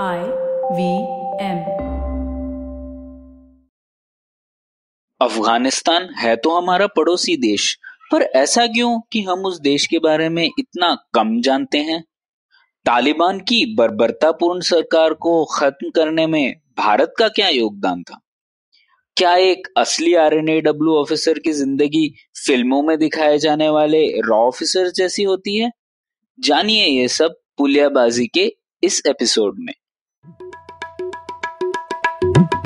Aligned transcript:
I 0.00 0.18
V 0.72 0.84
M. 1.40 1.58
Afghanistan 5.20 6.14
है 6.18 6.36
तो 6.36 6.50
हमारा 6.50 6.86
पड़ोसी 6.86 7.36
देश, 7.36 7.78
पर 8.12 8.22
ऐसा 8.22 8.66
क्यों 8.66 9.00
कि 9.12 9.22
हम 9.22 9.44
उस 9.44 9.60
देश 9.60 9.86
के 9.86 9.98
बारे 9.98 10.28
में 10.28 10.50
इतना 10.58 11.06
कम 11.14 11.40
जानते 11.40 11.78
हैं? 11.78 12.04
तालिबान 12.86 13.40
की 13.40 13.74
बर्बरतापूर्ण 13.74 14.60
सरकार 14.60 15.12
को 15.12 15.44
खत्म 15.44 15.90
करने 15.90 16.26
में 16.26 16.54
भारत 16.78 17.14
का 17.18 17.28
क्या 17.28 17.48
योगदान 17.48 18.02
था? 18.02 18.20
क्या 19.16 19.34
एक 19.34 19.68
असली 19.76 20.14
आरएनएडब्ल्यू 20.14 20.94
ऑफिसर 20.94 21.38
की 21.38 21.52
ज़िंदगी 21.52 22.14
फ़िल्मों 22.46 22.82
में 22.82 22.98
दिखाए 22.98 23.38
जाने 23.38 23.68
वाले 23.68 24.20
रॉ 24.20 24.38
ऑफिसर 24.38 24.90
जैसी 24.90 25.22
होती 25.22 25.58
है? 25.58 25.70
जानिए 26.40 26.86
ये 26.86 27.08
सब 27.08 27.40
पुलियाबाजी 27.58 28.26
के 28.26 28.56
इस 28.82 29.02
एपिसोड 29.06 29.54
में। 29.58 29.74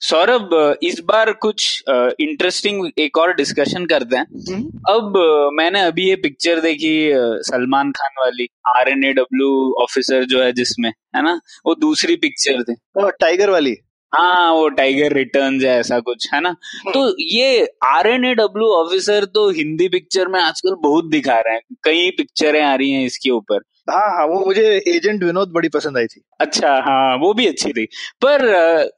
सौरभ 0.00 0.50
इस 0.82 1.00
बार 1.04 1.32
कुछ 1.42 1.82
इंटरेस्टिंग 1.88 2.90
एक 2.98 3.18
और 3.18 3.32
डिस्कशन 3.34 3.86
करते 3.86 4.16
हैं। 4.16 4.24
अब 4.90 5.16
मैंने 5.54 5.80
अभी 5.82 6.08
ये 6.08 6.16
पिक्चर 6.16 6.60
देखी 6.60 6.92
सलमान 7.46 7.92
खान 7.92 8.20
वाली 8.20 8.48
R 8.68 8.88
and 8.88 9.04
A 9.04 9.12
W 9.12 9.48
officer 9.82 10.24
जो 10.24 10.42
है 10.42 10.52
जिसमें 10.52 10.90
है 10.90 11.22
ना? 11.22 11.40
वो 11.66 11.74
दूसरी 11.76 12.16
पिक्चर 12.16 12.62
थी। 12.62 12.74
टाइगर 13.20 13.50
वाली? 13.50 13.76
हाँ 14.12 14.52
वो 14.52 14.68
टाइगर 14.70 15.12
रिटर्न 15.12 15.60
है 15.60 15.78
ऐसा 15.78 15.98
कुछ 16.00 16.28
है 16.32 16.40
ना? 16.40 16.54
तो 16.88 17.14
ये 17.20 17.64
R 17.84 18.06
and 18.06 18.24
A 18.24 18.34
W 18.34 18.68
officer 18.74 19.24
तो 19.34 19.48
हिंदी 19.52 19.88
पिक्चर 19.88 20.28
में 20.28 20.40
आजकल 20.40 20.74
बहुत 20.82 21.08
दिखा 21.10 21.38
रहे 21.38 21.54
हैं। 21.54 21.76
कई 21.84 22.10
पिक्चरें 22.18 22.62
आ 22.62 22.74
रही 22.74 22.90
हैं 22.90 23.06
इसके 23.06 23.30
ऊपर। 23.32 23.62
हाँ 23.88 24.06
हाँ 24.10 24.26
वो 24.26 24.38
मुझे 24.46 24.62
एजेंट 24.88 25.22
विनोद 25.24 25.50
बड़ी 25.52 25.68
पसंद 25.68 25.96
आई 25.98 26.06
थी। 26.06 26.20
अच्छा 26.40 26.68
हाँ 26.84 27.16
वो 27.18 27.32
भी 27.34 27.46
अच्छी 27.46 27.72
थी। 27.72 27.84
पर 28.24 28.44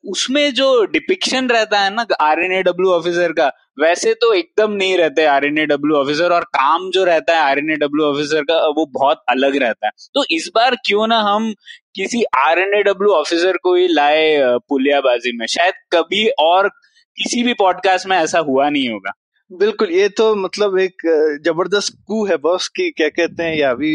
उसमें 0.08 0.52
जो 0.54 0.84
डिपिक्शन 0.92 1.48
रहता 1.48 1.80
है 1.80 1.94
ना 1.94 2.06
R 2.20 2.40
and 2.40 2.52
A 2.52 2.62
W 2.62 2.90
officer 2.92 3.32
का 3.32 3.46
वैसे 3.78 4.12
तो 4.14 4.32
एकदम 4.34 4.72
नहीं 4.72 4.96
रहते 4.98 5.24
R 5.26 5.44
and 5.44 5.58
A 5.58 5.64
W 5.66 5.96
officer 5.96 6.32
और 6.32 6.44
काम 6.54 6.90
जो 6.90 7.04
रहता 7.04 7.36
है 7.36 7.40
R 7.40 7.58
and 7.58 7.70
A 7.70 7.74
W 7.76 8.06
officer 8.06 8.42
का 8.42 8.58
वो 8.76 8.86
बहुत 8.92 9.22
अलग 9.28 9.56
रहता 9.56 9.86
है। 9.86 9.92
तो 10.14 10.24
इस 10.30 10.50
बार 10.54 10.76
क्यों 10.86 11.06
ना 11.06 11.18
हम 11.22 11.52
किसी 11.94 12.22
R 12.38 12.58
and 12.58 12.74
A 12.74 12.82
W 12.82 13.12
officer 13.12 13.56
को 13.56 13.74
ही 13.74 13.88
लाए 13.88 14.58
पुलियाबाजी 14.68 15.36
में? 15.38 15.46
शायद 15.46 15.74
कभी 15.92 16.26
और 16.40 16.68
किसी 17.16 17.42
भी 17.42 17.54
पॉडकास्ट 17.54 18.06
में 18.06 18.16
ऐसा 18.16 18.38
हुआ 18.38 18.68
नहीं 18.68 18.88
होगा। 18.88 19.12
बिल्कुल 19.50 19.90
ये 19.90 20.08
तो 20.08 20.34
मतलब 20.36 20.78
एक 20.78 21.02
ज़बरदस्त 21.44 21.98
कू 22.06 22.24
है 22.26 22.36
बॉस 22.38 22.68
की 22.68 22.90
क्या 22.90 23.08
कहते 23.08 23.42
हैं 23.42 23.56
या 23.56 23.72
we 23.72 23.92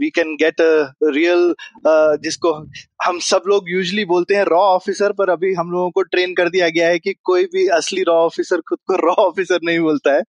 we 0.00 0.10
can 0.10 0.34
get 0.34 0.60
a 0.60 0.70
real 1.04 1.54
जिसको 2.22 2.52
हम 3.04 3.18
सब 3.18 3.42
लोग 3.46 3.64
यूजली 3.68 4.04
बोलते 4.04 4.34
हैं 4.34 4.44
रॉ 4.44 4.60
ऑफिसर 4.60 5.12
पर 5.12 5.30
अभी 5.30 5.52
हम 5.54 5.70
लोगों 5.70 5.90
को 5.90 6.02
ट्रेन 6.02 6.34
कर 6.34 6.48
दिया 6.48 6.68
गया 6.68 6.88
है 6.88 6.98
कि 6.98 7.14
कोई 7.24 7.44
भी 7.44 7.66
असली 7.68 8.02
रॉ 8.02 8.14
ऑफिसर 8.14 8.60
खुद 8.68 8.78
को 8.86 8.96
रॉ 8.96 9.14
ऑफिसर 9.24 9.58
नहीं 9.64 9.78
बोलता 9.78 10.14
है। 10.14 10.22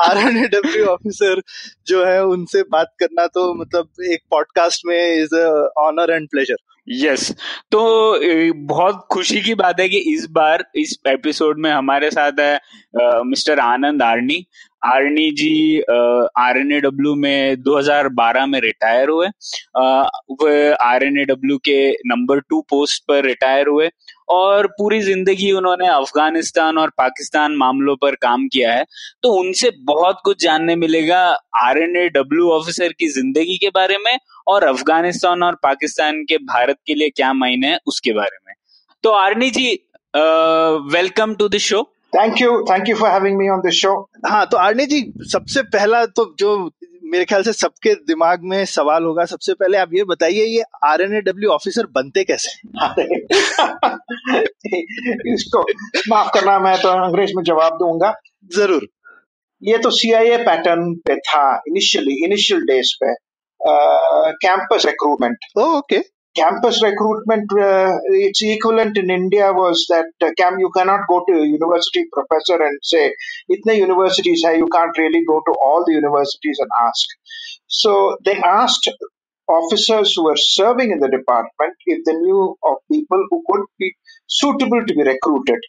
R 0.00 0.18
and 0.18 0.36
A 0.36 0.48
W 0.48 0.84
officer 0.86 1.42
जो 1.86 2.04
है 2.04 2.24
उनसे 2.24 2.62
बात 2.62 2.92
करना 3.00 3.26
तो 3.26 3.52
मतलब 3.54 3.88
एक 4.12 4.20
पॉडकास्ट 4.30 4.82
में 4.86 5.22
is 5.22 5.34
honour 5.78 6.10
and 6.10 6.28
pleasure 6.30 6.56
yes 6.90 7.30
तो 7.70 7.80
बहुत 8.66 9.06
खुशी 9.12 9.40
की 9.40 9.54
बात 9.54 9.80
है 9.80 9.88
कि 9.88 9.98
इस 10.12 10.26
बार 10.30 10.64
इस 10.74 10.96
एपिसोड 11.06 11.58
में 11.58 11.70
हमारे 11.70 12.10
साथ 12.10 12.40
है 12.40 12.54
mister 13.24 13.58
Anand 13.58 14.02
Arni. 14.02 14.44
Arni 14.82 15.30
ji 15.30 15.80
R 16.38 16.58
and 16.58 16.72
A 16.72 16.80
W 16.80 17.14
में 17.14 17.62
2012 17.62 18.46
में 18.48 18.60
रिटायर 18.60 19.08
हुए 19.08 19.26
वह 20.42 20.74
आर 20.82 21.04
एन 21.04 21.18
ए 21.20 21.24
डब्ल्यू 21.24 21.56
के 21.58 21.78
नंबर 22.06 22.40
टू 22.40 22.60
पोस्ट 22.70 23.02
पर 23.08 23.24
रिटायर 23.24 23.68
हुए 23.68 23.88
और 24.30 24.66
पूरी 24.78 25.00
ज़िंदगी 25.02 25.50
उन्होंने 25.52 25.86
अफ़गानिस्तान 25.88 26.78
और 26.78 26.90
पाकिस्तान 26.98 27.56
मामलों 27.56 27.96
पर 27.96 28.14
काम 28.22 28.46
किया 28.48 28.72
है। 28.72 28.84
तो 29.22 29.32
उनसे 29.34 29.70
बहुत 29.84 30.20
कुछ 30.24 30.42
जानने 30.42 30.76
मिलेगा 30.76 31.20
R 31.58 31.78
and 31.78 31.96
A 31.96 32.08
W 32.10 32.50
officer 32.52 32.92
की 32.98 33.08
ज़िंदगी 33.10 33.56
के 33.58 33.68
बारे 33.74 33.98
में 33.98 34.18
और 34.48 34.64
अफ़गानिस्तान 34.64 35.42
और 35.42 35.54
पाकिस्तान 35.62 36.22
के 36.24 36.36
भारत 36.46 36.78
के 36.86 36.94
लिए 36.94 37.10
क्या 37.10 37.32
मायने 37.34 37.66
हैं 37.66 37.78
उसके 37.86 38.12
बारे 38.12 38.38
में। 38.46 38.54
तो 39.04 39.10
Arni 39.12 39.50
ji 39.50 39.68
welcome 40.92 41.34
to 41.34 41.48
the 41.48 41.58
show 41.62 41.80
Thank 42.12 42.40
you. 42.40 42.64
Thank 42.68 42.88
you 42.88 42.96
for 42.96 43.08
having 43.10 43.38
me 43.38 43.46
on 43.54 43.62
the 43.64 43.72
show. 43.78 43.94
हाँ 44.26 44.46
तो 44.50 44.56
आर्नी 44.56 44.86
जी 44.86 45.00
सबसे 45.32 45.62
पहला 45.74 46.04
तो 46.18 46.24
जो 46.38 46.54
मेरे 47.12 47.24
ख्याल 47.24 47.42
से 47.42 47.52
सबके 47.52 47.94
दिमाग 48.08 48.40
में 48.44 48.64
सवाल 48.66 49.04
होगा 49.04 49.24
सबसे 49.24 49.54
पहले 49.54 49.78
आप 49.78 49.90
ये 49.94 50.04
बताइए 50.04 50.44
ये 50.44 50.62
R 50.84 51.02
and 51.02 51.14
A 51.16 51.20
W 51.28 51.50
officer 51.50 51.86
बनते 51.94 52.24
कैसे 52.30 52.50
इसको 55.34 55.62
माफ़ 56.08 56.30
करना 56.34 56.58
मैं 56.58 56.76
तो 56.82 56.88
अंग्रेज़ 56.88 57.32
में 57.36 57.42
जवाब 57.44 57.78
दूँगा। 57.78 58.14
ज़रूर। 58.56 58.86
ये 59.62 59.78
तो 59.78 59.90
सीआईए 59.90 60.36
पैटर्न 60.44 60.94
पे 61.06 61.16
था 61.28 61.42
इनिशियली 61.68 62.14
इनिशियल 62.24 62.60
डेज़ 62.66 62.94
पे। 63.02 63.14
Campus 64.44 64.86
recruitment 64.86 65.38
okay. 65.58 65.98
campus 66.38 66.82
recruitment, 66.82 67.50
uh, 67.52 67.92
its 68.26 68.40
equivalent 68.42 68.96
in 68.96 69.10
India 69.10 69.52
was 69.52 69.86
that 69.88 70.06
uh, 70.22 70.30
Cam, 70.36 70.58
you 70.58 70.70
cannot 70.76 71.00
go 71.08 71.24
to 71.28 71.34
a 71.40 71.46
university 71.46 72.04
professor 72.12 72.62
and 72.62 72.78
say, 72.82 73.14
itne 73.50 73.76
universities 73.78 74.42
hai, 74.44 74.54
you 74.54 74.68
can't 74.68 74.96
really 74.98 75.24
go 75.26 75.40
to 75.46 75.52
all 75.64 75.84
the 75.86 75.92
universities 75.92 76.58
and 76.60 76.70
ask. 76.86 77.06
So 77.66 78.16
they 78.24 78.36
asked 78.36 78.90
officers 79.48 80.14
who 80.14 80.24
were 80.24 80.36
serving 80.36 80.90
in 80.90 81.00
the 81.00 81.08
department 81.08 81.74
if 81.86 82.04
they 82.04 82.14
knew 82.14 82.56
of 82.64 82.76
people 82.92 83.26
who 83.30 83.42
could 83.50 83.64
be 83.78 83.94
suitable 84.26 84.84
to 84.86 84.94
be 84.94 85.02
recruited. 85.02 85.60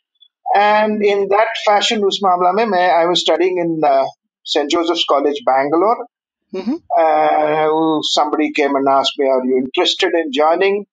And 0.56 1.04
in 1.04 1.28
that 1.30 1.48
fashion, 1.66 2.04
us 2.06 2.22
mamla 2.24 2.54
mein, 2.56 2.74
I 2.74 3.06
was 3.06 3.22
studying 3.22 3.58
in 3.60 3.82
uh, 3.84 4.06
St. 4.44 4.70
Joseph's 4.70 5.06
College, 5.06 5.42
Bangalore, 5.46 6.06
uh, 6.54 8.00
somebody 8.02 8.52
came 8.52 8.76
and 8.76 8.88
asked 8.88 9.18
me, 9.18 9.28
"Are 9.28 9.46
you 9.46 9.58
interested 9.58 10.12
in 10.14 10.32
joining?" 10.32 10.86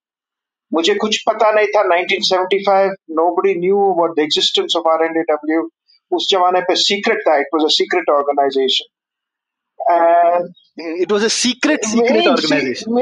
मुझे 0.73 0.95
कुछ 0.95 1.23
पता 1.29 1.51
नहीं 1.53 1.67
था 1.77 1.83
1975 1.89 2.95
nobody 3.19 3.55
knew 3.55 3.83
about 3.91 4.17
the 4.17 4.23
existence 4.23 4.75
of 4.79 4.89
RNAW 4.95 5.63
उस 6.13 6.27
जमाने 6.31 6.61
पे 6.61 6.75
secret 6.75 7.19
था 7.29 7.39
it 7.41 7.55
was 7.57 7.65
a 7.65 7.75
secret 7.77 8.11
organization 8.19 8.87
and 9.95 10.55
it 11.03 11.13
was 11.13 11.25
a 11.25 11.29
secret 11.29 11.85
secret 11.85 12.27
organization 12.27 13.01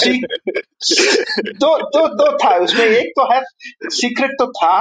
see- 0.00 0.24
दो 1.64 1.76
दो 1.96 2.06
दो 2.14 2.26
था 2.44 2.56
उसमें 2.64 2.84
एक 2.84 3.12
तो 3.18 3.32
है 3.32 3.42
सीक्रेट 4.00 4.30
तो 4.38 4.46
था 4.52 4.74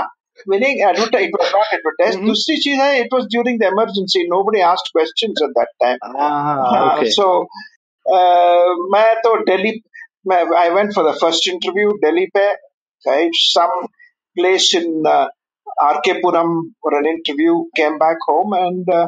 meaning 0.51 0.81
advertise 0.89 1.25
it 1.29 1.37
was 1.39 1.53
not 1.55 1.71
advertised 1.77 2.19
Mhm. 2.19 2.27
दूसरी 2.27 2.57
चीज 2.65 2.79
है 2.81 2.91
it 3.05 3.15
was 3.17 3.25
during 3.37 3.57
the 3.63 3.69
emergency 3.75 4.21
nobody 4.35 4.61
asked 4.73 4.91
questions 4.99 5.43
at 5.47 5.55
that 5.59 5.73
time 5.85 5.99
हाँ 6.19 6.85
ओके 6.85 7.11
so 7.17 7.27
uh, 8.17 8.69
मैं 8.95 9.09
तो 9.25 9.37
दिल्ली 9.51 9.73
मैं 10.33 10.41
I 10.61 10.69
went 10.77 10.95
for 10.99 11.05
the 11.09 11.15
first 11.25 11.49
interview 11.55 11.93
Delhi 12.05 12.27
पे 12.37 12.47
right, 13.09 13.41
some 13.41 13.75
place 14.39 14.69
in 14.81 15.07
uh, 15.07 15.27
RK 15.91 16.15
Puram 16.25 16.55
for 16.83 16.93
an 17.01 17.07
interview 17.15 17.59
came 17.81 17.99
back 17.99 18.25
home 18.29 18.55
and 18.61 18.89
uh, 19.01 19.07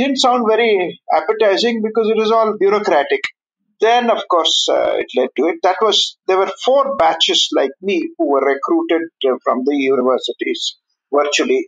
didn't 0.00 0.20
sound 0.26 0.46
very 0.50 1.00
appetizing 1.20 1.82
because 1.86 2.12
it 2.14 2.20
was 2.24 2.30
all 2.38 2.52
bureaucratic 2.62 3.32
then 3.80 4.10
of 4.10 4.22
course 4.34 4.56
uh, 4.76 4.92
it 5.02 5.06
led 5.18 5.30
to 5.36 5.48
it 5.50 5.58
that 5.62 5.76
was 5.86 6.16
there 6.26 6.38
were 6.38 6.50
four 6.64 6.96
batches 6.96 7.48
like 7.58 7.74
me 7.82 7.98
who 8.16 8.30
were 8.32 8.44
recruited 8.54 9.08
uh, 9.30 9.36
from 9.44 9.64
the 9.68 9.76
universities 9.76 10.64
virtually 11.12 11.60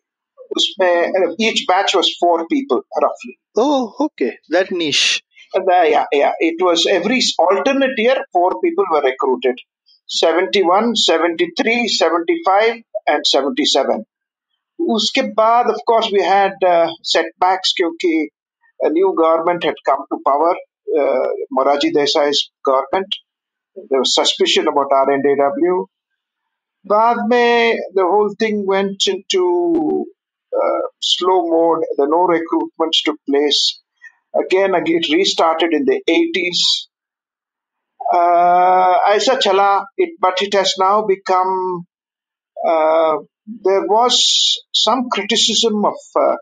उसमें 0.58 0.94
uh, 1.19 1.34
each 1.46 1.64
batch 1.69 1.94
was 2.00 2.10
four 2.25 2.38
people 2.54 2.82
roughly 3.06 3.34
oh 3.62 4.04
okay 4.04 4.31
that 4.54 4.72
niche 4.82 5.00
and, 5.54 5.69
uh, 5.70 5.82
yeah, 5.82 6.06
yeah. 6.12 6.32
It 6.40 6.56
was 6.60 6.86
every 6.86 7.20
alternate 7.38 7.96
year, 7.96 8.16
four 8.32 8.60
people 8.60 8.84
were 8.90 9.02
recruited 9.02 9.60
71, 10.06 10.96
73, 10.96 11.88
75, 11.88 12.82
and 13.06 13.26
77. 13.26 14.04
उसके 14.94 15.22
बाद, 15.34 15.70
of 15.75 15.81
course, 15.90 16.08
we 16.12 16.22
had 16.22 16.64
uh, 16.70 16.88
setbacks 17.02 17.72
क्योंकि 17.81 18.12
a 18.81 18.90
new 18.90 19.14
government 19.20 19.64
had 19.64 19.75
come 19.88 20.04
to 20.12 20.19
power, 20.26 20.54
uh, 20.98 21.28
Moraji 21.56 21.92
Desai's 21.92 22.50
government. 22.64 23.14
There 23.75 23.98
was 23.98 24.14
suspicion 24.14 24.69
about 24.69 24.90
RNDW. 24.90 25.86
बाद 26.86 27.16
में 27.31 27.75
the 27.94 28.02
whole 28.02 28.34
thing 28.38 28.66
went 28.66 29.06
into 29.06 30.06
uh, 30.56 30.82
slow 31.00 31.48
mode. 31.48 31.84
The 31.96 32.06
no 32.06 32.26
recruitments 32.26 33.02
took 33.04 33.16
place. 33.28 33.81
Again, 34.34 34.75
again, 34.75 35.00
it 35.02 35.12
restarted 35.12 35.72
in 35.72 35.84
the 35.84 36.00
80s. 36.08 36.88
Uh, 38.12 38.98
ऐसा 39.14 39.34
चला, 39.40 39.84
it, 39.96 40.10
but 40.20 40.42
it 40.42 40.54
has 40.54 40.75
now 40.78 41.06
become. 41.06 41.84
Uh, 42.66 43.16
there 43.46 43.86
was 43.86 44.62
some 44.72 45.08
criticism 45.10 45.84
of 45.84 45.94
uh, 46.16 46.36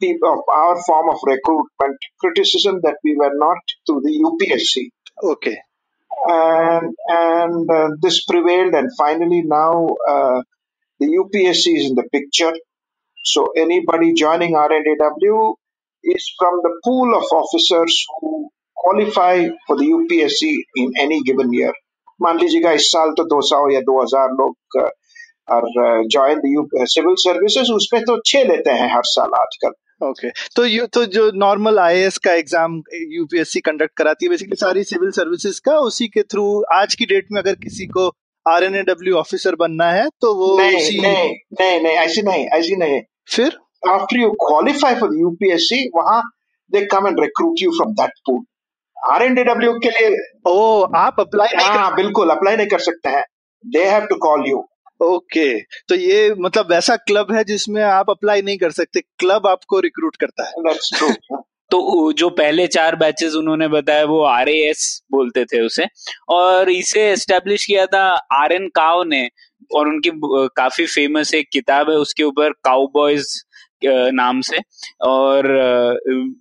people 0.00 0.32
of 0.32 0.40
our 0.52 0.76
form 0.84 1.08
of 1.10 1.18
recruitment, 1.24 1.98
criticism 2.20 2.80
that 2.82 2.96
we 3.04 3.16
were 3.16 3.32
not 3.34 3.58
to 3.86 4.00
the 4.02 4.14
UPSC. 4.28 4.90
Okay. 5.22 5.56
and 6.28 6.94
and 7.08 7.70
uh, 7.70 7.88
this 8.00 8.24
prevailed 8.24 8.74
and 8.74 8.90
finally 8.96 9.42
now 9.42 9.86
uh, 10.08 10.40
the 11.00 11.06
UPSC 11.06 11.76
is 11.78 11.90
in 11.90 11.94
the 11.94 12.08
picture 12.12 12.52
so 13.24 13.48
anybody 13.56 14.12
joining 14.14 14.54
RNAW 14.54 15.54
is 16.04 16.32
from 16.38 16.60
the 16.62 16.80
pool 16.84 17.14
of 17.16 17.24
officers 17.32 18.04
who 18.20 18.48
qualify 18.74 19.48
for 19.66 19.76
the 19.76 19.86
UPSC 19.86 20.54
in 20.76 20.92
any 20.98 21.22
given 21.22 21.52
year 21.52 21.72
मान 22.22 22.38
लीजिएगा 22.38 22.70
इस 22.72 22.86
साल 22.90 23.10
तो 23.16 23.24
200 23.30 23.72
या 23.72 23.80
2000 23.88 24.36
लोग 24.36 24.76
uh, 24.82 24.90
और 25.54 25.64
join 26.12 26.38
the 26.44 26.84
civil 26.92 27.14
services 27.22 27.70
उसमें 27.70 28.02
तो 28.04 28.16
छह 28.26 28.44
लेते 28.44 28.70
हैं 28.78 28.88
हर 28.94 29.02
साल 29.10 29.34
आजकल 29.40 29.72
ओके 30.03 30.29
तो 30.55 30.65
यू 30.65 30.85
तो 30.85 31.05
जो 31.05 31.31
नॉर्मल 31.35 31.79
आईएएस 31.79 32.17
का 32.17 32.33
एग्ज़ाम 32.33 32.81
यूपीएससी 32.93 33.59
कंडक्ट 33.59 33.97
कराती 33.97 34.25
है 34.25 34.29
बेसिकली 34.29 34.55
सारी 34.55 34.83
सिविल 34.83 35.11
सर्विसेज़ 35.11 35.59
का 35.65 35.77
उसी 35.79 36.07
के 36.07 36.23
थ्रू 36.23 36.63
आज 36.73 36.95
की 36.95 37.05
डेट 37.05 37.27
में 37.31 37.41
अगर 37.41 37.55
किसी 37.55 37.85
को 37.85 38.07
आर 38.47 38.63
एन 38.63 38.83
डब्ल्यू 38.83 39.15
ऑफिसर 39.15 39.55
बनना 39.55 39.91
है 39.91 40.07
तो 40.21 40.33
वो 40.35 40.57
नहीं 40.57 40.77
उसी 40.77 40.99
नहीं 41.01 41.33
नहीं 41.61 41.81
नहीं 41.81 41.95
ऐसी 41.95 42.21
नहीं 42.21 42.45
ऐसी 42.45 42.75
नहीं। 42.75 43.01
फिर? 43.29 43.57
You 44.13 44.27
qualify 44.39 44.89
for 44.95 45.07
the 45.09 45.19
UPSC, 45.25 45.77
वहाँ 45.95 46.21
they 46.71 46.85
come 46.85 47.05
and 47.05 47.19
recruit 47.19 47.61
you 47.61 47.71
from 47.77 47.93
that 47.99 48.11
pool. 48.25 48.41
RNDW 49.13 49.73
के 49.83 49.89
लिए 49.89 50.17
ओ 50.47 50.81
आप 50.95 51.19
अप्लाई 51.19 51.63
हाँ 51.63 51.95
बिल्कुल 51.95 52.29
अप्लाई 52.29 52.55
नहीं 52.55 52.67
कर 52.67 52.79
सकते 52.79 53.09
हैं। 53.09 53.23
They 53.67 53.83
have 53.85 54.05
to 54.05 54.15
call 54.15 54.43
you 54.49 54.57
okay. 55.01 55.61
तो 55.89 55.95
ये 55.95 56.33
मतलब 56.39 56.71
वैसा 56.71 56.95
क्लब 56.95 57.31
है 57.31 57.43
जिसमें 57.43 57.81
आप 57.83 58.09
अप्लाई 58.09 58.41
नहीं 58.41 58.57
कर 58.57 58.71
सकते 58.71 59.01
क्लब 59.19 59.47
आपको 59.47 59.79
रिक्रूट 59.79 60.15
करता 60.15 60.47
है। 60.47 60.75
तो 61.71 62.11
जो 62.13 62.29
पहले 62.29 62.65
चार 62.67 62.95
बैचेस 62.95 63.33
उन्होंने 63.33 63.67
बताया 63.67 64.05
वो 64.05 64.21
आरएएस 64.23 64.81
बोलते 65.11 65.45
थे 65.45 65.61
उसे। 65.61 65.85
और 66.29 66.69
इसे 66.69 67.09
एस्टेब्लिश 67.11 67.65
किया 67.65 67.85
था 67.85 68.03
आर 68.33 68.51
एन 68.51 68.67
काव 68.67 69.03
ने 69.03 69.27
और 69.75 69.87
उनकी 69.87 70.11
काफ़ी 70.55 70.85
फ़ेमस 70.85 71.33
एक 71.33 71.47
किताब 71.53 71.89
है 71.89 71.95
उसके 71.97 72.23
ऊपर 72.23 72.51
काउबॉयज 72.63 73.27
नाम 73.85 74.41
से। 74.41 74.57
और 75.07 75.47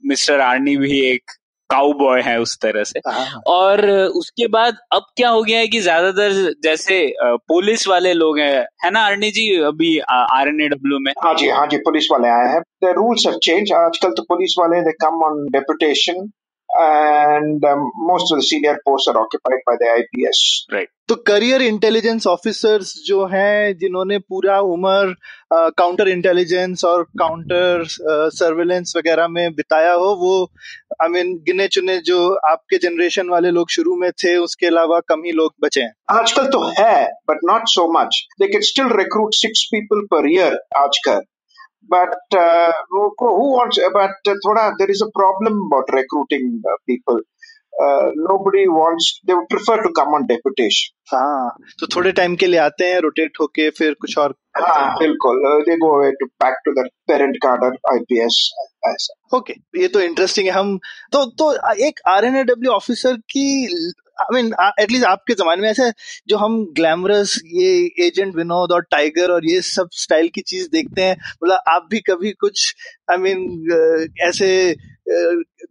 मिस्टर 0.07 0.41
आर्नी 0.41 0.77
भी 0.77 1.01
एक 1.11 1.31
काउबॉय 1.71 2.21
है 2.21 2.39
उस 2.41 2.57
तरह 2.63 2.85
से। 2.85 3.01
हाँ, 3.09 3.41
और 3.47 3.91
उसके 3.91 4.47
बाद 4.49 4.77
अब 4.93 5.03
क्या 5.17 5.29
हो 5.29 5.43
गया 5.43 5.59
है 5.59 5.69
कि 5.69 5.81
ज़्यादातर 5.81 6.33
जैसे 6.63 7.01
पुलिस 7.23 7.89
वाले 7.89 8.13
लोग 8.13 8.39
हैं 8.39 8.67
है 8.85 8.91
ना 8.91 9.07
अर्णी 9.07 9.31
जी 9.31 9.49
अभी 9.63 9.99
आर 10.11 10.49
एन 10.49 10.69
डब्ल्यू 10.69 10.99
में? 10.99 11.13
हाँ 11.25 11.35
जी 11.35 11.49
हाँ 11.49 11.67
जी 11.67 11.77
पुलिस 11.77 12.09
वाले 12.13 12.29
आए 12.29 12.49
हैं। 12.53 12.93
रूल्स 12.95 13.27
हैव 13.27 13.39
चेंज 13.45 13.73
आजकल 13.73 14.11
तो 14.11 14.23
पुलिस 14.23 14.55
वाले 14.59 14.81
they 14.81 14.93
come 15.05 15.23
on 15.25 15.47
deputation 16.79 17.45
and 17.45 17.67
most 17.97 18.33
of 18.33 18.41
the 18.41 18.43
senior 18.43 18.75
post 18.75 19.09
are 19.09 19.17
occupied 19.17 19.61
by 19.69 19.77
the 19.77 19.83
IPS 19.83 20.67
तो 21.09 21.15
करियर 21.15 21.63
इंटेलिजेंस 21.63 22.27
ऑफिसर्स 22.27 23.03
जो 23.07 23.27
हैं 23.27 23.79
जिन्होंने 23.79 24.19
पूरा 24.19 24.61
उम्र 24.61 25.15
काउंटर 25.53 26.09
इंटेलिजेंस 26.09 26.85
और 26.85 27.03
काउंटर 27.03 27.85
सर्वेलेंस 28.35 28.95
वगैरह 28.97 29.29
में 29.29 29.53
बिताया 29.53 29.93
हो 29.93 30.15
वो 30.15 30.51
आई 31.03 31.09
मीन 31.09 31.35
गिने 31.35 31.69
चुने 31.69 31.99
जो 31.99 32.35
आपके 32.35 32.79
जनरेशन 32.79 33.29
वाले 33.29 33.51
लोग 33.51 33.71
शुरू 33.71 33.97
में 33.97 34.11
थे 34.13 34.37
उसके 34.37 34.67
अलावा 34.67 35.01
कम 35.01 35.23
ही 35.27 35.33
लोग 35.33 35.53
बचे 35.63 35.81
हैं। 35.81 35.93
आजकल 36.11 36.47
तो 36.47 36.83
है 36.83 37.05
but 37.07 37.37
not 37.45 37.63
so 37.67 38.01
much 38.01 38.27
they 38.41 38.49
can 38.49 38.61
still 38.61 38.87
recruit 38.87 39.35
six 39.35 39.65
people 39.65 40.07
per 40.07 40.31
year 40.33 40.59
आजकल। 40.77 41.21
बट 41.93 42.37
हु 42.93 43.57
वांट्स 43.57 43.79
बट 43.97 44.29
थोड़ा 44.29 44.69
there 44.71 44.91
is 44.91 45.05
a 45.05 45.07
problem 45.07 45.53
about 45.53 45.95
recruiting 45.95 46.63
people 46.69 47.23
nobody 48.17 48.69
wants 48.69 49.21
they 49.27 49.35
would 49.35 49.49
prefer 49.49 49.83
to 49.83 49.91
come 49.99 50.09
on 50.09 50.27
deputation. 50.27 50.91
हाँ 51.15 51.57
तो 51.81 51.87
थोड़े 51.87 52.13
time 52.13 52.35
के 52.37 52.47
लिए 52.47 52.61
आते 52.61 52.85
हैं 52.85 52.99
rotate 53.01 53.33
होके 53.41 53.71
फिर 53.71 53.95
कुछ 54.01 54.19
और 54.19 54.35
हाँ। 54.57 54.95
बिल्कुल 54.99 55.41
they 55.63 55.77
go 55.77 55.89
away 55.99 56.11
to 56.11 56.27
back 56.27 56.55
to 56.65 56.73
the 56.73 56.87
parent 57.09 57.37
cadre 57.37 57.77
IPS 57.93 58.53
ऐसा। 58.89 59.37
ओके 59.37 59.55
ये 59.81 59.89
तो 59.89 60.01
इंटरेस्टिंग 60.01 60.47
है 60.47 60.53
हम 60.53 60.79
तो 61.13 61.25
तो 61.43 61.53
एक 61.87 62.01
आर 62.09 62.67
ऑफिसर 62.69 63.17
की 63.17 63.47
आई 64.21 64.35
मीन 64.35 64.53
एटलीस्ट 64.81 65.05
आपके 65.07 65.35
जमाने 65.35 65.63
में 65.63 65.69
ऐसे 65.69 65.91
जो 66.29 66.37
हम 66.37 66.65
ग्लैमरस 66.77 67.39
ये 67.55 67.73
एजेंट 68.07 68.37
विनोद 68.37 68.73
और 68.73 68.83
टाइगर 68.91 69.31
और 69.31 69.47
ये 69.47 69.61
सब 69.65 69.89
स्टाइल 69.97 70.29
की 70.35 70.41
चीज़ 70.43 70.69
देखते 70.73 71.03
हैं 71.03 71.17
मतलब 71.43 71.59
आप 71.69 71.87
भी 71.91 72.01
कभी 72.11 72.33
कुछ 72.41 72.75
आई 73.11 73.17
I 73.17 73.21
मीन 73.21 73.47
mean, 73.47 74.29
ऐसे 74.29 74.51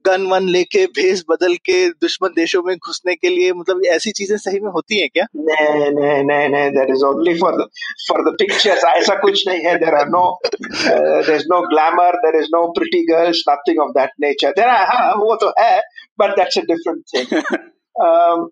गन 0.07 0.25
वन 0.31 0.47
लेके 0.49 0.85
भेस 0.95 1.23
बदल 1.29 1.55
के 1.65 1.77
दुश्मन 1.89 2.29
देशों 2.35 2.61
में 2.63 2.75
घुसने 2.75 3.15
के 3.15 3.29
लिए 3.29 3.51
मतलब 3.53 3.81
ऐसी 3.93 4.11
चीज़ें 4.11 4.35
सही 4.37 4.59
में 4.59 4.69
होती 4.71 4.99
हैं 4.99 5.09
क्या? 5.13 5.25
नहीं 5.39 5.89
नहीं 5.91 6.23
नहीं 6.23 6.49
नहीं 6.49 6.69
that 6.71 6.89
is 6.89 7.03
only 7.05 7.33
for 7.39 7.55
the 7.57 7.67
for 8.07 8.21
the 8.21 8.35
pictures 8.39 8.83
ऐसा 8.85 9.15
कुछ 9.21 9.47
नहीं 9.47 9.63
है 9.65 9.75
there 9.79 9.95
are 9.95 10.07
no 10.09 10.25
there 10.45 11.33
is 11.35 11.47
no 11.53 11.61
glamour 11.67 12.17
there 12.17 12.41
is 12.41 12.49
no 12.55 12.65
pretty 12.71 13.01
girls 13.05 13.43
nothing 13.49 13.79
of 13.79 13.91
that 13.99 14.11
nature 14.21 14.51
there 14.51 14.69
are 14.69 15.15
वो 15.17 15.35
तो 15.43 15.53
है 15.59 15.79
but 16.19 16.35
that's 16.39 16.57
a 16.57 16.61
different 16.63 17.03
thing 17.13 17.57
um, 18.06 18.48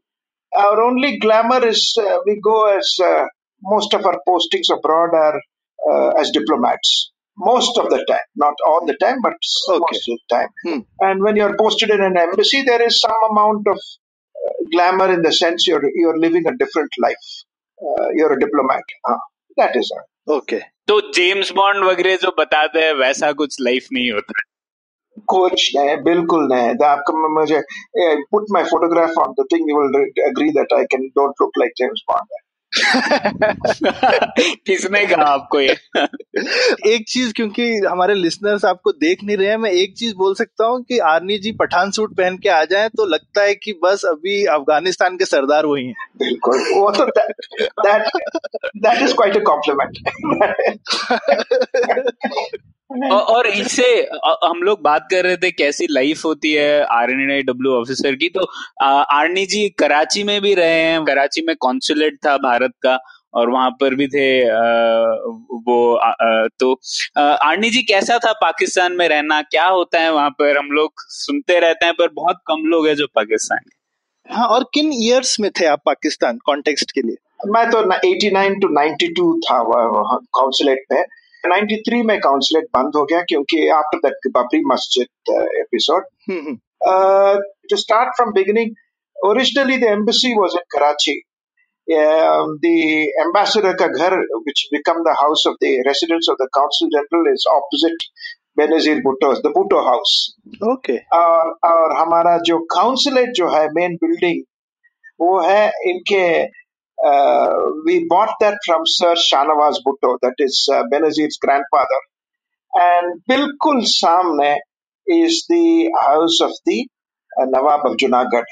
our 0.64 0.82
only 0.88 1.18
glamour 1.18 1.60
is 1.66 1.82
uh, 2.06 2.16
we 2.26 2.34
go 2.50 2.56
as 2.76 2.88
uh, 3.10 3.24
most 3.62 3.94
of 3.94 4.04
our 4.10 4.18
postings 4.28 4.70
abroad 4.76 5.14
are 5.24 5.38
uh, 5.90 6.10
as 6.20 6.30
diplomats 6.38 6.90
most 7.48 7.78
of 7.82 7.88
the 7.94 8.00
time 8.10 8.26
not 8.44 8.54
all 8.70 8.84
the 8.90 8.96
time 9.04 9.20
but 9.26 9.34
s- 9.50 9.60
Okay. 9.76 9.80
most 9.86 10.08
of 10.12 10.18
the 10.20 10.28
time 10.36 10.50
Hmm. 10.66 10.80
and 11.08 11.22
when 11.26 11.36
you're 11.40 11.56
posted 11.64 11.90
in 11.96 12.02
an 12.10 12.16
embassy 12.26 12.62
there 12.70 12.82
is 12.88 13.00
some 13.06 13.20
amount 13.30 13.66
of 13.74 13.78
uh, 13.78 14.52
glamour 14.74 15.08
in 15.16 15.22
the 15.28 15.32
sense 15.42 15.66
you're 15.70 15.84
you're 16.02 16.18
living 16.26 16.46
a 16.52 16.56
different 16.64 16.92
life 17.06 17.26
uh, 17.86 18.08
you're 18.18 18.32
a 18.38 18.40
diplomat 18.46 18.96
uh, 19.10 19.20
that 19.62 19.76
is 19.82 19.92
all. 19.98 20.06
Okay 20.36 20.58
तो 20.88 21.00
James 21.14 21.50
Bond 21.52 21.84
वगैरह 21.84 22.16
जो 22.24 22.30
बताते 22.38 22.80
हैं 22.84 22.92
वैसा 22.98 23.30
कुछ 23.40 23.56
life 23.68 23.86
नहीं 23.92 24.10
होता 24.12 24.42
कुछ 25.25 25.71
नहीं 25.75 25.97
बिल्कुल 25.97 26.47
नहीं। 26.53 26.75
द- 26.75 26.83
आपको 26.83 27.39
मुझे 27.39 27.61
put 27.97 28.45
my 28.51 28.63
photograph 28.63 29.09
on 29.09 29.31
the 29.31 29.45
thing 29.53 29.69
you 29.69 29.77
will 29.81 30.01
agree 30.25 30.49
that 30.49 30.73
I 30.73 30.83
can 30.83 31.01
don't 31.01 31.33
look 31.41 31.51
like 31.57 31.71
James 31.77 32.01
Bond 32.11 32.27
किसने 34.67 35.05
कहा 35.05 35.23
आपको 35.23 35.59
ये? 35.59 35.75
एक 36.87 37.05
चीज़ 37.09 37.33
क्योंकि 37.33 37.81
हमारे 37.89 38.13
लिसनर्स 38.13 38.65
आपको 38.65 38.91
देख 38.91 39.17
नहीं 39.23 39.37
रहे 39.37 39.47
हैं 39.47 39.57
मैं 39.57 39.71
एक 39.71 39.93
चीज़ 39.97 40.15
बोल 40.15 40.35
सकता 40.35 40.65
हूँ 40.65 40.83
कि 40.83 40.99
आर्नी 40.99 41.37
जी 41.37 41.51
पठान 41.51 41.91
सूट 41.91 42.15
पहन 42.15 42.37
के 42.37 42.49
आ 42.49 42.63
जाएँ 42.63 42.89
तो 42.89 43.05
लगता 43.05 43.41
है 43.41 43.55
कि 43.55 43.79
बस 43.83 44.05
अभी 44.05 44.45
अफ़गानिस्तान 44.45 45.15
के 45.15 45.25
सरदार 45.25 45.65
वही 45.65 45.85
हैं। 45.85 45.93
बिल्कुल। 46.17 46.59
वो 46.59 46.91
तो 46.91 47.05
that 47.05 48.05
that 48.77 49.01
is 49.01 49.13
quite 49.13 49.37
a 49.37 49.39
compliment 49.39 49.97
और 53.11 53.21
और 53.35 53.47
इससे 53.47 53.85
हम 54.43 54.61
लोग 54.63 54.81
बात 54.81 55.07
कर 55.11 55.23
रहे 55.23 55.37
थे 55.37 55.49
कैसी 55.51 55.87
लाइफ 55.91 56.23
होती 56.25 56.51
है 56.53 56.83
आर 56.97 57.11
एन 57.11 57.41
डब्ल्यू 57.47 57.71
ऑफिसर 57.73 58.15
की। 58.15 58.29
तो 58.29 58.45
आर्नी 58.85 59.45
जी 59.45 59.67
कराची 59.79 60.23
में 60.23 60.39
भी 60.41 60.53
रहे 60.53 60.79
हैं। 60.81 61.03
कराची 61.05 61.41
में 61.47 61.55
कॉन्सुलेट 61.55 62.17
था 62.25 62.37
भारत 62.37 62.71
का 62.83 62.97
और 63.33 63.49
वहाँ 63.49 63.69
पर 63.81 63.95
भी 63.95 64.07
थे 64.07 64.27
आ, 64.49 64.59
वो 65.67 65.95
आ, 65.95 66.09
आ, 66.09 66.47
तो 66.59 66.71
आर्नी 67.21 67.69
जी 67.69 67.81
कैसा 67.83 68.17
था 68.17 68.31
पाकिस्तान 68.41 68.93
में 68.93 69.07
रहना? 69.09 69.41
क्या 69.41 69.65
होता 69.67 69.99
है 70.01 70.13
वहाँ 70.13 70.29
पर? 70.29 70.57
हम 70.57 70.71
लोग 70.71 70.91
सुनते 71.09 71.59
रहते 71.59 71.85
हैं 71.85 71.93
पर 71.99 72.07
बहुत 72.13 72.39
कम 72.47 72.65
लोग 72.65 72.87
हैं 72.87 72.95
जो 72.95 73.07
पाकिस्तान 73.15 73.59
के। 73.59 74.33
हाँ 74.33 74.47
और 74.47 74.63
किन 74.73 74.89
ईयर्स 74.93 75.39
में 75.39 75.51
थे 75.59 75.65
आप 75.65 75.81
पाकिस्तान? 75.85 76.37
कॉन्टेक्स्ट 76.45 76.91
के 76.91 77.01
लिए। 77.01 77.15
मैं 77.47 77.69
तो 77.69 77.81
89 77.89 78.59
टू 78.61 78.67
92 78.73 79.29
था 79.39 79.61
काउंसलेट 80.39 80.83
में। 80.91 81.03
93 81.49 82.03
में 82.05 82.19
काउंसलेट 82.19 82.65
बंद 82.75 82.95
हो 82.95 83.03
गया 83.05 83.21
क्योंकि 83.29 83.67
after 83.75 83.99
that 84.05 84.31
Babri 84.33 84.61
Masjid 84.73 85.33
episode 85.61 86.05
to 87.69 87.77
start 87.77 88.15
from 88.17 88.31
beginning 88.33 88.75
originally 89.15 89.77
the 89.77 89.91
embassy 89.91 90.33
was 90.39 90.55
in 90.55 90.67
Karachi 90.77 91.19
the 91.87 92.71
ambassador 93.21 93.73
का 93.73 93.87
घर 93.87 94.15
which 94.47 94.67
become 94.73 95.03
the 95.03 95.15
house 95.19 95.45
of 95.47 95.55
the 95.63 95.73
residence 95.87 96.27
of 96.31 96.43
the 96.43 96.47
council 96.53 96.89
general 96.95 97.31
is 97.33 97.47
opposite 97.51 98.03
Benazir 98.57 99.01
Bhutto 99.01 99.33
the 99.41 99.53
Bhutto 99.55 99.81
house 99.87 100.13
okay 100.67 100.97
और 101.17 101.97
हमारा 101.97 102.37
जो 102.45 102.59
consulate 102.75 103.33
जो 103.35 103.49
है 103.49 103.65
main 103.73 103.95
building 104.03 104.43
वो 105.19 105.39
है 105.41 105.67
इनके 105.91 106.23
we 107.85 108.05
bought 108.07 108.35
that 108.39 108.57
from 108.65 108.81
Sir 108.85 109.13
Shanawaz 109.13 109.77
Bhutto, 109.85 110.17
that 110.21 110.35
is 110.39 110.67
uh, 110.71 110.83
Benazir's 110.91 111.37
grandfather. 111.37 111.99
And 112.73 113.21
Bilkul 113.29 113.85
Samne 113.85 114.57
is 115.07 115.45
the 115.49 115.89
house 115.99 116.41
of 116.41 116.51
the 116.65 116.87
uh, 117.39 117.45
Nawab 117.45 117.85
of 117.85 117.97
Junagadh. 117.97 118.43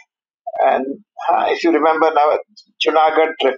And 0.63 0.85
uh, 1.29 1.45
if 1.49 1.63
you 1.63 1.71
remember, 1.71 2.11
now 2.13 2.37
Junagadh 2.85 3.55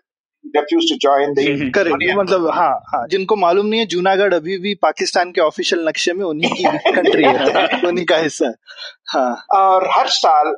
refused 0.55 0.87
to 0.89 0.97
join 0.97 1.33
the 1.35 1.71
correct. 1.71 2.15
मतलब 2.17 2.49
हाँ 2.53 2.73
हाँ 2.91 3.07
जिनको 3.11 3.35
मालूम 3.35 3.65
नहीं 3.65 3.79
है 3.79 3.85
जूनागढ़ 3.93 4.33
अभी 4.33 4.57
भी 4.59 4.73
पाकिस्तान 4.81 5.31
के 5.31 5.41
ऑफिशियल 5.41 5.87
नक्शे 5.87 6.13
में 6.13 6.25
उन्हीं 6.25 6.51
की 6.55 6.91
कंट्री 6.95 7.23
है 7.23 7.81
उन्हीं 7.87 8.05
का 8.05 8.17
हिस्सा 8.17 8.47
है 8.47 8.53
हाँ 9.13 9.45
और 9.59 9.87
हर 9.97 10.07
साल 10.07 10.53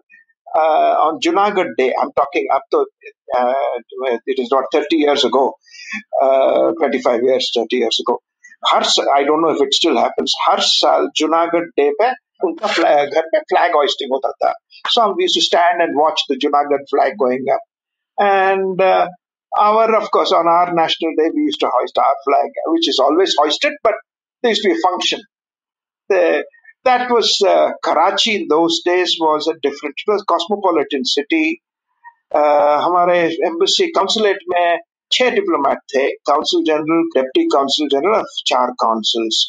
uh, 0.57 0.95
on 1.07 1.21
Junagadh 1.21 1.73
Day, 1.79 1.93
I'm 2.01 2.13
talking 2.13 2.47
up 2.53 2.63
to, 2.71 2.87
uh, 3.39 3.53
it 4.27 4.39
is 4.39 4.49
not 4.53 4.65
30 4.73 4.97
years 4.97 5.25
ago, 5.25 5.55
uh, 6.23 6.73
25 6.73 7.23
years, 7.23 7.51
30 7.57 7.77
years 7.77 8.01
ago. 8.01 8.19
हर 8.69 8.83
स- 8.83 9.09
I 9.15 9.25
don't 9.25 9.43
know 9.43 9.51
if 9.51 9.61
it 9.63 9.75
still 9.75 9.97
happens. 9.99 10.33
हर 10.49 10.61
साल 10.61 11.09
Junagadh 11.21 11.67
Day 11.81 11.91
पे 12.03 12.11
उनका 12.45 12.69
flag, 12.75 13.11
घर 13.15 13.23
पे 13.35 13.39
flag 13.39 13.73
hoisting 13.75 14.13
होता 14.13 14.31
था. 14.31 14.53
So 14.89 15.03
we 15.13 15.25
used 15.25 15.35
to 15.35 15.43
stand 15.43 15.83
and 15.83 15.99
watch 16.03 16.23
the 16.31 16.39
Junagadh 16.45 16.87
flag 16.93 17.19
going 17.19 17.45
up. 17.53 17.61
And 18.19 18.81
uh, 18.81 19.09
our, 19.59 19.97
of 19.97 20.11
course, 20.11 20.33
on 20.33 20.47
our 20.47 20.73
national 20.75 21.13
day, 21.13 21.31
we 21.35 21.43
used 21.43 21.61
to 21.61 21.71
hoist 21.75 21.99
our 21.99 22.15
flag, 22.25 22.51
which 22.67 22.89
is 22.89 23.01
always 23.03 23.35
hoisted, 23.39 23.73
but 23.83 23.95
there 24.43 24.51
used 24.51 24.63
to 24.63 24.69
be 24.69 24.75
a 24.75 24.91
function. 24.91 25.21
The, 26.09 26.45
that 26.85 27.11
was 27.11 27.29
uh, 27.47 27.71
Karachi 27.83 28.37
in 28.37 28.49
those 28.49 28.81
days 28.85 29.17
was 29.21 29.47
a 29.49 29.55
different, 29.63 29.95
it 30.07 30.11
was 30.13 30.25
cosmopolitan 30.29 31.05
city. 31.05 31.61
Uh, 32.35 32.79
हमारे 32.85 33.19
embassy 33.47 33.87
consulate 33.97 34.39
में 34.53 34.79
छह 35.13 35.31
diplomat 35.35 35.79
थे 35.95 36.07
council 36.31 36.63
general 36.67 37.03
deputy 37.17 37.45
council 37.53 37.89
general 37.93 38.17
और 38.17 38.25
चार 38.51 38.71
councils 38.83 39.43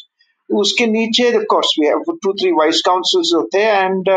उसके 0.50 0.86
नीचे 0.86 1.30
of 1.36 1.44
course 1.50 1.74
we 1.80 1.86
have 1.86 2.12
two 2.24 2.32
three 2.42 2.52
vice 2.58 2.82
councils 2.86 3.32
होते 3.36 3.62
हैं 3.64 3.84
and 3.84 4.10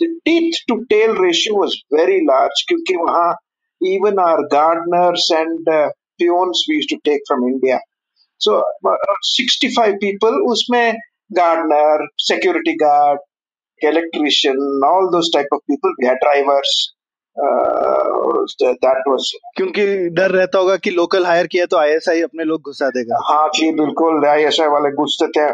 the 0.00 0.08
teeth 0.26 0.58
to 0.68 0.84
tail 0.90 1.14
ratio 1.14 1.54
was 1.54 1.74
very 1.96 2.20
large 2.28 2.62
क्योंकि 2.68 2.94
वहाँ 2.96 3.34
even 3.80 4.18
our 4.18 4.46
gardeners 4.54 5.26
and 5.40 5.68
uh, 5.68 5.88
peons 6.20 6.64
we 6.68 6.76
used 6.76 6.88
to 6.88 6.98
take 7.04 7.22
from 7.28 7.44
India. 7.44 7.78
So 8.40 8.62
uh, 8.92 8.96
65 9.22 9.98
people 10.04 10.38
उसमें 10.52 10.98
gardener, 11.29 11.99
security 12.17 12.75
guard, 12.75 13.19
electrician, 13.81 14.57
all 14.83 15.09
those 15.11 15.29
type 15.29 15.47
of 15.51 15.59
people. 15.69 15.91
We 15.99 16.07
had 16.07 16.17
drivers. 16.21 16.93
Uh, 17.35 18.27
क्योंकि 19.57 19.83
डर 20.09 20.31
रहता 20.31 20.59
होगा 20.59 20.75
कि 20.77 20.91
local 20.91 21.25
higher 21.25 21.47
किया 21.47 21.65
तो 21.65 21.77
आईएसआई 21.77 22.21
अपने 22.21 22.43
लोग 22.43 22.61
घुसा 22.65 22.89
देगा 22.89 23.19
हाँ 23.25 23.47
जी 23.55 23.71
बिल्कुल 23.75 24.25
आईएसआई 24.27 24.67
वाले 24.67 24.91
घुसते 24.95 25.27
थे 25.37 25.45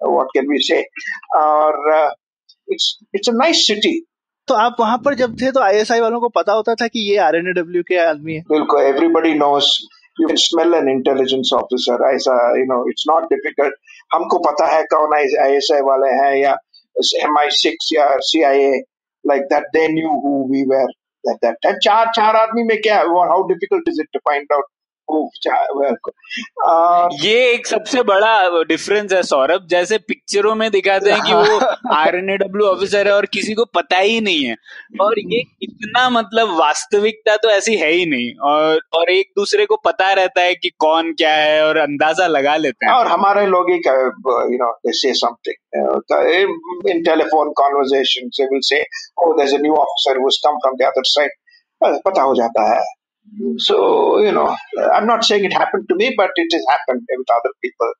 व्हाट 0.00 0.28
कैन 0.34 0.48
बी 0.48 0.58
से 0.66 0.80
और 1.38 1.78
it's 2.68 2.88
it's 3.14 3.28
a 3.28 3.32
nice 3.34 3.66
city 3.66 3.94
तो 4.48 4.54
आप 4.56 4.76
वहाँ 4.80 4.98
पर 5.04 5.14
जब 5.14 5.36
थे 5.40 5.50
तो 5.52 5.60
आईएसआई 5.60 6.00
वालों 6.00 6.20
को 6.20 6.28
पता 6.40 6.52
होता 6.52 6.74
था 6.82 6.86
कि 6.88 7.08
ये 7.10 7.16
आरएनडब्ल्यू 7.28 7.82
के 7.88 7.98
आदमी 8.06 8.34
है 8.34 8.42
बिल्कुल 8.50 8.82
everybody 8.82 9.34
knows 9.38 9.76
you 10.20 10.28
can 10.28 10.36
smell 10.44 10.74
an 10.74 10.88
intelligence 10.88 11.50
officer 11.54 12.08
ऐसा 12.14 12.40
you 12.58 12.64
know 12.72 12.84
it's 12.90 13.04
not 13.10 13.32
difficult 13.34 13.74
हमको 14.14 14.38
पता 14.38 14.66
है 14.66 14.82
कौन 14.82 15.14
आई 15.16 15.26
आई 15.42 15.56
एस 15.56 15.68
आई 15.74 15.80
वाले 15.80 16.10
हैं 16.10 16.34
या 16.36 16.56
एम 17.22 17.38
आई 17.38 17.50
सिक्स 17.56 17.90
या 17.92 18.06
C 18.20 18.42
I 18.42 18.60
A 18.60 18.80
like 19.24 19.42
that 19.42 19.66
they 19.76 19.86
knew 19.88 20.08
who 20.24 20.34
we 20.52 20.62
were 20.64 20.92
चार 21.84 22.10
चार 22.16 22.36
आदमी 22.36 22.62
में 22.62 22.76
क्या 22.82 22.96
how 22.98 23.42
difficult 23.48 23.88
is 23.88 24.00
it 24.00 24.06
to 24.12 24.18
find 24.18 24.52
out 24.52 24.64
ये 27.22 27.52
एक 27.52 27.66
सबसे 27.66 28.02
बड़ा 28.02 28.62
डिफरेंस 28.62 29.12
है 29.12 29.22
सौरभ। 29.22 29.66
जैसे 29.70 29.98
पिक्चरों 29.98 30.54
में 30.54 30.70
दिखाते 30.70 31.10
हैं 31.10 31.20
कि 31.22 31.32
वो 31.32 31.58
आर 31.94 32.16
एन 32.16 32.36
डब्ल्यू 32.36 32.66
ऑफिसर 32.66 33.08
है 33.08 33.14
और 33.14 33.26
किसी 33.26 33.54
को 33.54 33.64
पता 33.64 33.98
ही 33.98 34.20
नहीं 34.20 34.44
है। 34.44 34.56
और 35.00 35.18
ये 35.18 35.42
इतना 35.62 36.10
मतलब 36.10 36.56
वास्तविकता 36.58 37.36
तो 37.36 37.50
ऐसी 37.50 37.76
है 37.76 37.90
ही 37.90 38.06
नहीं। 38.06 38.30
और 38.50 38.80
और 38.94 39.10
एक 39.10 39.32
दूसरे 39.36 39.66
को 39.66 39.76
पता 39.76 40.12
रहता 40.12 40.40
है 40.40 40.54
कि 40.54 40.68
कौन 40.68 41.12
क्या 41.12 41.32
है 41.32 41.66
और 41.66 41.76
अंदाज़ा 41.76 42.26
लगा 42.26 42.56
लेते 42.56 42.86
हैं। 42.86 42.92
और 42.92 43.06
हमारे 43.06 43.46
लोग 43.46 43.70
ही 43.70 43.80
know 44.58 44.72
they 44.84 44.92
say 44.92 45.12
something 45.12 45.58
uh, 45.78 46.00
in 46.92 47.02
telephone 47.04 47.52
conversations 47.56 48.38
they 48.38 48.46
will 48.52 48.62
say 48.62 48.84
oh 49.18 49.34
there's 49.38 49.52
a 49.52 49.58
new 49.58 49.74
officer 49.74 50.14
who's 50.20 50.38
come 50.46 50.58
from 50.64 50.74
the 50.78 50.86
other 50.86 51.04
side 51.16 51.36
Uh, 51.86 51.90
पता 52.06 52.22
हो 52.22 52.34
जाता 52.34 52.62
है। 52.74 52.80
So 53.58 53.76
you 54.20 54.32
know 54.32 54.48
I'm 54.94 55.06
not 55.06 55.24
saying 55.24 55.44
it 55.44 55.52
happened 55.52 55.88
to 55.88 55.94
me 55.94 56.14
but 56.16 56.30
it 56.36 56.52
has 56.52 56.68
happened 56.70 57.02
with 57.16 57.32
other 57.38 57.52
people. 57.64 57.92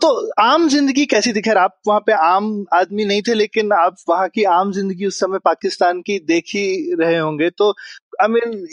तो 0.00 0.08
आम 0.42 0.68
ज़िंदगी 0.68 1.04
कैसी 1.06 1.32
खैर 1.42 1.56
आप 1.58 1.76
वहाँ 1.88 2.00
पे 2.06 2.12
आम 2.12 2.64
आदमी 2.74 3.04
नहीं 3.04 3.22
थे 3.28 3.34
लेकिन 3.34 3.72
आप 3.72 3.96
वहाँ 4.08 4.28
की 4.28 4.44
आम 4.54 4.72
ज़िंदगी 4.72 5.06
उस 5.06 5.20
समय 5.20 5.38
पाकिस्तान 5.44 6.00
की 6.06 6.18
देख 6.28 6.44
ही 6.54 6.94
रहे 7.00 7.18
होंगे। 7.18 7.50
तो 7.50 7.70
आई 8.22 8.28
मीन 8.28 8.66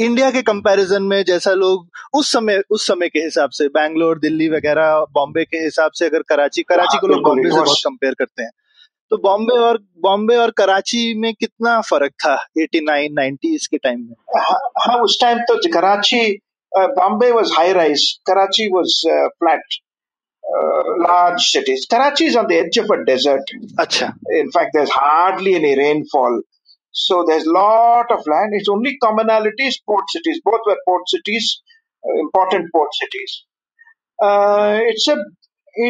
इंडिया 0.00 0.30
के 0.30 0.42
कंपैरिजन 0.42 1.02
में 1.02 1.22
जैसा 1.24 1.52
लोग 1.52 2.18
उस 2.18 2.32
समय 2.32 2.62
उस 2.70 2.86
समय 2.86 3.08
के 3.08 3.18
हिसाब 3.18 3.50
से 3.50 3.68
बैंगलोर 3.76 4.18
दिल्ली 4.18 4.48
वगैरह 4.48 5.04
बॉम्बे 5.14 5.44
के 5.44 5.58
हिसाब 5.64 5.92
से 5.98 6.06
अगर 6.06 6.22
कराची 6.28 6.62
कराची 6.62 6.98
को 6.98 7.06
लोग 7.06 7.22
बॉम्बे 7.24 7.50
से 7.50 7.60
बहुत 7.60 7.78
कंपेयर 7.84 8.14
करते 8.18 8.42
हैं। 8.42 8.50
तो 9.11 9.17
बॉम्बे 9.23 9.57
और 9.63 9.77
बॉम्बे 10.03 10.35
और 10.35 10.51
कराची 10.57 11.13
में 11.19 11.33
कितना 11.33 11.79
फर्क 11.89 12.13
था 12.25 12.35
89 12.59 13.09
90 13.19 13.67
के 13.71 13.77
टाइम 13.77 13.99
में 13.99 14.41
हाँ 14.41 14.57
हाँ, 14.85 14.97
उस 15.03 15.17
टाइम 15.21 15.39
तो 15.51 15.57
Karachi 15.73 16.21
Bombay 16.77 17.31
was 17.31 17.51
high 17.57 17.73
rise 17.73 18.11
Karachi 18.27 18.67
was 18.73 19.01
flat 19.39 19.81
large 20.99 21.41
cities 21.51 21.85
Karachi 21.85 22.25
is 22.25 22.35
on 22.35 22.47
the 22.47 22.57
edge 22.57 22.77
of 22.77 22.89
a 22.89 23.03
desert 23.05 23.49
अच्छा 23.79 24.11
in 24.41 24.51
fact 24.51 24.71
there's 24.73 24.89
hardly 24.89 25.55
any 25.55 25.75
rainfall 25.77 26.41
so 26.91 27.23
there's 27.27 27.45
lot 27.45 28.11
of 28.11 28.25
land 28.27 28.53
its 28.53 28.69
only 28.69 28.97
commonality 29.03 29.67
is 29.71 29.79
port 29.85 30.05
cities 30.09 30.39
both 30.45 30.61
were 30.65 30.77
port 30.85 31.09
cities 31.15 31.61
uh, 32.03 32.15
important 32.19 32.71
port 32.71 32.89
cities 32.93 33.43
uh, 34.19 34.79
it's 34.93 35.07
a 35.07 35.17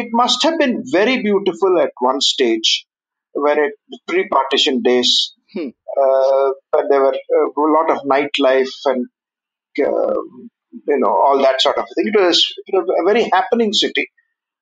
it 0.00 0.08
must 0.12 0.42
have 0.42 0.58
been 0.58 0.82
very 0.92 1.22
beautiful 1.22 1.80
at 1.80 1.92
one 2.00 2.20
stage 2.20 2.86
were 3.35 3.65
at 3.65 3.71
pre-partition 4.07 4.81
days. 4.81 5.33
Hmm. 5.53 5.69
Uh, 6.01 6.51
but 6.71 6.85
there 6.89 7.01
were 7.01 7.13
uh, 7.13 7.61
a 7.61 7.71
lot 7.71 7.91
of 7.91 7.99
nightlife 8.03 8.73
and 8.85 9.05
uh, 9.79 10.13
you 10.87 10.97
know 10.99 11.09
all 11.09 11.37
that 11.39 11.61
sort 11.61 11.77
of 11.77 11.85
thing. 11.95 12.11
It 12.13 12.19
was, 12.19 12.53
it 12.65 12.73
was 12.73 12.87
a 12.99 13.05
very 13.05 13.29
happening 13.31 13.73
city. 13.73 14.09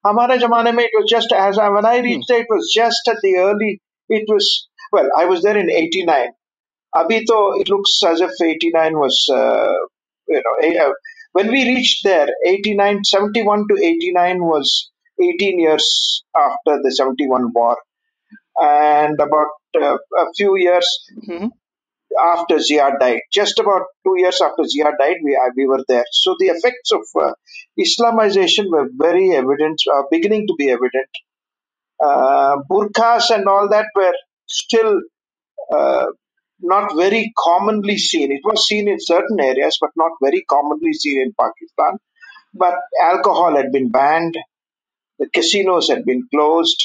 Amara 0.04 0.38
Jamane 0.38 0.78
it 0.80 0.92
was 0.94 1.10
just 1.10 1.32
as 1.32 1.58
when 1.58 1.86
I 1.86 2.00
reached 2.00 2.30
hmm. 2.30 2.34
there, 2.34 2.42
it 2.42 2.48
was 2.50 2.72
just 2.74 3.08
at 3.08 3.18
the 3.22 3.38
early. 3.38 3.82
It 4.10 4.26
was 4.28 4.68
well, 4.92 5.10
I 5.18 5.26
was 5.26 5.42
there 5.42 5.58
in 5.58 5.72
'89. 5.72 6.30
Abito, 6.94 7.62
it 7.62 7.70
looks 7.70 8.02
as 8.06 8.20
if 8.20 8.32
'89 8.42 8.98
was 8.98 9.30
uh, 9.32 9.74
you 10.28 10.42
know 10.44 10.68
eh, 10.68 10.78
uh, 10.78 10.92
when 11.34 11.48
we 11.48 11.66
reached 11.66 12.04
there, 12.04 12.28
89, 12.46 13.06
71 13.06 13.66
to 13.70 13.82
89 13.82 14.44
was 14.44 14.90
18 15.22 15.60
years 15.60 16.24
after 16.36 16.82
the 16.84 16.92
71 16.92 17.54
war 17.54 17.78
and 18.60 19.20
about 19.20 19.48
uh, 19.76 19.96
a 19.96 20.34
few 20.36 20.58
years 20.58 20.88
mm-hmm. 21.18 21.48
after 22.20 22.60
Zia 22.60 22.92
died, 23.00 23.22
just 23.32 23.60
about 23.60 23.84
two 24.06 24.16
years 24.18 24.42
after 24.42 24.64
Zia 24.64 24.92
died, 25.00 25.18
we, 25.24 25.36
uh, 25.36 25.50
we 25.56 25.66
were 25.66 25.84
there. 25.88 26.06
So 26.12 26.36
the 26.40 26.48
effects 26.48 26.92
of 26.92 27.02
uh, 27.20 27.34
Islamization 27.80 28.70
were 28.70 28.90
very 28.94 29.32
evident, 29.32 29.82
uh, 29.92 30.04
beginning 30.12 30.48
to 30.48 30.56
be 30.58 30.70
evident. 30.70 31.10
Uh, 32.04 32.58
burqas 32.70 33.30
and 33.30 33.48
all 33.48 33.70
that 33.70 33.86
were 33.96 34.14
still 34.48 35.02
uh, 35.72 36.08
not 36.60 36.96
very 36.96 37.32
commonly 37.38 37.98
seen. 37.98 38.32
It 38.32 38.42
was 38.44 38.68
seen 38.68 38.88
in 38.88 38.98
certain 39.00 39.40
areas, 39.40 39.78
but 39.80 39.92
not 39.96 40.12
very 40.22 40.44
commonly 40.50 40.94
seen 40.94 41.22
in 41.22 41.34
Pakistan. 41.40 41.98
But 42.54 42.76
alcohol 43.02 43.56
had 43.56 43.72
been 43.72 43.90
banned, 43.90 44.36
the 45.20 45.30
casinos 45.30 45.90
had 45.90 46.04
been 46.06 46.28
closed, 46.34 46.84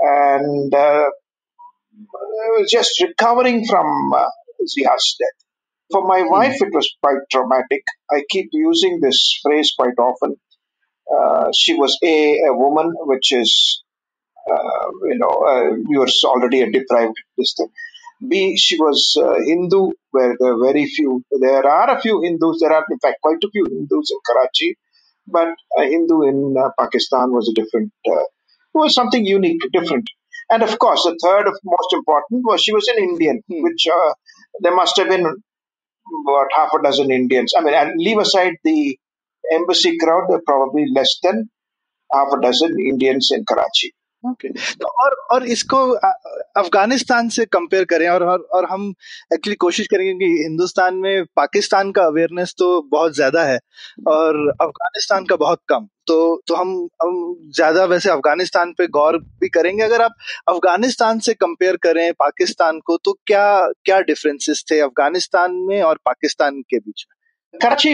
and 0.00 0.74
uh, 0.74 1.04
I 1.08 2.48
was 2.58 2.70
just 2.70 3.00
recovering 3.00 3.66
from 3.66 4.12
uh, 4.12 4.30
Zia's 4.66 5.16
death. 5.18 5.46
For 5.90 6.06
my 6.06 6.22
wife, 6.22 6.62
it 6.62 6.72
was 6.72 6.88
quite 7.02 7.18
traumatic. 7.30 7.84
I 8.10 8.22
keep 8.28 8.50
using 8.52 9.00
this 9.00 9.38
phrase 9.42 9.72
quite 9.76 9.98
often. 9.98 10.36
Uh, 11.12 11.50
she 11.52 11.74
was 11.74 11.98
a, 12.04 12.38
a 12.46 12.54
woman, 12.54 12.94
which 13.00 13.32
is, 13.32 13.82
uh, 14.48 14.90
you 15.04 15.18
know, 15.18 15.28
uh, 15.28 15.74
we 15.88 15.98
were 15.98 16.08
already 16.24 16.62
a 16.62 16.70
deprived 16.70 17.16
this 17.36 17.54
thing. 17.56 17.68
B, 18.26 18.56
she 18.56 18.76
was 18.78 19.16
uh, 19.20 19.34
Hindu, 19.44 19.90
where 20.12 20.36
there 20.38 20.52
are 20.52 20.64
very 20.64 20.86
few. 20.86 21.24
There 21.30 21.66
are 21.66 21.96
a 21.96 22.00
few 22.00 22.22
Hindus. 22.22 22.60
There 22.60 22.72
are, 22.72 22.84
in 22.90 22.98
fact, 22.98 23.16
quite 23.22 23.42
a 23.42 23.50
few 23.50 23.64
Hindus 23.64 24.12
in 24.12 24.18
Karachi, 24.26 24.76
but 25.26 25.48
a 25.76 25.84
Hindu 25.84 26.22
in 26.22 26.54
uh, 26.56 26.68
Pakistan 26.78 27.32
was 27.32 27.48
a 27.48 27.54
different. 27.60 27.92
Was 28.74 28.94
something 28.94 29.24
unique, 29.26 29.60
different. 29.72 30.08
And 30.50 30.62
of 30.62 30.78
course, 30.78 31.04
the 31.04 31.18
third 31.22 31.48
of 31.48 31.58
most 31.64 31.92
important 31.92 32.42
was 32.44 32.62
she 32.62 32.72
was 32.74 32.88
an 32.88 33.02
Indian, 33.02 33.42
Hmm. 33.48 33.62
which 33.62 33.86
uh, 33.92 34.12
there 34.60 34.74
must 34.74 34.96
have 34.98 35.08
been 35.08 35.26
about 35.96 36.48
half 36.56 36.70
a 36.74 36.82
dozen 36.82 37.10
Indians. 37.12 37.54
I 37.56 37.62
mean, 37.62 37.74
and 37.74 37.92
leave 37.98 38.18
aside 38.18 38.54
the 38.64 38.98
embassy 39.52 39.98
crowd, 39.98 40.28
probably 40.46 40.86
less 40.94 41.18
than 41.22 41.50
half 42.12 42.28
a 42.32 42.40
dozen 42.40 42.76
Indians 42.80 43.30
in 43.34 43.44
Karachi. 43.48 43.94
Okay 44.24 44.48
तो 44.48 44.86
और 45.02 45.14
और 45.32 45.44
इसको 45.46 45.76
अफ़गानिस्तान 46.60 47.28
से 47.28 47.44
compare 47.44 47.84
करें 47.84 48.08
और 48.08 48.22
और, 48.22 48.38
और 48.40 48.64
हम 48.70 48.88
एक्चुअली 49.34 49.54
कोशिश 49.54 49.86
करेंगे 49.86 50.12
कि 50.12 50.42
हिंदुस्तान 50.42 50.94
में 50.94 51.24
पाकिस्तान 51.36 51.92
का 51.92 52.02
अवेयरनेस 52.02 52.54
तो 52.58 52.66
बहुत 52.90 53.14
ज़्यादा 53.14 53.42
है 53.42 53.58
और 54.08 54.48
अफ़गानिस्तान 54.50 55.24
का 55.24 55.36
बहुत 55.36 55.60
कम। 55.68 55.86
तो 56.06 56.42
तो 56.48 56.54
हम 56.54 56.72
हम 57.02 57.14
ज़्यादा 57.56 57.84
वैसे 57.84 58.10
अफ़गानिस्तान 58.10 58.72
पे 58.78 58.86
गौर 58.88 59.18
भी 59.40 59.48
करेंगे। 59.48 59.82
अगर 59.82 60.02
आप 60.02 60.14
अफ़गानिस्तान 60.48 61.18
से 61.18 61.34
कंपेयर 61.34 61.76
करें 61.76 62.12
पाकिस्तान 62.12 62.80
को 62.86 62.96
तो 63.04 63.12
क्या 63.26 63.46
क्या 63.84 64.00
डिफरेंसेस 64.00 64.64
थे 64.70 64.80
अफ़गानिस्तान 64.80 65.54
में 65.68 65.82
और 65.82 65.98
पाकिस्तान 66.04 66.60
के 66.60 66.78
बीच 66.78 67.04
में? 67.08 67.16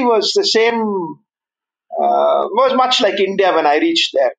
Was 0.06 0.32
the 0.32 0.44
same, 0.44 0.80
uh, 1.90 2.42
was 2.52 2.74
much 2.74 3.00
like 3.00 3.20
India 3.20 3.52
when 3.54 3.66
I 3.66 3.76
reached 3.78 4.12
there. 4.14 4.34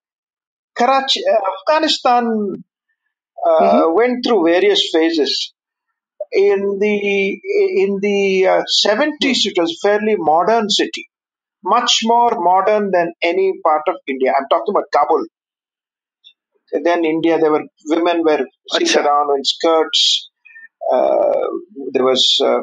Karachi, 0.77 1.21
uh, 1.31 1.41
Afghanistan 1.55 2.25
uh, 3.45 3.85
Mhm. 3.85 3.93
went 3.93 4.25
through 4.25 4.45
various 4.45 4.89
phases. 4.93 5.53
In 6.31 6.79
the 6.79 7.39
in 7.85 7.99
the 8.01 8.47
uh, 8.47 8.63
70s, 8.85 9.45
it 9.45 9.57
was 9.57 9.71
a 9.73 9.87
fairly 9.87 10.15
modern 10.17 10.69
city, 10.69 11.07
much 11.63 12.01
more 12.03 12.31
modern 12.39 12.91
than 12.91 13.13
any 13.21 13.53
part 13.65 13.83
of 13.89 13.95
India. 14.07 14.33
I'm 14.37 14.47
talking 14.49 14.73
about 14.73 14.85
Kabul. 14.93 15.25
Then 16.83 17.05
India, 17.05 17.39
there 17.39 17.51
were 17.51 17.63
women 17.87 18.23
were 18.23 18.45
Acha. 18.73 19.05
around 19.05 19.37
in 19.37 19.45
skirts. 19.45 20.29
Uh, 20.91 21.47
there 21.93 22.05
was 22.05 22.39
uh, 22.43 22.61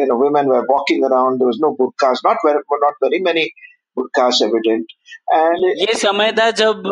you 0.00 0.06
know 0.08 0.16
women 0.18 0.48
were 0.48 0.64
walking 0.68 1.04
around. 1.04 1.40
There 1.40 1.48
was 1.48 1.60
no 1.60 1.76
burqas, 1.76 2.18
not 2.24 2.38
very 2.44 2.60
not 2.82 2.94
very 3.02 3.20
many 3.20 3.52
burqas 3.96 4.40
evident. 4.46 4.94
And 5.36 5.64
ये 5.80 5.94
समय 5.98 6.32
था 6.32 6.50
जब 6.60 6.82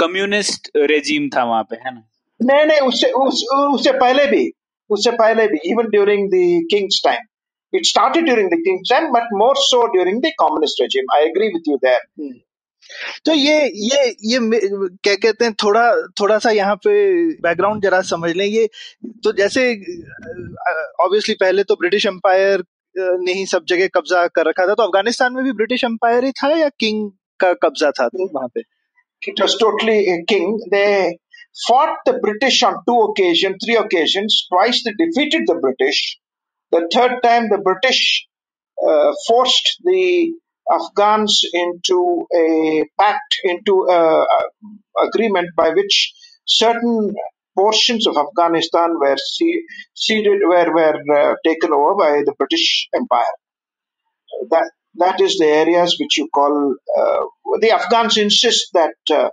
communist 0.00 0.70
uh, 0.76 0.86
regime 0.90 1.28
था 1.36 1.44
वहाँ 1.44 1.62
पे 1.70 1.76
है 1.76 1.94
ना? 1.94 2.02
नहीं 2.40 2.66
नहीं 2.66 2.80
उससे 2.88 3.10
उस, 3.10 3.44
उससे 3.74 3.92
पहले 3.92 4.26
भी 4.26 4.50
उससे 4.90 5.10
पहले 5.10 5.46
भी 5.48 5.58
even 5.70 5.88
during 5.90 6.28
the 6.30 6.42
king's 6.70 7.00
time 7.04 7.24
it 7.72 7.86
started 7.86 8.24
during 8.24 8.50
the 8.50 8.62
king's 8.66 8.90
time 8.90 9.12
but 9.12 9.32
more 9.38 9.56
so 9.62 9.86
during 9.92 10.20
the 10.22 10.30
communist 10.42 10.82
regime 10.82 11.14
I 11.16 11.24
agree 11.24 11.48
with 11.54 11.68
you 11.68 11.76
there 11.84 12.36
तो 13.24 13.32
ये 13.32 13.56
ये 13.86 14.04
ये 14.24 14.38
क्या 15.04 15.14
कहते 15.14 15.44
हैं 15.44 15.54
थोड़ा 15.62 15.82
थोड़ा 16.20 16.38
सा 16.38 16.50
यहाँ 16.50 16.76
पे 16.86 16.92
बैकग्राउंड 17.42 17.82
जरा 17.82 18.00
समझ 18.10 18.30
लें। 18.36 18.44
ये 18.46 18.68
तो 19.24 19.32
जैसे 19.40 19.64
ऑब्वियसली 21.04 21.34
पहले 21.40 21.64
तो 21.64 21.74
ब्रिटिश 21.80 22.06
एम्पायर 22.06 22.62
ने 22.97 23.33
ही 23.33 23.45
सब 23.45 23.65
जगह 23.67 23.87
कब्जा 23.95 24.27
कर 24.35 24.47
रखा 24.47 24.67
था 24.67 24.73
तो 24.73 24.83
अफगानिस्तान 24.83 25.33
में 25.33 25.43
भी 25.43 25.51
ब्रिटिश 25.61 25.83
एम्पायर 25.83 26.25
ही 26.25 26.31
था 26.43 26.51
या 26.57 26.69
किंग 26.79 27.09
का 27.39 27.53
कब्जा 27.63 27.91
था 27.99 28.09
वहां 28.15 28.47
पे 28.47 28.61
It 29.21 29.39
was 29.39 29.57
totally 29.57 29.99
a 30.09 30.23
king. 30.25 30.59
They 30.69 31.17
fought 31.65 31.99
the 32.05 32.19
British 32.19 32.61
on 32.63 32.75
two 32.87 32.99
occasions, 33.01 33.55
three 33.65 33.75
occasions. 33.75 34.45
Twice 34.51 34.83
they 34.83 34.91
defeated 34.91 35.43
the 35.47 35.55
British. 35.55 36.19
The 36.71 36.89
third 36.93 37.21
time, 37.23 37.49
the 37.49 37.59
British 37.59 38.27
uh, 38.85 39.13
forced 39.27 39.77
the 39.83 40.33
Afghans 40.71 41.41
into 41.53 42.25
a 42.35 42.83
pact, 42.99 43.37
into 43.43 43.85
a, 43.89 44.23
a 44.23 45.07
agreement 45.07 45.49
by 45.55 45.69
which 45.69 46.13
certain 46.45 47.15
portions 47.58 48.06
of 48.06 48.16
Afghanistan 48.16 48.90
were 49.00 49.16
ceded, 49.94 50.40
were 50.52 50.70
were 50.78 50.98
uh, 51.18 51.34
taken 51.44 51.72
over 51.72 51.94
by 52.02 52.12
the 52.26 52.34
British 52.38 52.88
Empire. 52.94 53.34
That 54.50 54.70
that 55.02 55.20
is 55.20 55.38
the 55.38 55.50
areas 55.62 55.96
which 56.00 56.18
you 56.18 56.28
call. 56.34 56.74
Uh, 57.00 57.24
the 57.60 57.70
Afghans 57.72 58.16
insist 58.16 58.70
that 58.74 58.94
uh, 59.10 59.30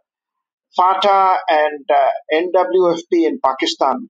Fatah 0.76 1.38
and 1.50 1.86
uh, 1.90 2.12
NWFP 2.34 3.28
in 3.30 3.40
Pakistan 3.44 4.10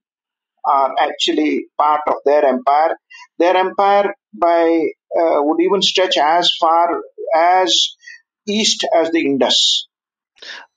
are 0.65 0.93
actually 0.99 1.67
part 1.77 2.01
of 2.07 2.15
their 2.25 2.45
empire. 2.45 2.95
Their 3.37 3.55
empire 3.57 4.13
by 4.33 4.87
uh, 5.19 5.39
would 5.43 5.61
even 5.61 5.81
stretch 5.81 6.17
as 6.17 6.51
far 6.59 7.01
as 7.35 7.95
east 8.47 8.85
as 8.95 9.11
the 9.11 9.21
Indus. 9.21 9.87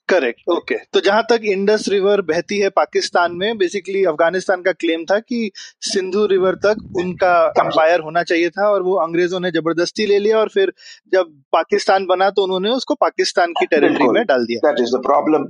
Correct 0.09 0.41
okay 0.49 0.75
तो 0.93 1.01
जहाँ 1.01 1.23
तक 1.23 1.41
Indus 1.45 1.89
river 1.89 2.21
बहती 2.21 2.59
है 2.59 2.69
पाकिस्तान 2.69 3.33
में 3.33 3.59
basically 3.59 4.05
Afghanistan 4.05 4.63
का 4.63 4.73
claim 4.73 5.05
था 5.05 5.19
कि 5.19 5.51
Sindhu 5.81 6.27
river 6.27 6.55
तक 6.55 6.77
उनका 6.97 7.53
एम्पायर 7.59 8.01
होना 8.01 8.23
चाहिए 8.23 8.51
था 8.51 8.71
और 8.71 8.83
वो 8.83 8.95
अंग्रेज़ों 8.95 9.41
ने 9.41 9.51
ज़बरदस्ती 9.51 10.07
ले 10.07 10.19
लिया 10.19 10.39
और 10.39 10.49
फिर 10.49 10.73
जब 11.13 11.43
पाकिस्तान 11.53 12.07
बना 12.07 12.31
तो 12.31 12.43
उन्होंने 12.43 12.71
उसको 12.71 12.95
पाकिस्तान 12.95 13.53
की 13.53 13.67
टेरिटरी 13.67 14.09
में 14.09 14.25
डाल 14.25 14.45
दिया। 14.45 14.71
That 14.71 14.85
is 14.85 14.95
the 14.97 15.03
problem. 15.11 15.47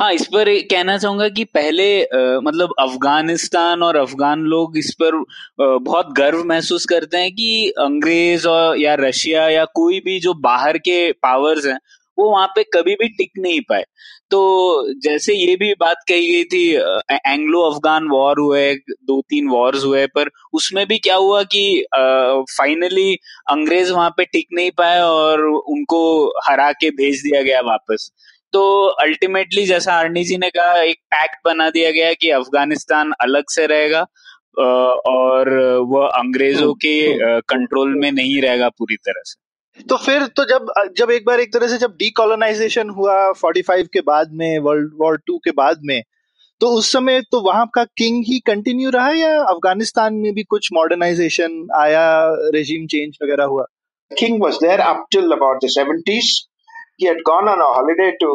हाँ 0.00 0.12
इस 0.12 0.26
पर 0.26 0.44
कहना 0.70 0.98
चाहूँगा 0.98 1.28
कि 1.28 1.44
पहले 1.44 2.02
अ, 2.02 2.40
मतलब 2.42 2.74
अफ़गानिस्तान 2.78 3.82
और 3.82 3.96
अफगान 3.96 4.40
लोग 4.40 4.78
इस 4.78 4.94
पर 5.02 5.14
अ, 5.14 5.78
बहुत 5.78 6.12
गर्व 6.16 6.44
महसूस 6.44 6.84
करते 6.84 7.16
हैं 7.16 7.32
कि 7.32 7.68
अंग्रेज़ 7.78 8.48
और 8.48 8.80
या 8.80 8.94
रशिया 8.94 9.48
या 9.48 9.64
कोई 9.64 10.00
भी 10.00 10.20
जो 10.20 10.34
बाहर 10.34 10.78
के 10.78 11.12
पावर्स 11.12 11.66
हैं 11.66 11.78
वो 12.18 12.30
वहाँ 12.30 12.46
पे 12.48 12.62
कभी 12.74 12.94
भी 12.94 13.08
टिक 13.08 13.30
नहीं 13.38 13.60
पाए। 13.68 13.84
तो 14.30 14.38
जैसे 15.02 15.34
ये 15.34 15.54
भी 15.56 15.72
बात 15.80 15.96
कही 16.08 16.32
गई 16.32 16.44
थी 16.44 16.62
एंग्लो 17.26 17.60
अफगान 17.62 18.08
वॉर 18.08 18.40
हुए 18.40 18.72
दो 18.74 19.20
तीन 19.30 19.48
वॉर्स 19.48 19.84
हुए 19.84 20.06
पर 20.14 20.30
उसमें 20.54 20.86
भी 20.88 20.98
क्या 20.98 21.16
हुआ 21.16 21.42
कि 21.54 21.84
फाइनली 21.94 23.14
अंग्रेज़ 23.50 23.92
वहाँ 23.92 24.10
पे 24.16 24.24
टिक 24.24 24.46
नहीं 24.52 24.70
पाए 24.78 25.00
और 25.02 25.44
उनको 25.44 26.02
हरा 26.48 26.70
के 26.74 26.90
भेज 26.92 27.20
दिया 27.22 27.42
गया 27.42 27.60
वापस। 27.62 28.10
तो 28.52 28.62
अल्टीमेटली 29.00 29.64
जैसा 29.66 29.94
आर्नी 29.94 30.24
जी 30.24 30.36
ने 30.36 30.50
कहा 30.50 30.82
एक 30.82 30.98
पैक्ट 31.14 31.36
बना 31.44 31.68
दिया 31.70 31.90
गया 31.90 32.12
कि 32.14 32.30
अफ़गानिस्तान 32.32 33.12
अलग 33.20 33.44
से 33.50 33.66
रहेगा 33.66 34.06
और 35.08 35.48
वह 35.88 36.06
अंग्रेज़ों 36.08 36.72
के 36.84 36.96
कंट्रोल 37.52 37.94
में 38.00 38.10
नहीं 38.12 38.40
रहेगा 38.42 38.68
पूरी 38.68 38.96
तरह 38.98 39.22
से। 39.24 39.44
तो 39.82 39.96
फिर 39.96 40.26
तो 40.26 40.44
जब 40.44 40.72
जब 40.96 41.10
एक 41.10 41.24
बार 41.26 41.40
एक 41.40 41.52
तरह 41.52 41.68
से 41.68 41.78
जब 41.78 41.90
डीकोलोनाइजेशन 41.90 42.90
हुआ 42.90 43.32
45 43.32 43.88
के 43.88 44.00
बाद 44.00 44.30
में 44.32 44.58
वर्ल्ड 44.58 44.90
वॉर 45.00 45.16
टू 45.26 45.38
के 45.38 45.50
बाद 45.50 45.78
में 45.84 46.02
तो 46.60 46.66
उस 46.66 46.92
समय 46.92 47.20
तो 47.20 47.40
वहाँ 47.40 47.70
का 47.74 47.84
किंग 47.84 48.24
ही 48.26 48.38
कंटिन्यू 48.38 48.90
रहा 48.90 49.10
या 49.10 49.42
अफ़गानिस्तान 49.42 50.14
में 50.14 50.34
भी 50.34 50.42
कुछ 50.42 50.68
मॉडर्नाइजेशन 50.72 51.68
आया 51.74 52.28
रेजिम 52.28 52.86
चेंज 52.86 53.18
वगैरह 53.22 53.44
हुआ? 53.44 53.64
King 54.18 54.42
was 54.42 54.54
there 54.54 54.80
up 54.80 55.06
about 55.16 55.58
the 55.64 56.24
he 57.00 57.06
had 57.06 57.18
gone 57.28 57.46
on 57.48 57.60
a 57.60 57.72
holiday 57.74 58.12
to 58.20 58.28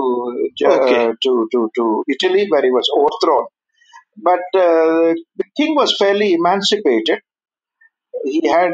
uh, 0.66 0.82
okay. 0.82 1.12
to 1.24 1.48
to 1.52 1.70
to 1.76 2.04
italy 2.08 2.48
where 2.50 2.62
he 2.62 2.72
was 2.72 2.90
overthrown. 2.98 3.48
But 4.18 4.44
uh, 4.54 5.14
the 5.38 5.46
king 5.58 5.76
was 5.76 5.96
fairly 5.98 6.34
emancipated. 6.34 7.20
He 8.24 8.48
had 8.48 8.74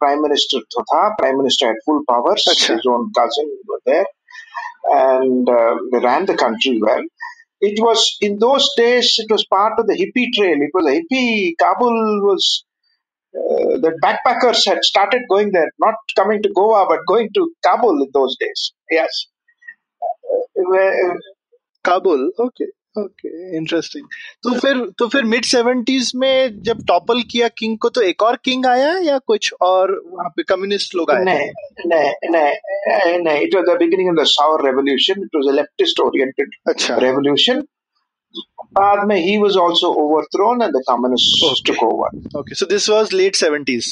prime 0.00 0.22
minister 0.22 0.58
to 0.60 0.84
tha. 0.92 1.10
Prime 1.18 1.38
minister 1.38 1.68
had 1.68 1.76
full 1.86 2.02
powers. 2.08 2.44
Achha. 2.48 2.76
His 2.76 2.86
own 2.86 3.12
cousin 3.18 3.50
were 3.68 3.80
there, 3.86 4.06
and 4.84 5.48
uh, 5.48 5.76
they 5.92 5.98
ran 6.00 6.26
the 6.26 6.36
country 6.36 6.80
well. 6.82 7.04
It 7.60 7.80
was 7.80 8.16
in 8.20 8.38
those 8.38 8.68
days. 8.76 9.14
It 9.18 9.30
was 9.30 9.46
part 9.46 9.78
of 9.78 9.86
the 9.88 9.94
hippie 9.94 10.32
trail. 10.34 10.58
It 10.68 10.72
was 10.74 10.86
a 10.86 10.96
hippie. 11.00 11.54
Kabul 11.58 12.22
was. 12.30 12.64
Uh, 13.36 13.78
the 13.84 13.92
backpackers 14.02 14.66
had 14.66 14.84
started 14.84 15.22
going 15.30 15.52
there, 15.52 15.70
not 15.78 15.94
coming 16.16 16.42
to 16.42 16.50
Goa, 16.54 16.86
but 16.88 17.00
going 17.08 17.30
to 17.34 17.52
Kabul 17.64 18.02
in 18.02 18.10
those 18.14 18.36
days. 18.40 18.72
Yes. 18.90 19.26
Uh, 20.32 20.62
where, 20.70 21.12
uh, 21.12 21.16
Kabul, 21.84 22.30
okay. 22.38 22.66
Interesting 22.98 24.06
तो 24.42 24.58
फिर 24.58 24.90
तो 24.98 25.08
फिर 25.08 25.24
mid 25.24 25.44
seventies 25.44 26.12
में 26.14 26.62
जब 26.62 26.78
topple 26.86 27.22
किया 27.22 27.48
king 27.48 27.78
को 27.78 27.88
तो 27.88 28.00
एक 28.00 28.22
और 28.22 28.36
किंग 28.44 28.66
आया 28.66 28.98
या 28.98 29.18
कुछ 29.18 29.52
और 29.60 30.02
वहाँ 30.06 30.28
पे 30.28 30.42
कम्युनिस्ट 30.42 30.94
लोग 30.94 31.10
आए 31.10 31.24
नहीं 31.24 31.50
नहीं 31.86 33.18
नहीं 33.18 33.40
it 33.40 33.54
was 33.54 33.64
the 33.64 33.78
beginning 33.78 34.08
of 34.08 34.16
the 34.16 34.26
Saur 34.26 34.64
revolution 34.66 35.22
it 35.22 35.36
was 35.36 35.54
leftist 35.54 36.00
oriented 36.00 36.50
अच्छा। 36.68 36.96
रेवोल्यूशन 36.96 37.64
बाद 38.72 39.06
में 39.08 39.16
ही 39.16 39.38
was 39.38 39.56
also 39.56 39.86
overthrown 39.88 40.62
and 40.62 40.76
communist 40.76 41.70
over 41.82 42.38
okay 42.38 42.54
so 42.54 42.66
this 42.66 42.90
was 42.90 43.12
late 43.12 43.36
70s 43.36 43.86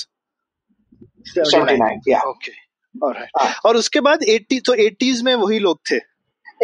और 3.66 3.76
उसके 3.76 4.00
बाद 4.00 4.18
80 4.30 4.60
तो 4.66 4.74
80s 4.76 5.22
में 5.22 5.34
वही 5.34 5.58
लोग 5.58 5.78
थे? 5.90 5.98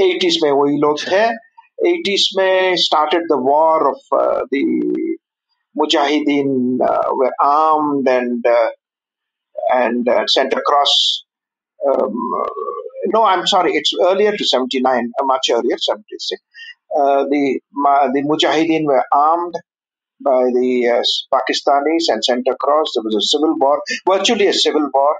80s 0.02 0.34
में 0.42 0.50
वही 0.50 0.78
लोग 0.78 0.98
अच्छा। 0.98 1.10
थे। 1.10 1.49
80s 1.84 2.26
में 2.36 2.76
started 2.76 3.22
the 3.28 3.38
war 3.38 3.90
of 3.90 4.00
uh, 4.12 4.42
the 4.50 5.16
Mujahideen 5.76 6.78
uh, 6.80 7.14
were 7.14 7.32
armed 7.40 8.08
and 8.08 8.46
uh, 8.46 8.70
and 9.72 10.08
uh, 10.08 10.26
sent 10.26 10.52
across 10.52 11.24
um, 11.86 12.30
no 13.06 13.24
I'm 13.24 13.46
sorry 13.46 13.72
it's 13.74 13.92
earlier 14.02 14.32
to 14.36 14.44
79 14.44 15.12
uh, 15.20 15.24
much 15.24 15.50
earlier 15.50 15.78
76 15.78 16.40
uh, 16.96 17.24
the 17.24 17.60
the 18.14 18.22
Mujahideen 18.22 18.84
were 18.84 19.04
armed 19.12 19.54
by 20.22 20.44
the 20.52 20.88
uh, 20.88 21.02
Pakistanis 21.34 22.08
and 22.08 22.24
sent 22.24 22.46
across. 22.46 22.88
There 22.94 23.02
was 23.02 23.16
a 23.16 23.22
civil 23.22 23.56
war, 23.58 23.82
virtually 24.06 24.48
a 24.48 24.52
civil 24.52 24.90
war 24.92 25.16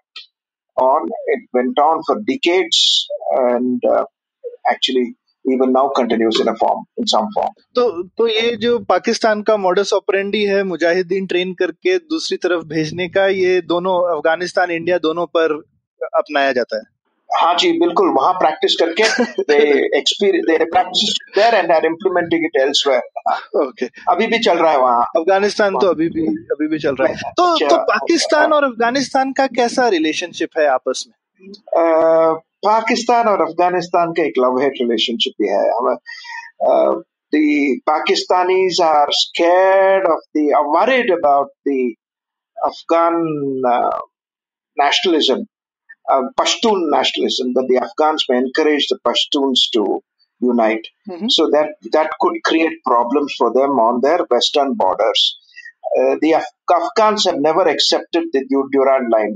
on. 0.76 1.08
It 1.26 1.48
went 1.52 1.78
on 1.78 2.02
for 2.06 2.20
decades 2.20 3.06
and 3.30 3.82
uh, 3.84 4.04
actually 4.68 5.16
even 5.52 5.72
now 5.72 5.88
continues 5.88 6.40
in 6.40 6.48
a 6.48 6.54
form, 6.54 6.84
in 6.96 7.06
some 7.06 7.28
form. 7.36 7.48
तो 7.74 8.02
तो 8.02 8.28
ये 8.28 8.56
जो 8.56 8.78
पाकिस्तान 8.78 9.42
का 9.42 9.56
modus 9.56 9.92
operandi 9.92 10.44
है 10.44 10.62
Mujahideen 10.64 11.26
train 11.26 11.52
करके 11.52 11.98
दूसरी 11.98 12.36
तरफ़ 12.36 12.64
भेजने 12.64 13.08
का 13.08 13.26
ये 13.26 13.60
दोनों 13.60 14.16
अफ़गानिस्तान 14.16 14.70
इंडिया 14.70 14.98
दोनों 14.98 15.26
पर 15.26 15.62
अपनाया 16.14 16.52
जाता 16.52 16.76
है? 16.76 16.82
हाँ 17.40 17.54
जी 17.54 17.72
बिल्कुल 17.72 18.08
वहाँ 18.08 18.32
प्रैक्टिस 18.32 18.76
करके 18.82 19.02
they 19.44 19.88
experience 20.00 20.46
they 20.46 20.66
practice 20.66 21.14
there 21.36 21.54
and 21.54 21.70
are 21.70 21.84
implementing 21.86 22.48
it 22.48 22.60
elsewhere. 22.62 23.02
Okay 23.56 23.86
अभी 23.86 24.26
भी 24.26 24.38
चल 24.38 24.58
रहा 24.58 24.72
है 24.72 24.78
वहाँ। 24.78 25.02
अफ़गानिस्तान 25.16 25.78
तो 25.78 25.86
अभी 25.86 26.08
भी 26.08 26.26
अभी 26.26 26.68
भी 26.68 26.78
चल 26.78 26.94
रहा 26.94 27.08
है। 27.08 27.14
तो 27.36 27.42
अच्छा। 27.42 27.68
तो 27.68 27.76
पाकिस्तान 27.76 28.52
और 28.52 28.64
अफ़गानिस्तान 28.64 29.32
का 29.32 29.46
कैसा 29.46 29.88
रिलेशनशिप 29.88 30.48
है 30.58 30.66
आपस 30.66 31.04
में? 31.08 31.19
पाकिस्तान 32.65 33.27
और 33.27 33.41
अफगानिस्तान 33.41 34.11
का 34.13 34.23
एक 34.23 34.33
लव 34.39 34.59
हेट 34.61 34.73
रिलेशनशिप 34.81 35.33
भी 35.41 35.47
है 35.47 35.65
हम 35.71 35.95
the 37.35 37.79
Pakistanis 37.89 38.77
are 38.87 39.07
scared 39.19 40.05
of 40.11 40.19
the 40.35 40.43
are 40.57 40.67
worried 40.73 41.09
about 41.15 41.47
the 41.65 41.79
Afghan 42.67 43.17
uh, 43.71 43.99
nationalism, 44.77 45.41
uh, 46.09 46.21
Pashtun 46.39 46.89
nationalism, 46.91 47.51
that 47.55 47.65
the 47.67 47.79
Afghans 47.79 48.25
may 48.29 48.37
encourage 48.37 48.87
the 48.87 48.99
Pashtuns 49.07 49.65
to 49.73 49.83
unite. 50.41 50.87
Mhm. 51.09 51.29
So 51.29 51.47
that 51.55 51.73
that 51.97 52.11
could 52.19 52.37
create 52.49 52.77
problems 52.91 53.35
for 53.39 53.49
them 53.57 53.79
on 53.87 53.99
their 54.01 54.19
western 54.35 54.73
borders. 54.83 55.25
Uh, 55.99 56.15
the 56.21 56.33
Af- 56.33 56.53
Afghans 56.79 57.25
have 57.25 57.41
never 57.49 57.67
accepted 57.75 58.31
the 58.33 58.45
Du- 58.53 58.69
Durand 58.77 59.11
line. 59.17 59.35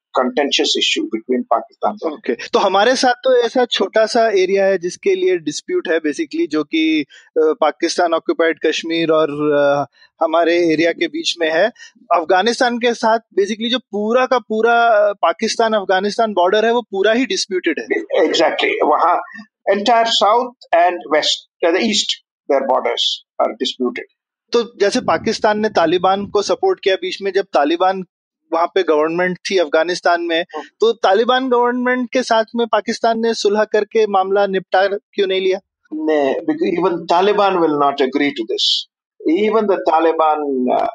contentious 0.13 0.75
issue 0.77 1.03
between 1.13 1.43
Pakistan. 1.53 1.97
and 2.01 2.13
okay 2.13 2.35
तो 2.53 2.59
हमारे 2.59 2.95
साथ 2.95 3.21
तो 3.23 3.35
ऐसा 3.45 3.65
छोटा 3.65 4.05
सा 4.05 4.27
area 4.39 4.65
है 4.65 4.77
जिसके 4.77 5.15
लिए 5.15 5.37
डिस्प्यूट 5.39 5.87
है 5.87 5.99
बेसिकली 5.99 6.47
जो 6.47 6.63
कि 6.63 7.05
पाकिस्तान 7.37 8.13
ऑक्यूपाइड 8.13 8.59
कश्मीर 8.65 9.11
और 9.11 9.35
हमारे 10.21 10.55
एरिया 10.73 10.91
के 10.91 11.07
बीच 11.07 11.35
में 11.41 11.49
है 11.51 11.67
अफ़गानिस्तान 12.15 12.77
के 12.79 12.93
साथ 12.93 13.19
बेसिकली 13.35 13.69
जो 13.69 13.79
पूरा 13.91 14.25
का 14.25 14.39
पूरा 14.39 14.77
पाकिस्तान 15.21 15.73
अफ़गानिस्तान 15.73 16.33
बॉर्डर 16.33 16.65
है 16.65 16.73
वो 16.73 16.81
पूरा 16.91 17.11
ही 17.11 17.25
डिस्प्यूटेड 17.25 17.79
है 17.79 17.85
एग्जैक्टली 18.25 18.69
Exactly. 18.69 18.89
वहाँ 18.89 19.15
entire 19.71 20.05
south 20.05 20.75
and 20.75 20.99
west 21.13 21.47
the 21.69 21.81
east, 21.87 22.13
their 22.49 22.65
borders 22.67 23.03
are 23.39 23.51
disputed. 23.55 24.05
तो 24.53 24.61
जैसे 24.79 25.01
पाकिस्तान 25.01 25.59
ने 25.59 25.69
तालिबान 25.69 26.25
को 26.25 26.41
सपोर्ट 26.41 26.79
किया 26.79 26.95
बीच 26.95 27.21
में 27.21 27.31
जब 27.31 27.45
तालिबान 27.53 28.03
वहाँ 28.53 28.67
पे 28.67 28.83
गवर्नमेंट 28.83 29.37
थी 29.37 29.57
अफ़गानिस्तान 29.57 30.21
में 30.21 30.41
हाँ। 30.41 30.63
तो 30.79 30.91
तालिबान 30.91 31.49
गवर्नमेंट 31.49 32.09
के 32.11 32.23
साथ 32.23 32.45
में 32.55 32.67
पाकिस्तान 32.67 33.19
ने 33.19 33.33
सुलह 33.33 33.63
करके 33.63 34.07
मामला 34.07 34.47
निपटा 34.47 34.87
क्यों 34.87 35.27
नहीं 35.27 35.41
लिया? 35.41 35.59
Even 36.79 37.05
Taliban 37.05 37.57
will 37.57 37.71
not 37.71 38.01
agree 38.01 38.29
to 38.29 38.43
this 38.43 38.87
even 39.29 39.61
the 39.61 39.71
Taliban 39.71 40.87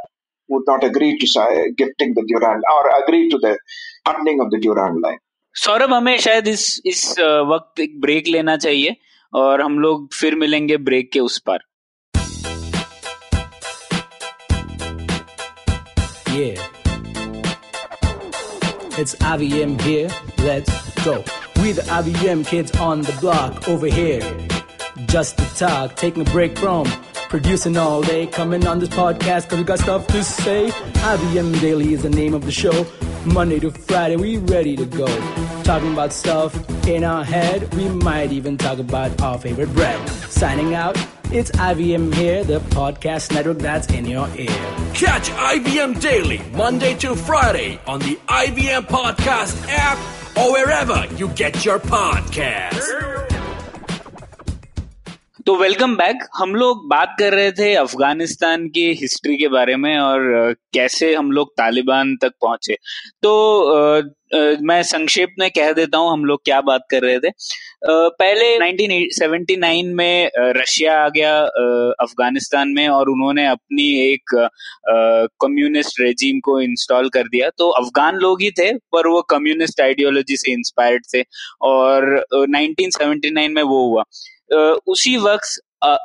would 0.51 0.62
not 0.69 0.85
agree 0.85 1.19
to 1.19 1.27
say, 1.27 1.71
gifting 1.77 2.14
the 2.14 2.25
Durand 2.29 2.62
or 2.73 3.05
agree 3.05 3.29
to 3.31 3.38
the 3.38 3.59
funding 4.05 4.40
of 4.40 4.51
the 4.51 4.61
Durand 4.66 5.19
Saurabh 5.55 5.92
हमें 5.92 6.19
शायद 6.19 6.49
इस 6.49 6.83
इस 6.87 7.14
uh, 7.19 7.53
वक्त 7.53 7.81
एक 7.81 8.01
ब्रेक 8.01 8.29
लेना 8.29 8.57
चाहिए 8.57 8.97
और 9.35 9.61
हम 9.61 9.79
लोग 9.79 10.14
फिर 10.14 10.35
मिलेंगे 10.35 10.77
ब्रेक 10.77 11.12
के 11.12 11.21
उस 11.21 11.38
पर. 11.38 11.59
It's 18.99 19.15
IVM 19.17 19.79
here. 19.83 20.09
Let's 20.39 21.05
go. 21.05 21.23
We 21.57 21.73
the 21.73 21.83
IVM 21.83 22.47
kids 22.47 22.75
on 22.79 23.03
the 23.03 23.13
block 23.21 23.69
over 23.69 23.87
here. 23.87 24.21
Just 25.05 25.37
to 25.37 25.45
talk, 25.55 25.97
taking 25.97 26.27
a 26.27 26.31
break 26.31 26.57
from 26.57 26.87
producing 27.29 27.77
all 27.77 28.01
day. 28.01 28.27
Coming 28.27 28.67
on 28.67 28.79
this 28.79 28.89
podcast 28.89 29.45
because 29.45 29.59
we 29.59 29.65
got 29.65 29.81
stuff 29.81 30.07
to 30.07 30.25
say. 30.25 30.71
IVM 30.71 31.61
Daily 31.61 31.93
is 31.93 32.05
the 32.05 32.11
name 32.11 32.33
of 32.33 32.47
the 32.47 32.53
show. 32.53 32.87
Monday 33.27 33.59
to 33.61 33.71
Friday, 33.71 34.17
we 34.17 34.39
ready 34.39 34.77
to 34.77 34.87
go. 34.87 35.07
Talking 35.66 35.94
about 35.94 36.12
stuff 36.12 36.87
in 36.87 37.02
our 37.02 37.24
head. 37.24 37.74
We 37.74 37.88
might 37.88 38.31
even 38.31 38.57
talk 38.57 38.79
about 38.79 39.20
our 39.20 39.37
favorite 39.37 39.72
bread. 39.74 40.09
Signing 40.31 40.74
out, 40.76 40.96
it's 41.33 41.50
IVM 41.50 42.14
here, 42.14 42.44
the 42.44 42.61
podcast 42.61 43.35
network 43.35 43.59
that's 43.59 43.88
in 43.88 44.05
your 44.05 44.29
ear. 44.37 44.46
Catch 44.94 45.29
IBM 45.29 46.00
Daily 46.00 46.40
Monday 46.52 46.94
to 46.98 47.16
Friday 47.16 47.81
on 47.85 47.98
the 47.98 48.14
IBM 48.29 48.87
Podcast 48.87 49.66
app 49.68 49.98
or 50.38 50.52
wherever 50.52 51.05
you 51.16 51.26
get 51.31 51.64
your 51.64 51.81
podcasts. 51.81 53.26
तो 55.47 55.55
welcome 55.57 55.95
back 55.97 56.19
हम 56.35 56.55
लोग 56.55 56.89
बात 56.89 57.17
कर 57.19 57.33
रहे 57.35 57.51
थे 57.53 57.75
अफ़गानिस्तान 57.75 58.69
की 58.69 58.87
history 58.93 59.37
के 59.37 59.49
बारे 59.49 59.77
में 59.77 59.99
और 59.99 60.53
कैसे 60.75 61.15
हम 61.15 61.31
लोग 61.33 61.51
तालिबान 61.53 62.17
तक 62.17 62.29
पहुँचे। 62.29 62.75
तो 63.23 63.33
अ, 63.61 64.01
अ, 64.35 64.57
मैं 64.63 64.83
संक्षेप 64.83 65.29
में 65.39 65.51
कह 65.51 65.73
देता 65.73 65.99
हूँ 65.99 66.13
हम 66.13 66.25
लोग 66.25 66.41
क्या 66.45 66.61
बात 66.61 66.85
कर 66.91 67.03
रहे 67.03 67.19
थे। 67.19 67.29
अ, 67.29 68.09
पहले 68.19 68.59
1979 68.59 69.95
में 69.95 70.31
रशिया 70.37 70.99
आ 71.05 71.09
गया 71.09 71.39
अफ़गानिस्तान 72.01 72.69
में 72.69 72.89
और 72.89 73.09
उन्होंने 73.09 73.47
अपनी 73.47 74.13
एक 74.13 74.35
कम्युनिस्ट 75.43 76.01
रेजिम 76.01 76.41
को 76.41 76.61
इंस्टॉल 76.61 77.09
कर 77.09 77.23
दिया। 77.23 77.51
तो 77.59 77.69
अफगान 77.83 78.17
लोग 78.17 78.43
ही 78.43 78.51
थे 78.51 78.73
पर 78.73 79.07
वो 79.09 79.23
कम्युनिस्ट 79.23 79.81
आइडियोलॉजी 79.81 80.37
से 80.37 80.53
इंस्पायर्ड 80.53 81.05
थे 81.15 81.23
और 81.63 82.15
अ, 82.19 82.45
1979 82.49 83.55
में 83.55 83.63
वो 83.63 83.87
हुआ। 83.89 84.03
उसी 84.51 85.17
वक्त 85.17 85.61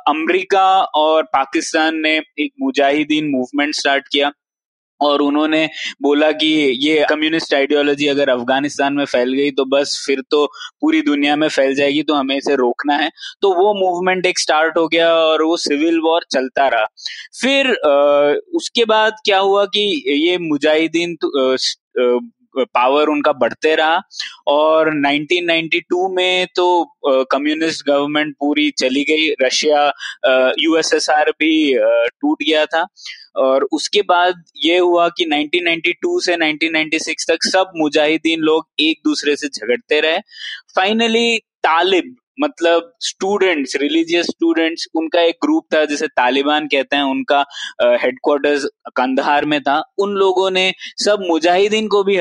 अमेरिका 0.08 0.66
और 0.96 1.22
पाकिस्तान 1.22 1.96
ने 1.96 2.16
एक 2.40 2.52
मुजाहिदीन 2.62 3.30
मूवमेंट 3.30 3.74
स्टार्ट 3.74 4.08
किया 4.12 4.30
और 5.00 5.22
उन्होंने 5.22 5.66
बोला 6.02 6.30
कि 6.32 6.46
ये 6.86 7.04
कम्युनिस्ट 7.10 7.54
आइडियोलॉजी 7.54 8.06
अगर 8.08 8.28
अफ़गानिस्तान 8.30 8.94
में 8.94 9.04
फैल 9.04 9.32
गई 9.32 9.50
तो 9.50 9.64
बस 9.66 10.02
फिर 10.06 10.20
तो 10.30 10.44
पूरी 10.80 11.00
दुनिया 11.02 11.36
में 11.36 11.48
फैल 11.48 11.74
जाएगी 11.74 12.02
तो 12.02 12.14
हमें 12.14 12.36
इसे 12.36 12.54
रोकना 12.56 12.96
है। 12.96 13.10
तो 13.42 13.52
वो 13.54 13.74
मूवमेंट 13.74 14.26
एक 14.26 14.38
स्टार्ट 14.38 14.78
हो 14.78 14.86
गया 14.88 15.08
और 15.14 15.42
वो 15.42 15.56
सिविल 15.56 16.00
वॉर 16.00 16.24
चलता 16.32 16.68
रहा। 16.68 16.84
फिर 17.42 17.70
अ, 17.70 18.40
उसके 18.54 18.84
बाद 18.84 19.16
क्या 19.24 19.38
हुआ 19.38 19.64
कि 19.66 20.04
ये 20.30 20.38
मुजाहिदीन 20.38 21.16
पावर 22.58 23.08
उनका 23.08 23.32
बढ़ते 23.32 23.74
रहा 23.74 24.00
और 24.46 24.90
1992 24.96 26.08
में 26.16 26.46
तो 26.56 26.84
कम्युनिस्ट 27.30 27.86
गवर्नमेंट 27.86 28.34
पूरी 28.40 28.70
चली 28.78 29.02
गई। 29.02 29.28
रशिया 29.42 29.86
यूएसएसआर 30.58 31.30
भी 31.30 31.74
टूट 31.76 32.42
गया 32.42 32.64
था। 32.66 32.86
और 33.36 33.66
उसके 33.72 34.00
बाद 34.02 34.42
ये 34.64 34.78
हुआ 34.78 35.08
कि 35.08 35.24
1992 35.24 36.20
से 36.20 36.36
1996 36.36 37.26
तक 37.28 37.44
सब 37.44 37.72
मुजाहिदीन 37.76 38.40
लोग 38.40 38.66
एक 38.80 39.00
दूसरे 39.04 39.36
से 39.36 39.48
झगड़ते 39.48 40.00
रहे। 40.00 40.18
फाइनली 40.76 41.38
तालिब 41.64 42.14
मतलब 42.38 42.92
स्टूडेंट्स 43.00 43.76
रिलीजियस 43.76 44.26
स्टूडेंट्स 44.26 44.86
उनका 44.94 45.20
एक 45.20 45.36
ग्रुप 45.42 45.64
था 45.74 45.84
जिसे 45.84 46.06
तालिबान 46.06 46.66
कहते 46.66 46.96
हैं 46.96 47.02
उनका 47.02 47.44
हेडक्वार्टर्स 48.02 48.64
कंधार 48.96 49.44
में 49.44 49.60
था। 49.62 49.82
उन 49.98 50.14
लोगों 50.14 50.50
ने 50.50 50.72
सब 51.04 51.24
मुजाहिदीन 51.28 51.88
को 51.88 52.02
भी 52.04 52.16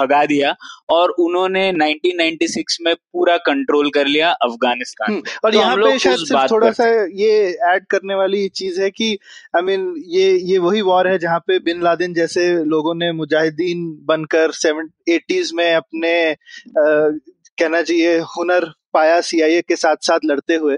भगा 0.00 0.24
दिया 0.26 0.54
और 0.90 1.10
उन्होंने 1.18 1.72
1996 1.72 2.76
में 2.80 2.94
पूरा 2.94 3.36
कंट्रोल 3.36 3.90
कर 3.90 4.06
लिया 4.06 4.30
अफ़गानिस्तान। 4.30 5.12
हम्म, 5.12 5.22
और 5.44 5.52
तो 5.52 5.58
यहाँ 5.58 5.76
पे 5.76 5.98
शायद 5.98 6.18
सिर्फ़ 6.18 6.50
थोड़ा 6.50 6.70
सा 6.70 6.84
ये 7.14 7.32
ऐड 7.72 7.86
करने 7.90 8.14
वाली 8.14 8.48
चीज़ 8.54 8.80
है 8.82 8.90
कि 8.90 9.12
आई 9.56 9.60
I 9.62 9.64
मीन 9.64 9.80
mean, 9.80 10.02
ये 10.06 10.30
ये 10.50 10.58
वही 10.58 10.80
वॉर 10.82 11.08
है 11.08 11.18
जहाँ 11.18 11.38
पे 11.38 11.58
बिन 11.58 11.82
लादेन 11.82 12.14
जैसे 12.14 12.48
लोगों 12.64 12.94
ने 12.94 13.12
मुजाहिदीन 13.12 13.86
बनकर 14.04 14.52
सेवन 14.52 14.88
एटीज 15.08 15.50
में 15.54 15.72
अपने 15.74 16.14
अ, 16.30 17.18
कहना 17.60 17.82
चाहिए 17.82 18.18
हुनर 18.30 18.70
पाया 18.94 19.20
सीआईए 19.22 19.60
के 19.62 19.76
साथ 19.76 19.96
साथ 20.02 20.20
लड़ते 20.26 20.54
हुए। 20.56 20.76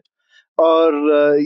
और 0.59 0.95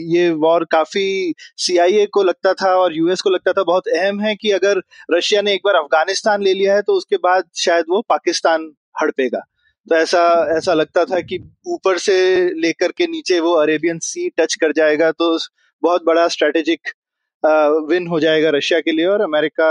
ये 0.07 0.29
वॉर 0.37 0.63
काफ़ी 0.71 1.33
सीआईए 1.57 2.05
को 2.13 2.23
लगता 2.23 2.53
था 2.53 2.73
और 2.77 2.95
यूएस 2.95 3.21
को 3.21 3.29
लगता 3.29 3.53
था 3.53 3.63
बहुत 3.63 3.87
अहम 3.89 4.19
है 4.21 4.35
कि 4.35 4.51
अगर 4.51 4.81
रशिया 5.11 5.41
ने 5.41 5.53
एक 5.53 5.61
बार 5.65 5.75
अफ़गानिस्तान 5.75 6.43
ले 6.43 6.53
लिया 6.53 6.75
है 6.75 6.81
तो 6.81 6.93
उसके 6.93 7.17
बाद 7.19 7.43
शायद 7.57 7.85
वो 7.89 8.01
पाकिस्तान 8.09 8.71
हड़पेगा। 9.01 9.39
तो 9.87 9.95
ऐसा 9.95 10.21
ऐसा 10.57 10.73
लगता 10.73 11.03
था 11.05 11.19
कि 11.21 11.39
ऊपर 11.67 11.97
से 11.97 12.15
लेकर 12.61 12.91
के 12.91 13.07
नीचे 13.07 13.39
वो 13.39 13.53
अरेबियन 13.55 13.99
सी 14.03 14.29
टच 14.39 14.55
कर 14.61 14.71
जाएगा 14.73 15.11
तो 15.13 15.37
बहुत 15.83 16.03
बड़ा 16.05 16.27
स्ट्रेटेजिक 16.29 16.89
विन 17.89 18.07
हो 18.07 18.19
जाएगा 18.19 18.49
रशिया 18.49 18.79
के 18.79 18.91
लिए 18.91 19.05
और 19.07 19.21
America 19.21 19.67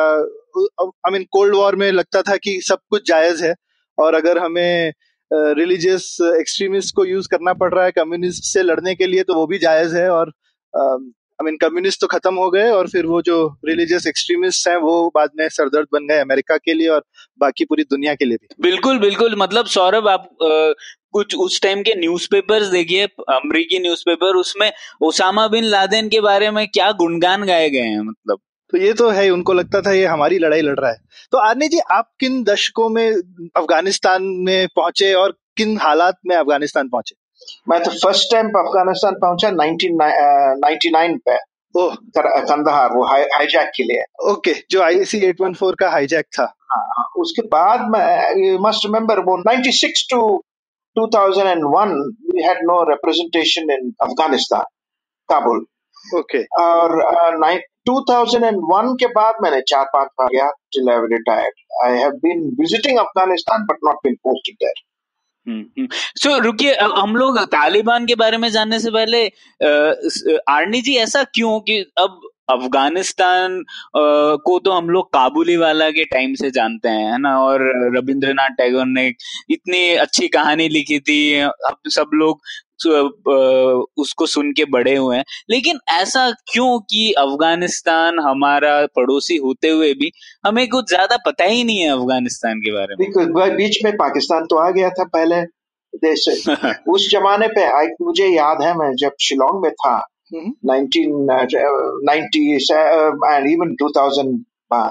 I 1.07 1.11
mean 1.13 1.25
cold 1.33 1.55
war 1.57 1.77
में 1.77 1.91
लगता 1.93 2.23
था 2.23 2.37
कि 2.39 2.61
सब 2.63 2.79
कुछ 2.91 3.07
जायज़ 3.09 3.45
है। 3.45 3.55
और 3.99 4.15
अगर 4.15 4.39
हमें 4.39 4.93
रिलीजियस 5.31 6.17
एक्सट्रीमिस्ट 6.41 6.95
को 6.95 7.05
यूज़ 7.05 7.29
करना 7.31 7.53
पड़ 7.53 7.73
रहा 7.75 7.85
है 7.85 7.91
कम्युनिस्ट 7.91 8.45
से 8.45 8.63
लड़ने 8.63 8.95
के 8.95 9.07
लिए 9.07 9.23
तो 9.23 9.35
वो 9.35 9.47
भी 9.47 9.59
जायज़ 9.59 9.97
है 9.97 10.09
और 10.11 10.33
आई 10.75 11.45
मीन 11.45 11.57
कम्युनिस्ट 11.57 12.01
तो 12.01 12.07
खत्म 12.07 12.35
हो 12.35 12.51
गए 12.51 12.69
और 12.71 12.89
फिर 12.89 13.07
वो 13.07 13.21
जो 13.23 13.37
रिलीजियस 13.69 14.07
एक्सट्रीमिस्ट 14.07 14.69
हैं 14.69 14.77
वो 14.77 14.95
बाद 15.15 15.31
में 15.39 15.49
सरदर्द 15.49 15.87
बन 15.93 16.07
गए 16.07 16.19
अमेरिका 16.21 16.57
के 16.57 16.75
लिए 16.75 16.89
और 16.89 17.03
बाकी 17.41 17.65
पूरी 17.65 17.83
दुनिया 17.85 18.15
के 18.15 18.25
लिए 18.25 18.37
भी। 18.37 18.49
बिल्कुल 18.63 18.99
बिल्कुल। 18.99 19.35
मतलब 19.39 19.67
सौरभ 19.67 20.09
आप 20.09 20.29
अ, 20.43 20.73
कुछ 21.13 21.35
उस 21.37 21.61
टाइम 21.63 21.83
के 21.83 21.95
न्यूज़पेपर्स 22.01 22.67
देखिए 22.69 23.05
अमरीकी 23.31 23.79
न्यूज़पेपर 23.79 24.37
उसमें 24.37 24.71
ओसामा 25.03 25.47
बिन 25.49 25.65
लादेन 25.65 26.09
के 26.09 26.21
बारे 26.21 26.51
में 26.51 26.67
क्या 26.69 26.91
गुणगान 26.93 27.45
गाए 27.47 27.71
गए 27.71 27.89
हैं 27.89 28.01
मतलब। 28.01 28.39
तो 28.71 28.79
ये 28.79 28.93
तो 28.93 29.11
है 29.11 29.31
उनको 29.31 29.53
लगता 29.53 29.81
था 29.81 29.93
ये 29.93 30.07
हमारी 30.07 30.39
लड़ाई 30.39 30.61
लड़ 30.61 30.81
रहा 30.81 30.91
है। 30.91 30.97
तो 31.33 31.39
आने 31.39 31.69
जी 31.69 31.79
आप 31.79 32.11
किन 32.21 32.45
दशकों 32.45 32.89
में 32.89 33.13
अफ़गानिस्तान 33.57 34.23
में 34.23 34.69
पहुँचे 34.77 35.15
और 35.15 35.39
किन 35.57 35.79
हालात 35.79 36.17
में 36.27 36.37
अफ़गानिस्तान 36.37 36.89
पहुँचे? 36.89 37.17
मैं 37.69 37.83
तो 37.83 37.91
फ़र्स्ट 37.91 38.29
टाइम 38.33 38.47
अफ़गानिस्तान 38.47 39.15
पहुँचा 39.15 39.49
1999 39.49 41.19
पे। 41.29 41.37
ओह। 41.81 41.95
कर- 41.95 42.49
कंदहार 42.49 42.91
वो 42.91 43.05
हाई 43.05 43.23
हाईजैक 43.23 43.73
के 43.77 43.83
लिए। 43.83 44.31
ओके 44.33 44.55
जो 44.71 44.83
आईसी 44.83 45.21
814 45.21 45.75
का 45.81 45.91
हाईजैक 45.91 46.25
था। 46.25 46.55
हाँ, 46.73 47.05
उसके 47.17 47.43
बाद 47.43 47.81
मैं 47.81 48.37
यू 48.47 48.59
मस्ट 48.59 48.81
रिमेम्बर 48.87 49.19
वो 49.19 49.43
96 49.43 50.11
to 50.11 50.45
2001 50.99 51.89
we 52.35 52.43
had 52.43 52.59
no 52.59 52.91
representation 52.91 53.63
in 53.63 53.95
Afghanistan 54.03 54.63
Kabul. 55.29 55.67
Okay. 56.19 56.43
और 56.43 56.91
uh, 57.35 57.61
2001 57.87 58.95
के 59.01 59.07
बाद 59.17 59.35
मैंने 59.43 59.61
चार 59.69 59.85
पाँच 59.85 60.09
बार 60.19 60.29
गया 60.29 60.51
till 60.75 60.91
I 60.91 61.07
retired 61.13 61.85
I 61.85 61.99
have 61.99 62.11
been 62.25 62.45
visiting 62.61 62.99
Afghanistan 62.99 63.65
but 63.65 63.77
not 63.85 63.97
been 64.05 64.15
posted 64.27 64.57
there 64.65 64.85
so 66.23 66.39
रुकिए 66.45 66.75
हम 66.75 67.17
लोग 67.17 67.39
तालिबान 67.49 68.07
के 68.07 68.15
बारे 68.15 68.37
में 68.37 68.49
जानने 68.51 68.79
से 68.81 68.91
पहले 68.91 69.27
आर्नी 70.49 70.81
जी, 70.81 70.97
ऐसा 70.97 71.23
क्यों 71.35 71.59
कि 71.61 71.77
अब 71.99 72.21
अफ़गानिस्तान 72.51 73.63
को 73.97 74.59
तो 74.65 74.73
हम 74.73 74.91
लोग 74.91 75.07
काबुली 75.13 75.57
वाला 75.57 75.89
के 75.91 76.05
टाइम 76.05 76.35
से 76.35 76.51
जानते 76.51 76.89
हैं, 76.89 77.13
है 77.13 77.19
ना? 77.19 77.39
और 77.41 77.63
रविंद्रनाथ 77.97 78.51
टैगोर 78.59 78.87
ने 78.87 79.07
इतनी 79.51 79.95
अच्छी 79.95 80.29
कहानी 80.29 80.69
लिखी 80.69 80.99
थी, 81.01 81.19
अब 81.41 81.77
सब 81.89 82.11
लोग 82.15 82.41
उसको 83.99 84.27
सुन 84.27 84.53
के 84.53 84.65
बड़े 84.65 84.97
हुए 84.97 85.17
हैं। 85.17 85.25
लेकिन 85.51 85.79
ऐसा 85.89 86.31
क्यों 86.31 86.81
कि 86.81 87.13
अफ़गानिस्तान 87.13 88.19
हमारा 88.19 88.87
पड़ोसी 88.87 89.37
होते 89.37 89.69
हुए 89.69 89.95
भी 89.95 90.13
हमें 90.47 90.69
कुछ 90.69 90.89
ज़्यादा 90.89 91.17
पता 91.17 91.45
ही 91.45 91.65
नहीं 91.65 91.79
है 91.79 91.89
अफ़गानिस्तान 91.89 92.59
के 92.59 92.73
बारे 92.73 92.95
में? 92.95 93.57
बीच 93.57 93.85
में 93.85 93.97
पाकिस्तान 93.97 94.45
तो 94.45 94.57
आ 94.57 94.71
गया 94.71 94.91
था 94.91 95.05
पहले 95.05 95.57
देश 95.97 96.49
उस 96.89 97.11
जमाने 97.11 97.49
पे 97.49 97.65
आई 97.65 97.87
मुझे 98.03 98.27
याद 98.27 98.63
है 98.63 98.75
मैं 98.75 98.95
जब 98.95 99.13
शिलोंग 99.21 99.63
में 99.63 99.73
था 99.73 100.09
1990s 100.35 102.73
and 103.31 103.47
even 103.47 103.77
2000 103.83 104.45
uh, 104.75 104.91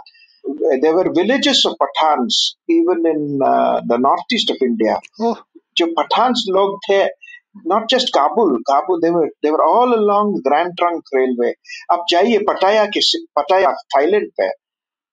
there 0.83 0.95
were 0.95 1.03
villages 1.03 1.65
of 1.65 1.73
Pathans 1.83 2.33
even 2.69 3.05
in 3.05 3.39
uh, 3.43 3.81
the 3.91 3.97
northeast 3.97 4.49
of 4.49 4.69
India. 4.69 4.95
ओह। 5.21 5.35
जो 5.77 5.85
पठान्स 5.85 6.45
लोग 6.49 6.79
थे 6.89 7.05
not 7.63 7.89
just 7.89 8.11
Kabul, 8.13 8.59
Kabul 8.67 8.99
they 9.01 9.11
were 9.11 9.29
they 9.41 9.51
were 9.51 9.63
all 9.63 9.93
along 9.93 10.35
the 10.35 10.41
Grand 10.41 10.73
Trunk 10.77 11.03
Railway. 11.13 11.53
अब 11.91 12.05
जाइए 12.09 12.37
पटाया 12.49 12.85
के 12.95 12.99
पटाया 13.37 13.71
थाईलैंड 13.95 14.29
पे 14.39 14.49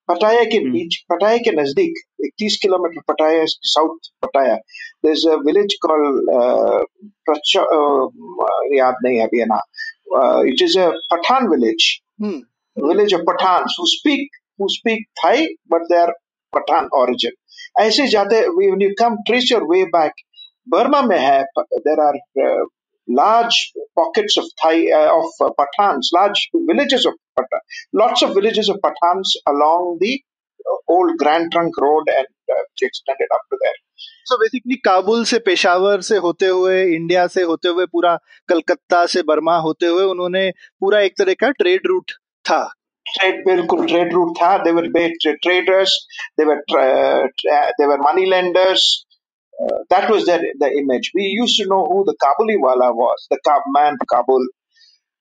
पटाया 0.09 0.44
के 0.44 0.57
हम्म। 0.59 0.72
बीच 0.72 0.96
पटाया 1.11 1.37
के 1.46 1.50
नज़दीक 1.61 2.00
31 2.24 2.57
किलोमीटर 2.62 3.00
पटाया 3.09 3.44
साउथ 3.72 4.11
पटाया 4.24 4.57
there's 5.05 5.24
a 5.24 5.37
village 5.38 5.76
called 5.85 6.18
uh, 6.38 6.81
Pracha, 7.28 7.62
uh, 7.76 8.09
याद 8.74 8.94
नहीं 9.05 9.18
है 9.18 9.26
अभी 9.26 9.38
है 9.40 9.46
ना 9.46 9.61
uh, 10.18 10.42
it 10.52 10.61
is 10.62 10.76
a 10.76 10.88
Pathan 11.12 11.48
village 11.50 11.87
hmm, 12.22 12.42
village 12.88 13.12
of 13.12 13.24
Pathans 13.31 13.78
who 13.78 13.87
speak 13.87 14.28
who 14.59 14.68
speak 14.68 15.07
Thai 15.22 15.46
but 15.68 15.88
they 15.90 16.02
are 16.02 16.12
Pathan 16.52 16.88
origin 17.02 17.38
ऐसे 17.81 18.07
जाते 18.11 18.44
when 18.57 18.81
you 18.81 18.94
come 18.98 19.16
trace 19.26 19.50
your 19.50 19.66
way 19.68 19.85
back 19.96 20.12
Burma 20.66 21.03
में 21.09 21.18
है 21.18 21.44
there 21.85 22.01
are 22.01 22.14
uh, 22.40 22.64
large 23.09 23.72
pockets 23.96 24.37
of 24.37 24.44
Thai 24.62 24.90
uh, 24.90 25.18
of 25.18 25.31
uh, 25.40 25.51
Pathans 25.61 26.11
large 26.14 26.48
villages 26.55 27.07
of 27.07 27.14
Pathan 27.38 27.61
lots 27.92 28.22
of 28.22 28.35
villages 28.35 28.68
of 28.68 28.77
Pathans 28.85 29.33
along 29.46 29.98
the 30.01 30.20
uh, 30.64 30.77
old 30.88 31.16
Grand 31.18 31.51
Trunk 31.53 31.77
Road 31.79 32.05
and 32.09 32.27
uh, 32.27 32.62
which 32.70 32.88
extended 32.90 33.29
up 33.35 33.42
to 33.51 33.59
there 33.64 33.81
so 34.29 34.37
basically 34.38 34.75
Kabul 34.85 35.25
से 35.31 35.38
पेशावर 35.46 36.01
से 36.07 36.16
होते 36.27 36.46
हुए 36.46 36.83
India 36.94 37.27
से 37.35 37.42
होते 37.51 37.68
हुए 37.68 37.85
पूरा 37.92 38.16
कलकत्ता 38.48 39.05
से 39.14 39.22
Burma 39.29 39.57
होते 39.66 39.87
हुए 39.87 40.05
उन्होंने 40.05 40.51
पूरा 40.81 41.01
एक 41.01 41.16
तरह 41.18 41.35
का 41.40 41.51
ट्रेड 41.62 41.87
रूट 41.87 42.12
था 42.51 42.62
trade 43.07 43.40
बिल्कुल 43.46 43.87
trade 43.92 44.12
route 44.16 44.35
था 44.40 44.51
they 44.64 44.72
were 44.79 44.85
great 44.96 45.27
traders 45.46 45.94
they 46.38 46.46
were 46.51 46.59
tra- 46.72 47.29
tra- 47.42 47.72
they 47.79 47.88
were 47.92 47.98
money 48.09 48.27
lenders 48.35 48.85
uh, 49.63 49.77
that 49.89 50.10
was 50.10 50.25
their 50.25 50.41
the 50.63 50.69
image 50.81 51.12
we 51.15 51.25
used 51.41 51.57
to 51.62 51.65
know 51.71 51.83
who 51.91 52.03
the 52.10 52.15
Kabuli 52.25 52.57
wala 52.65 52.93
was 52.93 53.27
the 53.31 53.39
Kab 53.47 53.62
man 53.77 53.93
of 54.01 54.07
Kabul 54.13 54.47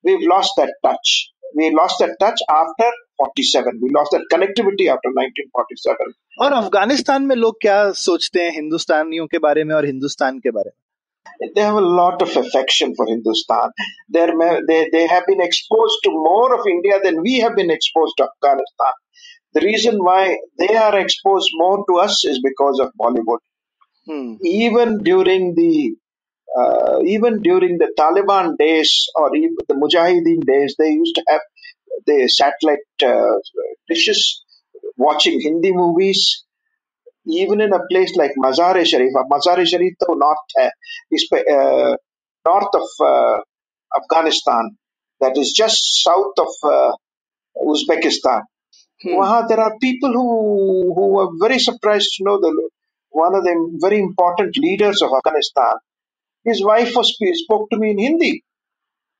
we've 0.05 0.27
lost 0.35 0.53
that 0.59 0.73
touch 0.87 1.17
we 1.57 1.71
lost 1.75 1.99
that 2.01 2.17
touch 2.21 2.41
after 2.61 2.91
47 3.19 3.81
we 3.83 3.91
lost 3.99 4.11
that 4.17 4.27
connectivity 4.33 4.89
after 4.97 5.13
1947 5.21 6.15
और 6.45 6.53
अफगानिस्तान 6.53 7.23
में 7.27 7.37
लोग 7.37 7.61
क्या 7.61 7.77
सोचते 8.07 8.43
हैं 8.43 8.51
हिंदुस्तानियों 8.57 9.27
के 9.35 9.39
बारे 9.47 9.65
में 9.65 9.75
और 9.75 9.87
हिंदुस्तान 9.87 10.39
के 10.47 10.51
बारे 10.59 10.71
में 10.71 10.77
they 11.55 11.61
have 11.63 11.77
a 11.77 11.81
lot 11.81 12.23
of 12.23 12.37
affection 12.37 12.95
for 12.95 13.07
Hindustan. 13.07 13.71
They're, 14.09 14.35
ma- 14.37 14.61
they, 14.67 14.89
they 14.93 15.07
have 15.07 15.25
been 15.27 15.41
exposed 15.41 15.99
to 16.05 16.11
more 16.11 16.55
of 16.59 16.67
India 16.67 16.99
than 17.03 17.21
we 17.23 17.41
have 17.41 17.57
been 17.57 17.71
exposed 17.71 18.15
to 18.19 18.25
Afghanistan. 18.25 18.93
The 19.55 19.61
reason 19.61 19.99
why 20.03 20.37
they 20.59 20.77
are 20.77 20.99
exposed 20.99 21.51
more 21.55 21.85
to 21.91 21.97
us 21.99 22.25
is 22.25 22.41
because 22.43 22.81
of 22.81 22.93
Bollywood. 23.01 23.39
Hmm. 24.08 24.36
Even 24.44 25.04
during 25.04 25.56
the 25.56 25.96
uh, 26.58 27.00
even 27.06 27.42
during 27.42 27.78
the 27.78 27.94
Taliban 27.98 28.58
days 28.58 29.08
or 29.16 29.36
even 29.36 29.56
the 29.68 29.76
Mujahideen 29.76 30.46
days, 30.46 30.76
they 30.78 30.90
used 30.90 31.16
to 31.16 31.24
have 31.30 31.42
the 32.06 32.28
satellite 32.28 32.80
uh, 33.04 33.38
dishes 33.88 34.44
watching 34.98 35.40
Hindi 35.40 35.72
movies. 35.72 36.44
Even 37.28 37.62
in 37.62 37.72
a 37.72 37.80
place 37.90 38.16
like 38.16 38.32
Mazar-e 38.38 38.84
Sharif, 38.84 39.14
uh, 39.16 39.24
Mazar-e 39.32 39.66
Sharif 39.66 39.94
though 40.00 40.16
north 40.16 40.38
uh, 40.60 40.70
is 41.12 41.30
uh, 41.32 41.96
north 42.48 42.74
of 42.74 42.90
uh, 43.06 43.38
Afghanistan, 43.96 44.72
that 45.20 45.38
is 45.38 45.54
just 45.56 46.04
south 46.04 46.34
of 46.40 46.48
uh, 46.64 46.92
Uzbekistan. 47.58 48.42
Hmm. 49.04 49.48
There 49.48 49.60
are 49.60 49.78
people 49.80 50.12
who 50.12 50.94
who 50.96 51.08
were 51.14 51.30
very 51.40 51.60
surprised 51.60 52.10
to 52.18 52.24
know 52.24 52.40
the 52.40 52.70
one 53.12 53.36
of 53.36 53.44
the 53.44 53.78
very 53.82 54.00
important 54.00 54.58
leaders 54.58 55.02
of 55.02 55.12
Afghanistan, 55.14 55.74
his 56.44 56.64
wife 56.64 56.96
was, 56.96 57.18
spoke 57.34 57.70
to 57.70 57.78
me 57.78 57.92
in 57.92 58.00
Hindi. 58.00 58.44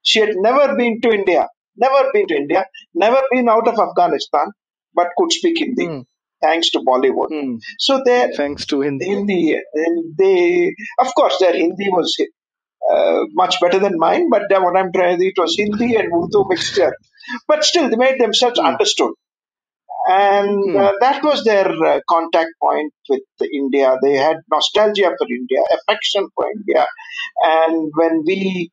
She 0.02 0.20
had 0.20 0.36
never 0.36 0.76
been 0.76 1.00
to 1.02 1.10
India, 1.10 1.48
never 1.76 2.10
been 2.14 2.28
to 2.28 2.36
India, 2.36 2.66
never 2.94 3.22
been 3.32 3.48
out 3.50 3.68
of 3.68 3.80
Afghanistan, 3.80 4.48
but 4.94 5.10
could 5.18 5.32
speak 5.32 5.60
Hindi. 5.60 5.86
Mm. 5.86 6.06
Thanks 6.42 6.72
to 6.72 6.80
Bollywood, 6.80 7.30
mm. 7.30 7.60
so 7.78 8.02
there. 8.04 8.32
Thanks 8.34 8.66
to 8.68 8.82
Hindi, 8.82 9.06
Hindi, 9.06 9.54
and 9.54 10.18
they, 10.18 10.74
of 10.98 11.14
course, 11.14 11.38
their 11.40 11.54
Hindi 11.54 11.90
was 11.90 12.18
uh, 12.92 13.26
much 13.34 13.60
better 13.62 13.78
than 13.78 14.00
mine. 14.00 14.30
But 14.30 14.44
what 14.50 14.76
I'm 14.76 14.92
trying, 14.92 15.22
it 15.22 15.36
was 15.38 15.56
Hindi 15.56 15.96
and 15.98 16.12
Urdu 16.12 16.46
mixture. 16.50 16.96
But 17.48 17.64
still, 17.64 17.90
they 17.90 17.96
made 17.96 18.20
themselves 18.20 18.60
hmm. 18.60 18.66
understood. 18.66 19.12
And 20.08 20.64
Hmm. 20.72 20.78
uh, 20.78 20.94
that 21.00 21.24
was 21.24 21.44
their 21.44 21.68
uh, 21.70 22.00
contact 22.10 22.52
point 22.62 22.94
with 23.10 23.22
India. 23.54 23.98
They 24.02 24.14
had 24.18 24.38
nostalgia 24.52 25.12
for 25.18 25.28
India, 25.30 25.62
affection 25.78 26.28
for 26.36 26.46
India. 26.52 26.88
And 27.42 27.92
when 27.96 28.24
we, 28.26 28.72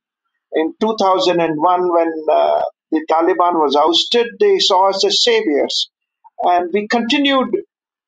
in 0.53 0.75
2001, 0.81 1.93
when 1.93 2.13
uh, 2.31 2.63
the 2.93 3.07
Taliban 3.11 3.55
was 3.55 3.77
ousted, 3.77 4.29
they 4.41 4.59
saw 4.59 4.91
us 4.91 5.05
as 5.05 5.23
saviors. 5.23 5.91
And 6.43 6.71
we 6.73 6.89
continued 6.89 7.57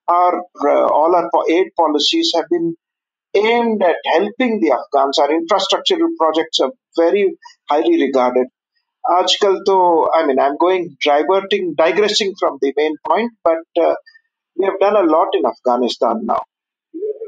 our, 0.09 0.43
uh, 0.67 0.87
all 0.89 1.15
our 1.15 1.31
aid 1.51 1.69
policies 1.77 2.33
have 2.35 2.47
been 2.51 2.77
aimed 3.35 3.83
at 3.83 3.97
helping 4.07 4.61
the 4.61 4.73
Afghans. 4.73 5.19
Our 5.19 5.29
infrastructural 5.31 6.11
projects 6.19 6.61
are 6.61 6.73
very 6.97 7.37
highly 7.69 8.01
regarded. 8.03 8.49
आजकल 9.05 9.57
तो 9.67 9.77
I 10.17 10.25
mean 10.25 10.41
I 10.41 10.47
am 10.47 10.55
going 10.55 10.87
diverting 11.07 11.75
digressing 11.77 12.35
from 12.35 12.57
the 12.57 12.73
main 12.79 12.97
point 13.09 13.33
but 13.49 13.79
we 13.79 14.65
have 14.65 14.75
done 14.83 14.97
a 14.97 15.03
lot 15.03 15.35
in 15.35 15.45
Afghanistan 15.45 16.21
now 16.25 16.43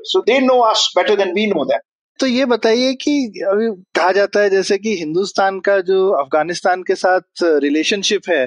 so 0.05 0.21
they 0.23 0.41
know 0.41 0.59
us 0.61 0.93
better 0.97 1.17
than 1.17 1.33
we 1.33 1.47
know 1.47 1.65
that 1.65 1.81
तो 2.21 2.27
ये 2.27 2.45
बताइए 2.45 2.93
कि 2.95 3.13
अभी 3.49 3.69
कहा 3.95 4.13
जाता 4.13 4.41
है 4.41 4.51
जैसे 4.51 4.79
कि 4.79 4.97
हिंदुस्तान 4.97 5.61
का 5.61 5.81
जो 5.81 6.09
अफ़गानिस्तान 6.11 6.83
के 6.83 6.95
साथ 6.95 7.43
रिलेशनशिप 7.43 8.29
है 8.29 8.45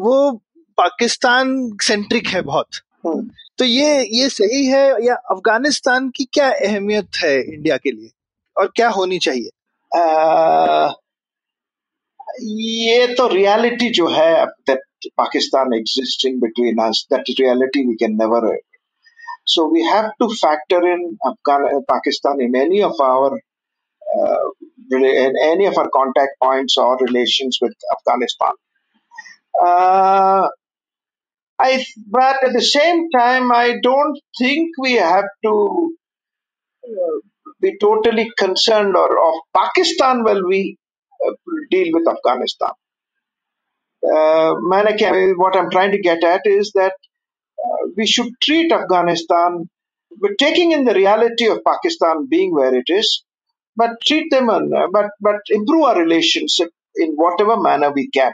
वो 0.00 0.16
पाकिस्तान 0.78 1.56
सेंट्रिक 1.82 2.26
है 2.26 2.42
बहुत। 2.42 2.66
तो 3.58 3.64
ये 3.64 4.02
ये 4.12 4.28
सही 4.28 4.64
है 4.66 5.06
या 5.06 5.14
अफ़गानिस्तान 5.30 6.08
की 6.08 6.24
क्या 6.32 6.48
अहमियत 6.50 7.16
है 7.16 7.34
इंडिया 7.42 7.76
के 7.76 7.90
लिए? 7.90 8.10
और 8.56 8.70
क्या 8.76 8.88
होनी 8.88 9.18
चाहिए? 9.18 9.50
आ, 9.92 10.92
ये 12.41 13.07
तो 13.15 13.27
रियलिटी 13.27 13.89
जो 13.99 14.07
है 14.09 14.45
that 14.69 15.07
Pakistan 15.17 15.73
existing 15.73 16.41
between 16.41 16.83
us 16.87 17.05
that 17.13 17.29
reality 17.39 17.87
we 17.87 17.95
can 18.03 18.15
never 18.21 18.51
so 19.45 19.67
we 19.67 19.83
have 19.83 20.11
to 20.21 20.29
factor 20.29 20.81
in 20.87 21.17
Afghan, 21.25 21.83
Pakistan 21.87 22.41
in 22.41 22.55
any 22.55 22.83
of 22.83 22.99
our 23.01 23.39
uh, 24.17 24.49
in 24.91 25.33
any 25.43 25.65
of 25.65 25.77
our 25.77 25.89
contact 25.89 26.31
points 26.41 26.77
or 26.77 26.97
relations 26.97 27.57
with 27.61 27.73
Afghanistan. 27.97 28.51
Uh, 29.61 30.49
I, 31.59 31.85
but 32.07 32.43
at 32.43 32.53
the 32.53 32.61
same 32.61 33.09
time, 33.11 33.51
I 33.51 33.79
don't 33.81 34.19
think 34.37 34.71
we 34.79 34.93
have 34.93 35.25
to 35.43 35.95
uh, 36.83 37.17
be 37.61 37.77
totally 37.79 38.31
concerned 38.37 38.95
or 38.95 39.27
of 39.27 39.35
Pakistan 39.55 40.23
while 40.23 40.43
we 40.47 40.77
uh, 40.84 40.84
deal 41.70 41.88
with 41.92 42.08
Afghanistan. 42.08 42.70
Uh, 44.04 44.54
what 45.36 45.56
I'm 45.56 45.70
trying 45.70 45.92
to 45.92 46.00
get 46.00 46.24
at 46.24 46.42
is 46.46 46.72
that 46.74 46.94
uh, 47.64 47.88
we 47.96 48.06
should 48.06 48.28
treat 48.42 48.72
Afghanistan, 48.72 49.68
but 50.20 50.32
taking 50.38 50.72
in 50.72 50.84
the 50.84 50.94
reality 50.94 51.48
of 51.48 51.60
Pakistan 51.66 52.26
being 52.28 52.54
where 52.54 52.74
it 52.74 52.86
is, 52.88 53.24
but 53.76 53.92
treat 54.06 54.30
them, 54.30 54.48
and, 54.50 54.74
uh, 54.74 54.88
but, 54.92 55.06
but 55.20 55.36
improve 55.50 55.84
our 55.84 55.98
relationship 56.00 56.70
in 56.96 57.12
whatever 57.14 57.60
manner 57.60 57.92
we 57.92 58.08
can. 58.10 58.32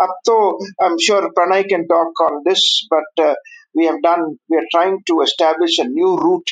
Up 0.00 0.16
to, 0.26 0.58
I'm 0.80 0.98
sure 1.00 1.30
Pranay 1.32 1.68
can 1.68 1.88
talk 1.88 2.20
on 2.20 2.42
this, 2.44 2.86
but 2.90 3.24
uh, 3.24 3.34
we 3.74 3.86
have 3.86 4.02
done, 4.02 4.38
we 4.48 4.58
are 4.58 4.66
trying 4.72 4.98
to 5.08 5.22
establish 5.22 5.78
a 5.78 5.84
new 5.84 6.16
route 6.16 6.48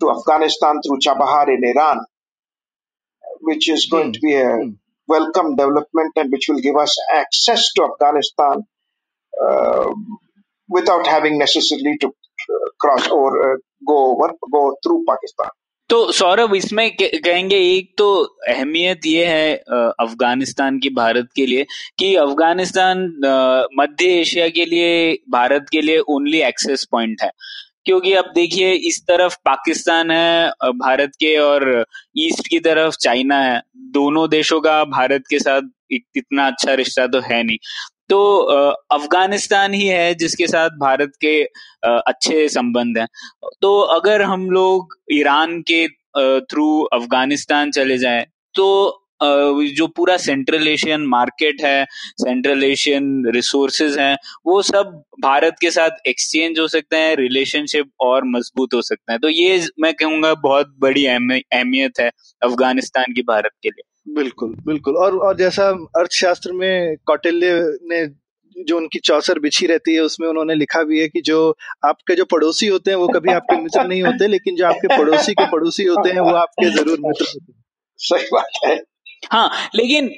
to 0.00 0.10
Afghanistan 0.10 0.80
through 0.86 1.00
Chabahar 1.00 1.48
in 1.48 1.64
Iran 1.64 2.00
which 3.44 3.68
is 3.68 3.86
going 3.86 4.10
mm. 4.10 4.14
to 4.14 4.20
be 4.20 4.34
a 4.34 4.58
welcome 5.08 5.56
development 5.56 6.12
and 6.16 6.32
which 6.32 6.46
will 6.48 6.60
give 6.60 6.76
us 6.76 6.96
access 7.14 7.72
to 7.72 7.84
Afghanistan 7.84 8.62
uh, 9.32 9.90
without 10.68 11.06
having 11.06 11.38
necessarily 11.38 11.96
to 11.98 12.08
uh, 12.08 12.70
cross 12.80 13.08
or 13.08 13.28
uh, 13.42 13.56
go 13.86 13.98
over, 14.12 14.32
go 14.52 14.64
through 14.82 15.04
Pakistan. 15.08 15.50
तो 15.90 15.96
सौरभ 16.12 16.54
इसमें 16.54 16.90
कहेंगे 17.00 17.56
एक 17.56 17.92
तो 17.98 18.06
अहमियत 18.48 19.06
ये 19.06 19.24
है 19.26 19.54
अफ़गानिस्तान 20.00 20.78
की 20.78 20.90
भारत 20.90 21.28
के 21.36 21.44
लिए 21.46 21.66
कि 21.98 22.14
अफ़गानिस्तान 22.16 23.02
मध्य 23.80 24.06
एशिया 24.20 24.48
के 24.48 24.64
लिए 24.64 25.18
भारत 25.30 25.66
के 25.72 25.82
लिए 25.82 25.98
ओनली 26.14 26.40
एक्सेस 26.42 26.86
पॉइंट 26.92 27.22
है 27.22 27.30
क्योंकि 27.86 28.12
अब 28.14 28.32
देखिए, 28.34 28.72
इस 28.72 29.00
तरफ़ 29.02 29.36
पाकिस्तान 29.44 30.10
है 30.10 30.48
भारत 30.76 31.12
के 31.20 31.36
और 31.38 31.84
ईस्ट 32.18 32.48
की 32.48 32.58
तरफ़ 32.60 32.96
चाइना 33.00 33.40
है। 33.40 33.60
दोनों 33.94 34.28
देशों 34.30 34.60
का 34.60 34.82
भारत 34.84 35.24
के 35.30 35.38
साथ 35.38 35.62
इतना 35.92 36.46
अच्छा 36.46 36.74
रिश्ता 36.74 37.06
तो 37.06 37.20
है 37.20 37.42
नहीं। 37.42 37.58
तो 38.10 38.18
अफ़गानिस्तान 38.92 39.74
ही 39.74 39.86
है 39.86 40.14
जिसके 40.14 40.46
साथ 40.46 40.70
भारत 40.80 41.12
के 41.20 41.42
अच्छे 41.86 42.48
संबंध 42.48 42.98
हैं। 42.98 43.06
तो 43.62 43.78
अगर 43.80 44.22
हम 44.22 44.50
लोग 44.50 44.96
ईरान 45.12 45.60
के 45.70 45.86
थ्रू 46.40 46.66
अफ़गानिस्तान 46.92 47.70
चले 47.70 47.98
जाएँ 47.98 48.24
तो 48.54 48.66
जो 49.20 49.86
पूरा 49.96 50.16
सेंट्रल 50.18 50.68
एशियन 50.68 51.06
मार्केट 51.08 51.62
है 51.62 51.84
सेंट्रल 52.20 52.64
एशियन 52.64 53.06
रिसोर्सेज 53.34 53.98
हैं 53.98 54.16
वो 54.46 54.60
सब 54.62 54.92
भारत 55.22 55.56
के 55.60 55.70
साथ 55.70 56.06
एक्सचेंज 56.06 56.58
हो 56.60 56.66
सकते 56.68 56.96
हैं 56.96 57.14
रिलेशनशिप 57.16 57.90
और 58.02 58.24
मज़बूत 58.26 58.74
हो 58.74 58.82
सकते 58.82 59.12
हैं। 59.12 59.20
तो 59.20 59.28
ये 59.28 59.60
मैं 59.80 59.92
कहूँगा 59.94 60.32
बहुत 60.42 60.74
बड़ी 60.80 61.06
अहमियत 61.06 62.00
है 62.00 62.10
अफ़गानिस्तान 62.42 63.12
की 63.12 63.22
भारत 63.24 63.52
के 63.62 63.68
लिए। 63.68 64.14
बिल्कुल 64.14 64.54
बिल्कुल। 64.66 64.96
और 64.96 65.16
और 65.18 65.36
जैसा 65.36 65.68
अर्थशास्त्र 65.98 66.52
में 66.52 66.96
कौटिल्य 67.06 67.60
ने 67.82 68.06
जो 68.56 68.76
उनकी 68.76 68.98
चौसर 69.00 69.38
बिछी 69.38 69.66
रहती 69.66 69.94
है 69.94 70.00
उसमें 70.02 70.26
उन्होंने 70.28 70.54
लिखा 70.54 70.82
भी 70.82 71.00
है 71.00 71.08
कि 71.08 71.20
जो 71.20 71.38
आपके 71.84 72.14
जो 72.14 72.24
पड़ोसी 72.24 72.66
होते 72.66 72.90
हैं 72.90 72.98
वो 72.98 73.08
कभी 73.08 73.32
आपके 73.32 73.56
मित्र 73.56 73.86
नहीं 73.86 74.02
होते 74.02 74.26
लेकिन 74.28 74.56
जो 74.56 74.66
आपके 74.66 74.96
पड़ोसी 74.96 75.32
के 75.34 75.46
पड़ोसी 75.50 75.84
होते 75.84 76.10
हैं 76.10 76.20
वो 76.20 76.34
आपके 76.36 76.70
ज़रूर 76.70 76.98
मित्र 77.00 77.24
होते 77.24 77.52
हैं। 77.52 77.62
सही 78.00 78.28
बात 78.32 78.60
है। 78.66 78.76
हाँ 79.32 79.50
लेकिन 79.74 80.10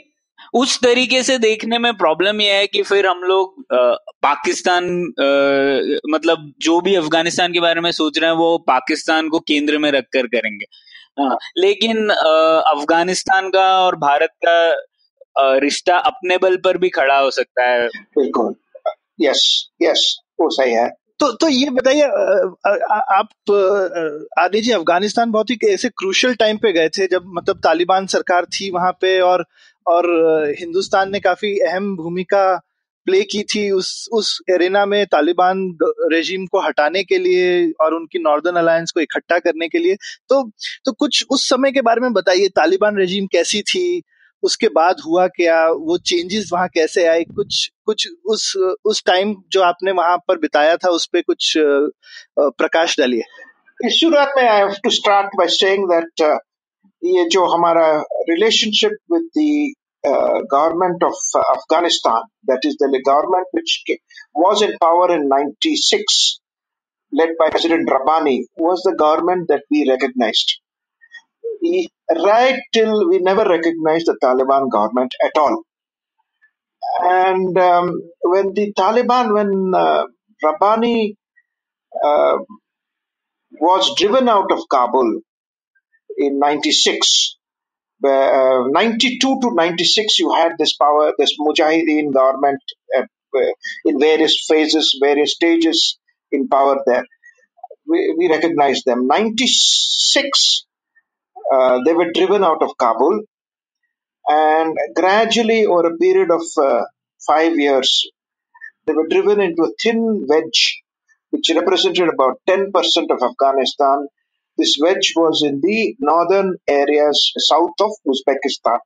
उस 0.55 0.79
तरीके 0.81 1.23
से 1.23 1.38
देखने 1.38 1.79
में 1.79 1.92
प्रॉब्लम 1.97 2.40
यह 2.40 2.55
है 2.55 2.66
कि 2.66 2.83
फिर 2.83 3.07
हम 3.07 3.21
लोग 3.21 3.64
पाकिस्तान 4.23 4.85
अ, 5.19 5.99
मतलब 6.11 6.53
जो 6.61 6.81
भी 6.81 6.95
अफ़गानिस्तान 6.95 7.53
के 7.53 7.61
बारे 7.61 7.81
में 7.81 7.90
सोच 7.92 8.19
रहे 8.19 8.31
हैं 8.31 8.37
वो 8.37 8.59
पाकिस्तान 8.59 9.29
को 9.29 9.38
केंद्र 9.38 9.79
में 9.79 9.90
रखकर 9.90 10.27
करेंगे। 10.27 10.66
हाँ, 11.23 11.37
लेकिन 11.59 12.09
अफ़गानिस्तान 12.11 13.49
का 13.49 13.66
और 13.81 13.97
भारत 13.97 14.31
का 14.47 15.59
रिश्ता 15.59 15.97
अपने 15.99 16.38
बल 16.38 16.57
पर 16.57 16.79
भी 16.79 16.88
खड़ा 16.88 17.19
हो 17.19 17.31
सकता 17.31 17.69
है। 17.69 17.87
बिल्कुल। 17.88 18.55
यस 19.21 19.69
यस 19.83 20.16
वो 20.40 20.49
सही 20.51 20.73
है। 20.73 20.88
तो 21.21 21.31
तो 21.35 21.49
ये 21.49 21.69
बताइए 21.71 22.03
आप 23.13 23.29
आदि 24.39 24.61
जी, 24.61 24.71
अफ़गानिस्तान 24.73 25.31
बहुत 25.33 25.51
ही 25.51 25.57
ऐसे 25.69 25.89
क्रूशल 25.91 26.35
टाइम 26.35 26.57
पे 26.63 26.73
गए 26.73 26.89
थे 26.89 27.07
जब 27.07 27.25
मतलब 27.37 27.59
तालिबान 27.65 28.07
सरकार 28.07 28.45
थी 28.55 28.71
वहाँ 28.71 28.91
पे 29.01 29.19
और 29.23 29.45
और 29.87 30.07
हिंदुस्तान 30.61 31.11
ने 31.13 31.21
काफ़ी 31.21 31.57
अहम 31.69 31.95
भूमिका 31.97 32.45
प्ले 33.07 33.23
की 33.25 33.43
थी 33.45 33.71
उस 33.71 34.09
उस 34.13 34.39
एरेना 34.51 34.85
में 34.87 35.05
तालिबान 35.07 35.59
रेजिम 36.13 36.47
को 36.47 36.61
हटाने 36.61 37.03
के 37.05 37.19
लिए 37.19 37.71
और 37.81 37.95
उनकी 37.95 38.19
नॉर्दर्न 38.19 38.57
अलायंस 38.57 38.91
को 38.93 39.01
इकट्ठा 39.01 39.39
करने 39.39 39.69
के 39.69 39.79
लिए। 39.79 39.97
तो 40.29 40.43
तो 40.85 40.93
कुछ 40.95 41.25
उस 41.31 41.49
समय 41.49 41.73
के 41.73 41.83
बारे 41.83 42.01
में 42.01 42.13
बताइए, 42.13 42.49
तालिबान 42.51 42.99
रेजिम 42.99 43.27
कैसी 43.33 43.63
थी? 43.65 44.03
उसके 44.49 44.69
बाद 44.77 45.01
हुआ 45.07 45.27
क्या? 45.37 45.57
वो 45.89 45.97
चेंजेस 46.11 46.51
वहाँ 46.53 46.69
कैसे 46.75 47.07
आए? 47.07 47.25
कुछ 47.25 47.71
कुछ 47.87 48.07
उस 48.27 48.53
उस 48.85 49.03
टाइम 49.07 49.35
जो 49.53 49.63
आपने 49.63 49.93
वहाँ 49.93 50.17
पर 50.29 50.39
बिताया 50.39 50.77
था, 50.77 50.89
उस 50.89 51.07
पर 51.07 51.21
कुछ 51.21 51.53
प्रकाश 52.39 52.99
डालिए। 52.99 53.91
शुरुआत 53.91 54.33
में 54.37 54.49
I 54.49 54.69
to 54.85 54.91
start 54.91 55.37
by 55.39 55.49
saying 55.57 55.85
that 55.93 56.23
ये 57.05 57.29
जो 57.29 57.45
हमारा 57.55 57.89
relationship 58.31 58.97
with 59.13 59.29
the 59.39 59.51
government 60.55 61.05
of 61.05 61.39
Afghanistan 61.39 62.23
that 62.51 62.67
is 62.67 62.77
government 62.85 63.47
which 63.55 63.97
was 64.37 64.63
in 64.63 64.77
power 64.81 65.13
in 65.13 65.29
96 65.33 66.19
led 67.13 67.31
by 67.39 67.49
President 67.51 67.89
Rabbani 67.91 68.47
was 68.57 68.83
the 68.83 68.95
government 68.99 69.49
that 69.49 69.63
we 69.71 69.89
recognized. 69.89 70.61
Right 72.11 72.61
till 72.73 73.09
we 73.09 73.19
never 73.19 73.45
recognized 73.45 74.07
the 74.07 74.19
Taliban 74.23 74.71
government 74.71 75.15
at 75.25 75.33
all. 75.37 75.63
And 77.01 77.59
um, 77.59 78.01
when 78.23 78.55
the 78.55 78.73
Taliban, 78.75 79.35
when 79.35 79.75
uh, 79.75 80.05
Rabbani 80.43 81.17
uh, 82.05 82.39
was 83.61 83.95
driven 83.99 84.29
out 84.29 84.53
of 84.53 84.61
Kabul 84.71 85.21
in 86.19 86.39
96, 86.39 87.37
uh, 88.05 88.65
92 88.69 89.19
to 89.19 89.55
96, 89.55 90.19
you 90.19 90.33
had 90.35 90.53
this 90.59 90.77
power, 90.77 91.13
this 91.19 91.37
Mujahideen 91.41 92.13
government 92.13 92.61
at, 92.97 93.09
in 93.85 94.01
various 94.01 94.45
phases, 94.49 94.99
various 95.03 95.33
stages 95.35 95.99
in 96.33 96.49
power 96.49 96.79
there. 96.87 97.05
We, 97.89 98.15
we 98.19 98.29
recognize 98.29 98.83
them. 98.85 99.07
96, 99.07 100.66
uh, 100.66 100.66
they 101.84 101.94
were 101.94 102.12
driven 102.12 102.44
out 102.44 102.62
of 102.62 102.76
Kabul 102.78 103.20
and 104.28 104.76
gradually 104.94 105.66
over 105.66 105.88
a 105.88 105.97
period 105.97 106.30
of 106.30 106.42
uh, 106.61 106.84
five 107.26 107.57
years, 107.59 108.11
they 108.86 108.92
were 108.92 109.07
driven 109.09 109.40
into 109.40 109.62
a 109.62 109.70
thin 109.82 110.26
wedge 110.28 110.82
which 111.30 111.51
represented 111.55 112.09
about 112.09 112.40
10% 112.49 112.70
of 113.11 113.22
Afghanistan. 113.22 114.07
This 114.59 114.78
wedge 114.80 115.12
was 115.16 115.42
in 115.44 115.61
the 115.62 115.97
northern 116.01 116.57
areas 116.66 117.32
south 117.38 117.78
of 117.80 117.92
Uzbekistan. 118.07 118.78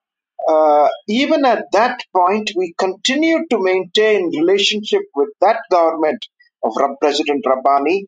Uh, 0.48 0.88
even 1.08 1.44
at 1.44 1.66
that 1.72 2.00
point, 2.14 2.50
we 2.56 2.74
continued 2.78 3.44
to 3.50 3.62
maintain 3.62 4.30
relationship 4.36 5.02
with 5.14 5.28
that 5.40 5.60
government 5.70 6.26
of 6.64 6.72
President 7.00 7.44
Rabbani 7.46 8.06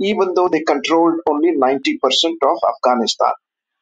even 0.00 0.32
though 0.34 0.48
they 0.48 0.62
controlled 0.62 1.20
only 1.28 1.52
90% 1.56 1.98
of 2.42 2.58
Afghanistan. 2.74 3.32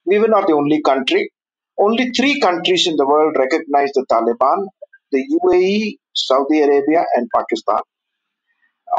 We 0.08 0.18
were 0.18 0.28
not 0.28 0.46
the 0.46 0.54
only 0.54 0.80
country. 0.82 1.30
Only 1.78 2.10
three 2.10 2.40
countries 2.40 2.86
in 2.88 2.96
the 2.96 3.06
world 3.06 3.36
recognized 3.38 3.92
the 3.94 4.06
Taliban 4.10 4.66
the 5.12 5.24
UAE, 5.42 5.98
Saudi 6.14 6.62
Arabia, 6.62 7.04
and 7.14 7.28
Pakistan. 7.34 7.80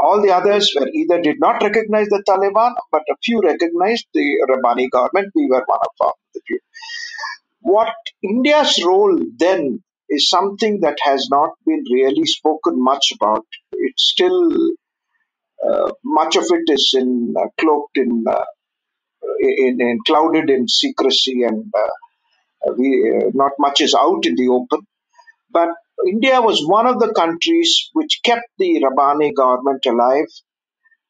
All 0.02 0.22
the 0.22 0.32
others 0.32 0.74
were 0.80 0.88
either 0.88 1.22
did 1.22 1.40
not 1.40 1.62
recognize 1.64 2.08
the 2.08 2.24
Taliban, 2.28 2.76
but 2.92 3.02
a 3.10 3.16
few 3.24 3.42
recognized 3.42 4.06
the 4.14 4.46
Rabbani 4.48 4.88
government. 4.90 5.32
We 5.36 5.48
were 5.48 5.64
one 5.66 5.80
of 6.02 6.14
the 6.34 6.42
few. 6.48 6.60
What 7.62 7.94
India's 8.24 8.82
role 8.86 9.20
then 9.38 9.84
is 10.10 10.30
something 10.30 10.82
that 10.82 10.98
has 11.04 11.28
not 11.30 11.52
been 11.66 11.84
really 11.92 12.26
spoken 12.26 12.82
much 12.84 13.12
about. 13.16 13.46
It's 13.74 14.10
still 14.12 14.52
uh, 15.68 15.92
much 16.04 16.36
of 16.36 16.46
it 16.50 16.72
is 16.72 16.96
in 16.98 17.34
uh, 17.38 17.48
cloaked 17.60 17.98
in, 17.98 18.24
uh, 18.28 18.46
in, 19.40 19.82
in 19.82 20.00
clouded 20.06 20.50
in 20.50 20.68
secrecy, 20.68 21.44
and 21.44 21.72
uh, 21.76 22.74
we 22.78 23.14
uh, 23.16 23.30
not 23.34 23.52
much 23.60 23.82
is 23.82 23.96
out 23.96 24.26
in 24.26 24.36
the 24.36 24.50
open. 24.50 24.86
But 25.52 25.70
India 26.08 26.42
was 26.42 26.66
one 26.66 26.88
of 26.88 27.00
the 27.00 27.14
countries 27.14 27.90
which 27.94 28.22
kept 28.24 28.48
the 28.58 28.84
Rabani 28.84 29.34
government 29.36 29.86
alive, 29.86 30.28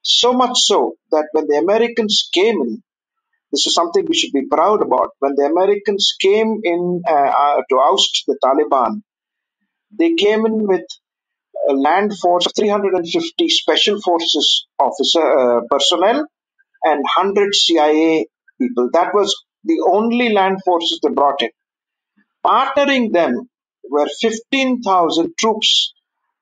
so 0.01 0.33
much 0.33 0.57
so 0.59 0.95
that 1.11 1.27
when 1.33 1.47
the 1.47 1.57
Americans 1.57 2.29
came 2.33 2.61
in, 2.61 2.83
this 3.51 3.65
is 3.65 3.73
something 3.73 4.05
we 4.07 4.15
should 4.15 4.33
be 4.33 4.47
proud 4.47 4.81
about. 4.81 5.09
When 5.19 5.35
the 5.35 5.45
Americans 5.45 6.15
came 6.21 6.61
in 6.63 7.01
uh, 7.07 7.13
uh, 7.13 7.61
to 7.69 7.75
oust 7.79 8.23
the 8.27 8.37
Taliban, 8.43 9.01
they 9.97 10.13
came 10.13 10.45
in 10.45 10.67
with 10.67 10.85
a 11.67 11.73
land 11.73 12.17
force 12.17 12.45
of 12.45 12.53
350 12.55 13.49
special 13.49 13.99
forces 14.01 14.67
officer 14.79 15.21
uh, 15.21 15.61
personnel 15.69 16.25
and 16.83 17.03
100 17.03 17.55
CIA 17.55 18.25
people. 18.59 18.89
That 18.93 19.13
was 19.13 19.35
the 19.63 19.83
only 19.91 20.29
land 20.29 20.59
forces 20.65 20.99
they 21.01 21.09
brought 21.09 21.41
in. 21.41 21.49
Partnering 22.45 23.11
them 23.11 23.49
were 23.89 24.07
15,000 24.21 25.33
troops 25.37 25.93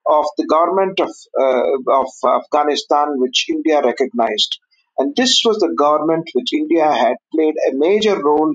of 0.06 0.26
the 0.38 0.46
government 0.46 1.00
of, 1.00 1.10
uh, 1.40 2.02
of 2.02 2.42
Afghanistan, 2.42 3.20
which 3.20 3.48
India 3.50 3.82
recognized. 3.82 4.60
And 4.98 5.16
this 5.16 5.42
was 5.46 5.58
the 5.58 5.74
government 5.78 6.30
which 6.34 6.54
India 6.54 6.92
had 6.92 7.16
played 7.34 7.56
a 7.70 7.76
major 7.76 8.22
role 8.22 8.54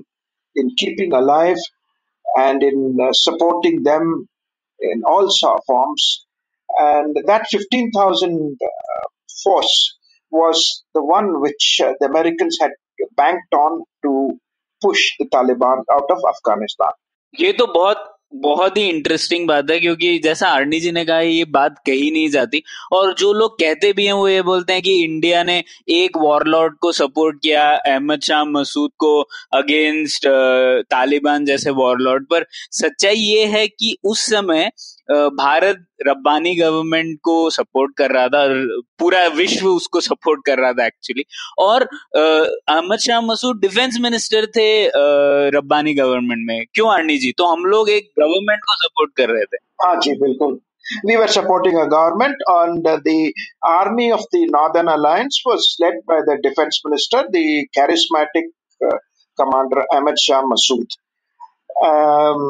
in 0.55 0.75
keeping 0.77 1.13
alive 1.13 1.57
and 2.35 2.63
in 2.63 2.97
uh, 3.01 3.13
supporting 3.13 3.83
them 3.83 4.27
in 4.79 5.03
all 5.05 5.29
forms. 5.65 6.25
And 6.77 7.15
that 7.25 7.47
15,000 7.49 8.57
uh, 8.61 9.07
force 9.43 9.97
was 10.33 10.83
the 10.93 11.03
one 11.03 11.41
which 11.41 11.79
uh, 11.83 11.93
the 11.99 12.07
Americans 12.07 12.57
had 12.59 12.71
banked 13.15 13.53
on 13.55 13.83
to 14.03 14.39
push 14.81 15.03
the 15.19 15.27
Taliban 15.27 15.83
out 15.91 16.09
of 16.09 16.27
Afghanistan. 16.33 16.99
ये 17.33 17.51
तो 17.53 17.65
बहुत 17.67 18.09
बहुत 18.35 18.77
ही 18.77 18.83
interesting 18.89 19.47
बात 19.47 19.69
है 19.71 19.79
क्योंकि 19.79 20.17
जैसा 20.19 20.47
Arnie 20.49 20.79
जी 20.79 20.91
ने 20.91 21.03
कहा 21.05 21.19
ये 21.19 21.43
बात 21.55 21.75
कही 21.85 22.09
नहीं 22.11 22.29
जाती 22.29 22.61
और 22.93 23.13
जो 23.19 23.31
लोग 23.33 23.59
कहते 23.59 23.91
भी 23.93 24.05
हैं 24.05 24.13
वो 24.13 24.27
ये 24.27 24.41
बोलते 24.41 24.73
हैं 24.73 24.81
कि 24.81 24.93
इंडिया 25.03 25.43
ने 25.43 25.57
एक 25.97 26.17
वॉरलॉर्ड 26.17 26.77
को 26.81 26.91
सपोर्ट 26.91 27.37
किया 27.41 27.69
अहमद 27.71 28.21
शाह 28.27 28.43
मसूद 28.45 28.91
को 28.99 29.19
अगेंस्ट 29.59 30.27
तालिबान 30.89 31.45
जैसे 31.45 31.71
वॉरलॉर्ड 31.81 32.25
पर 32.29 32.45
सच्चाई 32.79 33.15
ये 33.15 33.45
है 33.55 33.67
कि 33.67 33.95
उस 34.03 34.25
समय 34.29 34.69
भारत 35.37 35.85
रब्बानी 36.07 36.55
गवर्नमेंट 36.55 37.17
को 37.23 37.49
सपोर्ट 37.49 37.95
कर 37.97 38.11
रहा 38.11 38.27
था 38.27 38.45
पूरा 39.03 39.25
विश्व 39.37 39.67
उसको 39.67 40.01
सपोर्ट 40.07 40.45
कर 40.45 40.59
रहा 40.59 40.73
था 40.79 40.85
एक्चुअली 40.87 41.23
और 41.67 41.87
अहमद 42.15 42.99
शाह 43.05 43.21
मसूद 43.21 43.59
डिफेंस 43.61 43.97
मिनिस्टर 44.01 44.45
थे 44.57 44.67
रब्बानी 45.57 45.93
गवर्नमेंट 45.93 46.45
में 46.47 46.65
क्यों 46.73 46.91
आर्नी 46.93 47.17
जी 47.25 47.31
तो 47.37 47.47
हम 47.53 47.65
लोग 47.75 47.89
एक 47.89 48.11
गवर्नमेंट 48.19 48.59
को 48.69 48.75
सपोर्ट 48.83 49.15
कर 49.17 49.29
रहे 49.29 49.45
थे 49.45 49.65
हाँ 49.85 49.95
जी 50.05 50.19
बिल्कुल 50.27 50.61
we 51.07 51.15
were 51.17 51.27
supporting 51.33 51.77
a 51.81 51.83
government 51.91 52.41
and 52.53 52.87
the 53.03 53.33
army 53.67 54.07
of 54.11 54.23
the 54.33 54.41
northern 54.55 54.89
alliance 54.93 55.37
was 55.45 55.67
led 55.83 56.01
by 56.09 56.17
the 56.29 56.35
defense 56.45 56.79
minister 56.87 57.21
the 57.35 57.43
charismatic 57.77 58.49
uh, 58.81 58.97
commander 59.37 59.85
ahmed 59.97 60.19
shah 60.25 60.41
massoud 60.49 60.97
um, 61.89 62.43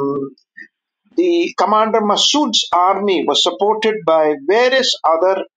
the 1.17 1.53
commander 1.57 2.01
Massoud's 2.01 2.67
army 2.73 3.23
was 3.27 3.43
supported 3.43 3.95
by 4.05 4.35
various 4.47 4.95
other 5.05 5.35
uh, 5.37 5.52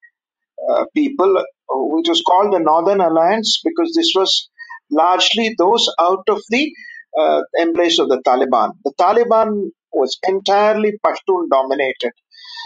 people, 0.94 1.38
uh, 1.38 1.44
which 1.68 2.08
was 2.08 2.22
called 2.22 2.52
the 2.52 2.58
Northern 2.58 3.00
Alliance, 3.00 3.60
because 3.64 3.92
this 3.96 4.12
was 4.14 4.48
largely 4.90 5.54
those 5.58 5.88
out 5.98 6.24
of 6.28 6.40
the 6.50 6.72
uh, 7.18 7.40
embrace 7.58 7.98
of 7.98 8.08
the 8.08 8.22
Taliban. 8.26 8.72
The 8.84 8.92
Taliban 8.98 9.70
was 9.92 10.18
entirely 10.26 10.92
Pashtun 11.04 11.48
dominated. 11.50 12.12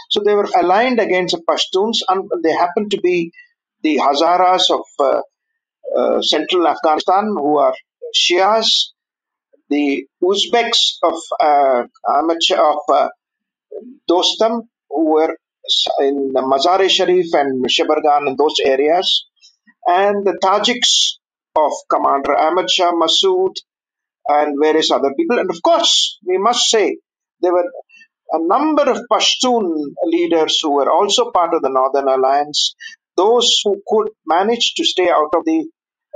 So 0.09 0.21
they 0.25 0.35
were 0.35 0.49
aligned 0.59 0.99
against 0.99 1.35
the 1.35 1.43
Pashtuns, 1.49 1.99
and 2.07 2.29
they 2.43 2.51
happened 2.51 2.91
to 2.91 2.99
be 3.01 3.31
the 3.81 3.97
Hazaras 3.97 4.63
of 4.69 4.85
uh, 4.99 5.21
uh, 5.97 6.21
central 6.21 6.67
Afghanistan, 6.67 7.33
who 7.37 7.57
are 7.57 7.73
Shias, 8.13 8.91
the 9.69 10.05
Uzbeks 10.21 10.97
of 11.03 11.17
uh, 11.39 11.83
of 12.09 12.79
uh, 12.93 13.09
Dostam, 14.09 14.67
who 14.89 15.11
were 15.11 15.37
in 15.99 16.31
Mazar-e 16.33 16.89
Sharif 16.89 17.33
and 17.33 17.65
Shibargan 17.65 18.27
and 18.27 18.37
those 18.37 18.55
areas, 18.63 19.25
and 19.85 20.25
the 20.25 20.37
Tajiks 20.43 21.17
of 21.55 21.71
Commander 21.89 22.35
Ahmad 22.37 22.69
Shah 22.69 22.91
Massoud 22.91 23.55
and 24.27 24.57
various 24.61 24.91
other 24.91 25.13
people. 25.17 25.39
And 25.39 25.49
of 25.49 25.61
course, 25.61 26.19
we 26.25 26.37
must 26.37 26.69
say 26.69 26.97
there 27.41 27.53
were 27.53 27.69
a 28.31 28.39
number 28.39 28.83
of 28.83 29.01
Pashtun 29.11 29.93
leaders 30.05 30.59
who 30.61 30.71
were 30.75 30.89
also 30.89 31.31
part 31.31 31.53
of 31.53 31.61
the 31.61 31.69
Northern 31.69 32.07
Alliance, 32.07 32.75
those 33.17 33.59
who 33.63 33.81
could 33.87 34.09
manage 34.25 34.75
to 34.75 34.85
stay 34.85 35.09
out 35.09 35.33
of 35.33 35.43
the 35.45 35.67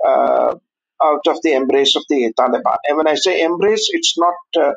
uh, 0.07 0.55
out 1.03 1.27
of 1.27 1.41
the 1.43 1.53
embrace 1.53 1.95
of 1.95 2.03
the 2.09 2.31
Taliban. 2.39 2.77
And 2.87 2.97
when 2.97 3.07
I 3.07 3.15
say 3.15 3.41
embrace, 3.41 3.89
it's 3.91 4.17
not, 4.17 4.35
uh, 4.57 4.71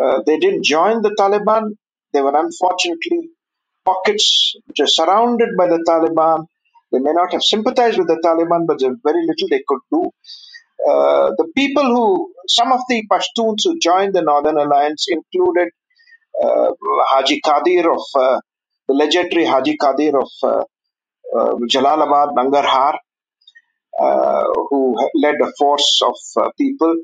uh, 0.00 0.22
they 0.24 0.38
didn't 0.38 0.64
join 0.64 1.02
the 1.02 1.16
Taliban. 1.18 1.70
They 2.12 2.20
were 2.20 2.36
unfortunately 2.36 3.30
pockets 3.84 4.54
which 4.66 4.80
are 4.80 4.86
surrounded 4.86 5.50
by 5.56 5.66
the 5.66 5.84
Taliban. 5.88 6.46
They 6.90 6.98
may 6.98 7.12
not 7.12 7.32
have 7.32 7.42
sympathized 7.42 7.98
with 7.98 8.08
the 8.08 8.20
Taliban, 8.24 8.66
but 8.66 8.80
there's 8.80 8.96
very 9.02 9.26
little 9.26 9.48
they 9.48 9.62
could 9.66 9.80
do. 9.90 10.10
Uh, 10.88 11.30
the 11.38 11.48
people 11.56 11.84
who, 11.84 12.32
some 12.48 12.72
of 12.72 12.80
the 12.88 13.04
Pashtuns 13.10 13.60
who 13.64 13.78
joined 13.78 14.14
the 14.14 14.22
Northern 14.22 14.56
Alliance 14.56 15.06
included 15.08 15.68
uh, 16.42 16.72
Haji 17.10 17.40
Qadir 17.44 17.84
of, 17.92 18.02
uh, 18.20 18.40
the 18.88 18.94
legendary 18.94 19.44
Haji 19.44 19.76
Qadir 19.80 20.20
of 20.20 20.30
uh, 20.42 20.64
Jalalabad, 21.70 22.34
Nangarhar, 22.34 22.94
uh, 23.98 24.44
who 24.70 24.96
led 25.14 25.36
a 25.40 25.52
force 25.58 26.00
of 26.04 26.16
uh, 26.36 26.50
people. 26.58 26.96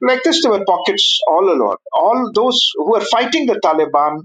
Like 0.00 0.22
this, 0.22 0.42
there 0.42 0.52
were 0.52 0.64
pockets 0.64 1.20
all 1.28 1.50
along. 1.50 1.76
All 1.92 2.30
those 2.34 2.70
who 2.74 2.90
were 2.90 3.00
fighting 3.00 3.46
the 3.46 3.60
Taliban 3.62 4.22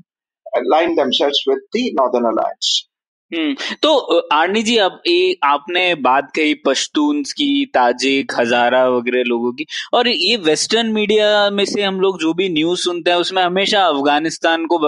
aligned 0.53 0.97
themselves 0.97 1.43
with 1.47 1.59
the 1.73 1.91
Northern 1.93 2.25
Alliance. 2.25 2.87
हम्म 3.31 3.77
तो 3.81 4.19
आर्नी 4.33 4.61
जी, 4.63 4.75
अब 4.77 5.01
ये 5.07 5.37
आपने 5.43 5.83
बात 5.95 6.31
कही 6.35 6.53
पश्तून्स 6.65 7.31
की, 7.33 7.65
Tajik, 7.65 8.31
हजारा 8.39 8.83
वगैरह 8.89 9.23
लोगों 9.27 9.51
की, 9.51 9.65
और 9.93 10.07
ये 10.07 10.35
वेस्टर्न 10.37 10.87
मीडिया 10.87 11.49
में 11.49 11.63
से 11.65 11.81
हम 11.81 12.01
लोग 12.01 12.19
जो 12.21 12.33
भी 12.33 12.49
न्यूज़ 12.49 12.81
सुनते 12.81 13.11
हैं, 13.11 13.17
उसमें 13.17 13.41
हमेशा 13.43 13.85
अफ़गानिस्तान 13.85 14.65
को 14.65 14.79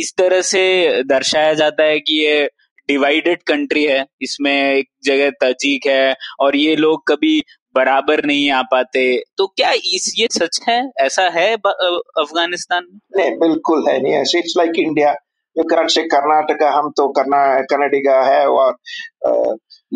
इस 0.00 0.12
तरह 0.18 0.40
से 0.42 1.02
दर्शाया 1.02 1.54
जाता 1.54 1.84
है 1.84 2.00
कि 2.00 2.20
ये 2.24 2.48
डिवाइडेड 2.88 3.42
कंट्री 3.42 3.84
है, 3.84 4.04
इसमें 4.22 4.74
एक 4.74 4.88
जगह 5.04 5.30
तजीक 5.42 5.86
है, 5.86 6.14
और 6.40 6.56
ये 6.56 6.76
लोग 6.76 7.06
कभी 7.08 7.42
बराबर 7.76 8.24
नहीं 8.26 8.50
आ 8.50 8.62
पाते। 8.72 9.04
तो 9.38 9.46
क्या 9.56 9.70
इस 9.98 10.12
ये 10.18 10.28
सच 10.32 10.60
है? 10.68 10.78
ऐसा 11.00 11.28
है 11.38 11.52
अफ़गानिस्तान 11.54 12.86
में? 12.90 12.98
नहीं 13.16 13.38
बिल्कुल 13.40 13.88
है 13.88 14.00
नहीं 14.02 14.14
ऐसे। 14.22 14.38
इट्स 14.38 14.54
लाइक 14.58 14.78
इंडिया 14.86 15.12
कारण 15.56 15.88
से 15.88 16.02
कर्नाटका 16.14 16.70
हम 16.70 16.90
तो 16.96 17.08
करना 17.18 17.44
कनाडिगा 17.74 18.22
है 18.30 18.46
और 18.46 18.74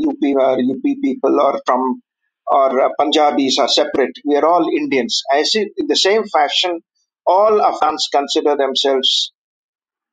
यूपी 0.04 0.34
और 0.44 0.60
यूपी 0.64 0.94
पीपल 1.06 1.40
और 1.46 1.58
फ्रॉम 1.66 1.90
और 2.46 2.86
Punjabi 3.00 3.48
are 3.62 3.68
separate 3.78 4.22
we 4.28 4.36
are 4.36 4.44
all 4.52 4.70
Indians 4.74 5.22
ऐसे 5.34 5.60
in 5.60 5.86
the 5.92 5.94
same 6.04 6.22
fashion 6.36 6.78
all 7.26 7.60
Afghans 7.62 8.04
consider 8.12 8.56
themselves 8.56 9.32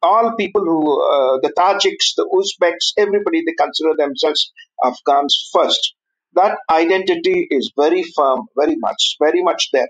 all 0.08 0.26
people 0.40 0.62
who, 0.62 0.80
uh, 1.04 1.38
the 1.44 1.52
Tajiks, 1.60 2.10
the 2.18 2.26
Uzbeks, 2.40 2.90
everybody, 3.04 3.44
they 3.46 3.54
consider 3.62 3.94
themselves 3.98 4.42
Afghans 4.84 5.38
first. 5.54 5.96
That 6.34 6.60
identity 6.70 7.48
is 7.50 7.72
very 7.76 8.04
firm, 8.04 8.48
very 8.56 8.76
much, 8.76 9.16
very 9.20 9.44
much 9.44 9.70
there. 9.74 9.90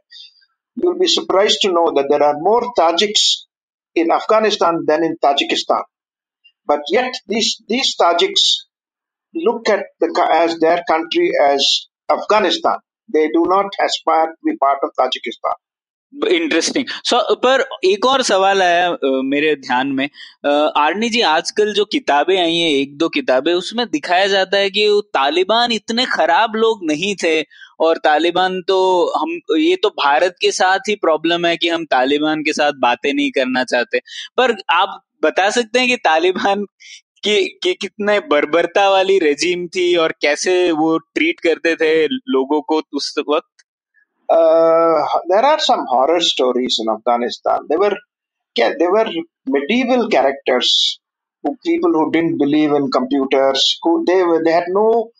You'll 0.75 0.99
be 0.99 1.07
surprised 1.07 1.59
to 1.61 1.71
know 1.71 1.91
that 1.95 2.07
there 2.09 2.23
are 2.23 2.35
more 2.37 2.61
Tajiks 2.77 3.45
in 3.95 4.11
Afghanistan 4.11 4.83
than 4.85 5.03
in 5.03 5.17
Tajikistan. 5.17 5.83
But 6.65 6.81
yet, 6.89 7.13
these, 7.27 7.61
these 7.67 7.95
Tajiks 7.97 8.65
look 9.33 9.69
at 9.69 9.85
the 9.99 10.29
as 10.31 10.59
their 10.59 10.83
country 10.87 11.31
as 11.41 11.87
Afghanistan. 12.09 12.77
They 13.11 13.27
do 13.29 13.45
not 13.47 13.67
aspire 13.83 14.27
to 14.27 14.37
be 14.45 14.57
part 14.57 14.79
of 14.83 14.91
Tajikistan. 14.99 15.53
Interesting 16.13 16.85
so 17.05 17.17
पर 17.35 17.63
एक 17.85 18.05
और 18.05 18.21
सवाल 18.23 18.61
आया 18.61 18.89
मेरे 19.23 19.55
ध्यान 19.57 19.87
में। 19.87 20.05
Arnie 20.77 21.09
जी 21.09 21.21
आजकल 21.21 21.73
जो 21.73 21.85
किताबें 21.85 22.37
आई 22.37 22.55
हैं 22.55 22.69
एक 22.71 22.97
दो 22.97 23.09
किताबें 23.09 23.53
उसमें 23.53 23.85
दिखाया 23.91 24.27
जाता 24.27 24.57
है 24.57 24.69
कि 24.69 24.87
तालिबान 25.13 25.71
इतने 25.71 26.05
खराब 26.05 26.55
लोग 26.55 26.85
नहीं 26.85 27.15
थे 27.23 27.41
और 27.79 27.97
तालिबान 27.97 28.61
तो 28.61 28.77
हम 29.19 29.39
ये 29.57 29.75
तो 29.75 29.89
भारत 29.97 30.35
के 30.41 30.51
साथ 30.51 30.89
ही 30.89 30.95
प्रॉब्लम 30.95 31.45
है 31.45 31.55
कि 31.57 31.69
हम 31.69 31.85
तालिबान 31.85 32.41
के 32.43 32.53
साथ 32.53 32.79
बातें 32.79 33.13
नहीं 33.13 33.31
करना 33.31 33.63
चाहते। 33.63 33.99
पर 34.37 34.55
आप 34.71 35.01
बता 35.23 35.49
सकते 35.49 35.79
हैं 35.79 35.87
कि 35.87 35.95
तालिबान 35.97 36.63
की, 37.23 37.43
की 37.63 37.73
कितने 37.73 38.19
बर्बरता 38.31 38.89
वाली 38.89 39.17
रेजिम 39.19 39.67
थी 39.67 39.95
और 39.95 40.13
कैसे 40.21 40.71
वो 40.71 40.97
ट्रीट 40.97 41.39
करते 41.39 41.75
थे 41.75 41.93
लोगों 42.05 42.61
को 42.61 42.81
उस 42.93 43.13
वक्त? 43.29 43.56
Uh, 44.29 45.05
there 45.29 45.45
are 45.45 45.59
some 45.59 45.85
horror 45.87 46.21
stories 46.21 46.79
in 46.81 46.89
Afghanistan. 46.93 47.61
They 47.69 47.77
were 47.77 47.97
yeah, 48.55 48.73
they 48.79 48.87
were 48.87 49.07
medieval 49.47 50.09
characters, 50.09 50.99
who, 51.43 51.57
people 51.65 51.91
who 51.93 52.11
didn't 52.11 52.37
believe 52.39 52.71
in 52.71 52.91
computers. 52.91 53.79
Who 53.83 54.03
they 54.05 54.23
were 54.23 54.43
they 54.43 54.51
had 54.53 54.65
no 54.69 55.11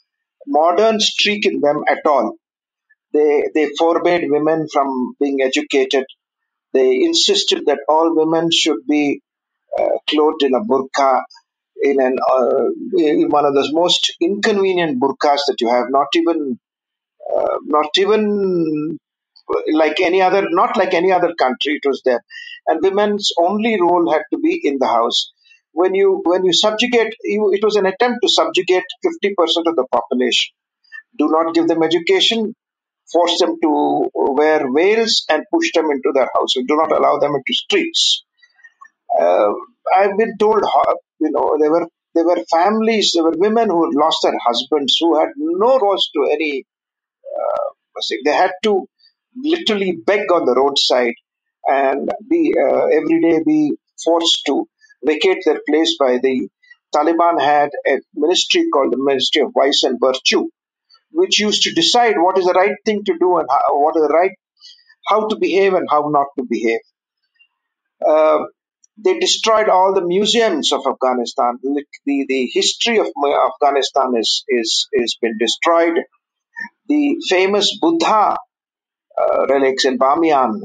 modern 0.48 1.00
streak 1.00 1.46
in 1.46 1.62
them 1.62 1.84
at 1.88 2.06
all. 2.06 2.36
They 3.14 3.44
they 3.56 3.70
forbade 3.80 4.26
women 4.30 4.68
from 4.74 5.16
being 5.22 5.42
educated. 5.42 6.06
They 6.74 6.96
insisted 7.04 7.66
that 7.68 7.80
all 7.90 8.16
women 8.16 8.52
should 8.52 8.88
be 8.90 9.22
uh, 9.80 9.98
clothed 10.10 10.44
in 10.44 10.56
a 10.56 10.62
burqa, 10.62 11.24
in 11.84 12.02
an 12.02 12.18
uh, 12.32 12.66
in 12.98 13.30
one 13.30 13.46
of 13.46 13.54
the 13.56 13.70
most 13.74 14.14
inconvenient 14.22 15.02
burqas 15.02 15.42
that 15.48 15.58
you 15.62 15.70
have. 15.70 15.88
Not 15.90 16.08
even 16.16 16.60
uh, 17.36 17.58
not 17.66 17.90
even 17.98 18.98
like 19.74 20.00
any 20.02 20.22
other, 20.22 20.48
not 20.50 20.78
like 20.78 20.94
any 20.94 21.12
other 21.12 21.34
country. 21.34 21.80
It 21.82 21.88
was 21.88 22.02
there, 22.06 22.24
and 22.68 22.82
women's 22.82 23.32
only 23.40 23.80
role 23.80 24.12
had 24.12 24.24
to 24.34 24.40
be 24.40 24.60
in 24.64 24.78
the 24.80 24.88
house. 24.88 25.32
When 25.72 25.94
you 25.94 26.22
when 26.26 26.44
you 26.44 26.54
subjugate, 26.54 27.14
you, 27.24 27.52
it 27.54 27.64
was 27.64 27.76
an 27.76 27.86
attempt 27.86 28.20
to 28.24 28.30
subjugate 28.30 28.84
fifty 29.04 29.34
percent 29.38 29.68
of 29.68 29.76
the 29.76 29.86
population. 29.92 30.54
Do 31.18 31.28
not 31.30 31.54
give 31.54 31.68
them 31.68 31.84
education, 31.84 32.56
force 33.12 33.40
them 33.40 33.56
to 33.62 34.10
wear 34.14 34.66
veils, 34.74 35.26
and 35.30 35.44
push 35.54 35.72
them 35.74 35.86
into 35.92 36.12
their 36.14 36.30
houses. 36.36 36.64
Do 36.68 36.76
not 36.76 36.92
allow 36.92 37.20
them 37.20 37.36
into 37.36 37.54
streets. 37.54 38.24
Uh, 39.20 39.52
I've 39.96 40.18
been 40.18 40.38
told, 40.38 40.64
you 41.20 41.32
know, 41.32 41.58
there 41.60 41.72
were 41.72 41.88
there 42.14 42.26
were 42.26 42.44
families, 42.52 43.12
there 43.14 43.24
were 43.24 43.38
women 43.38 43.70
who 43.70 43.86
had 43.86 43.96
lost 43.96 44.20
their 44.24 44.38
husbands, 44.46 44.98
who 45.00 45.18
had 45.20 45.30
no 45.38 45.80
rose 45.80 46.10
to 46.16 46.30
any 46.32 46.66
they 48.26 48.34
had 48.34 48.52
to 48.64 48.88
literally 49.36 49.98
beg 50.06 50.32
on 50.32 50.46
the 50.46 50.56
roadside 50.56 51.16
and 51.68 52.12
be 52.30 52.54
uh, 52.60 52.86
every 52.88 53.22
day 53.22 53.40
be 53.46 53.74
forced 54.04 54.44
to 54.48 54.68
vacate 55.06 55.44
their 55.46 55.62
place 55.70 55.96
by 56.00 56.18
the 56.22 56.48
Taliban 56.96 57.42
had 57.42 57.70
a 57.88 58.00
ministry 58.16 58.66
called 58.74 58.94
the 58.94 58.98
Ministry 58.98 59.42
of 59.42 59.52
Vice 59.54 59.84
and 59.84 60.00
Virtue, 60.00 60.48
which 61.12 61.40
used 61.40 61.64
to 61.64 61.74
decide 61.74 62.16
what 62.18 62.38
is 62.38 62.46
the 62.46 62.54
right 62.54 62.76
thing 62.86 63.04
to 63.06 63.18
do 63.20 63.38
and 63.38 63.48
how, 63.50 63.80
what 63.80 63.96
is 63.98 64.04
the 64.04 64.14
right 64.14 64.32
how 65.08 65.28
to 65.28 65.38
behave 65.38 65.74
and 65.74 65.88
how 65.90 66.10
not 66.10 66.28
to 66.38 66.46
behave. 66.50 66.80
Uh, 68.08 68.40
they 68.98 69.20
destroyed 69.20 69.70
all 69.70 69.94
the 69.94 70.06
museums 70.06 70.72
of 70.72 70.82
Afghanistan. 70.88 71.58
The, 71.62 71.86
the, 72.06 72.26
the 72.28 72.50
history 72.54 73.00
of 73.00 73.08
Afghanistan 73.08 74.14
is, 74.20 74.44
is, 74.50 74.88
is 74.94 75.18
been 75.22 75.38
destroyed. 75.38 75.98
The 76.88 77.18
famous 77.30 77.78
Buddha 77.80 78.38
uh, 79.18 79.48
relics 79.48 79.86
in 79.86 79.98
Bamiyan, 79.98 80.62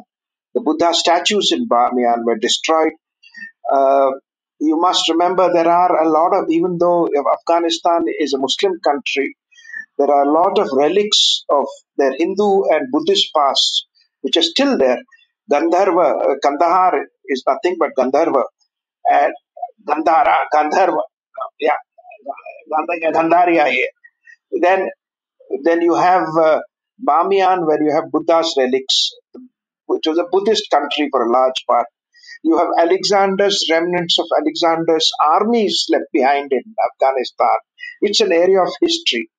the 0.54 0.60
Buddha 0.60 0.94
statues 0.94 1.52
in 1.52 1.68
Bamiyan 1.68 2.24
were 2.24 2.38
destroyed. 2.38 2.92
Uh, 3.72 4.10
you 4.60 4.78
must 4.80 5.08
remember 5.08 5.52
there 5.52 5.68
are 5.68 6.02
a 6.04 6.08
lot 6.08 6.34
of, 6.36 6.50
even 6.50 6.78
though 6.78 7.08
Afghanistan 7.40 8.04
is 8.18 8.32
a 8.34 8.38
Muslim 8.38 8.78
country, 8.84 9.36
there 9.98 10.10
are 10.10 10.24
a 10.24 10.32
lot 10.32 10.58
of 10.58 10.68
relics 10.72 11.44
of 11.50 11.66
their 11.96 12.12
Hindu 12.16 12.64
and 12.70 12.90
Buddhist 12.92 13.30
past 13.34 13.86
which 14.22 14.36
are 14.36 14.42
still 14.42 14.78
there. 14.78 14.98
Gandharva, 15.50 16.06
uh, 16.22 16.34
Kandahar 16.42 17.00
is 17.26 17.42
nothing 17.46 17.76
but 17.78 17.90
Gandharva. 17.98 18.44
And 19.10 19.32
Gandhara, 19.86 20.36
Gandharva, 20.54 21.00
yeah, 21.60 21.76
Gandharia 23.12 23.70
here. 23.70 23.88
Then 24.60 24.88
then 25.64 25.82
you 25.82 25.94
have 25.94 26.28
uh, 26.36 26.60
Bamiyan, 27.06 27.66
where 27.66 27.82
you 27.82 27.92
have 27.92 28.10
Buddha's 28.10 28.54
relics, 28.56 29.10
which 29.86 30.06
was 30.06 30.18
a 30.18 30.26
Buddhist 30.30 30.70
country 30.70 31.08
for 31.10 31.24
a 31.24 31.30
large 31.30 31.64
part. 31.68 31.86
You 32.42 32.58
have 32.58 32.68
Alexander's 32.78 33.66
remnants 33.70 34.18
of 34.18 34.26
Alexander's 34.36 35.10
armies 35.24 35.86
left 35.90 36.06
behind 36.12 36.52
in 36.52 36.62
Afghanistan. 36.90 37.56
It's 38.00 38.20
an 38.20 38.32
area 38.32 38.60
of 38.62 38.72
history. 38.80 39.30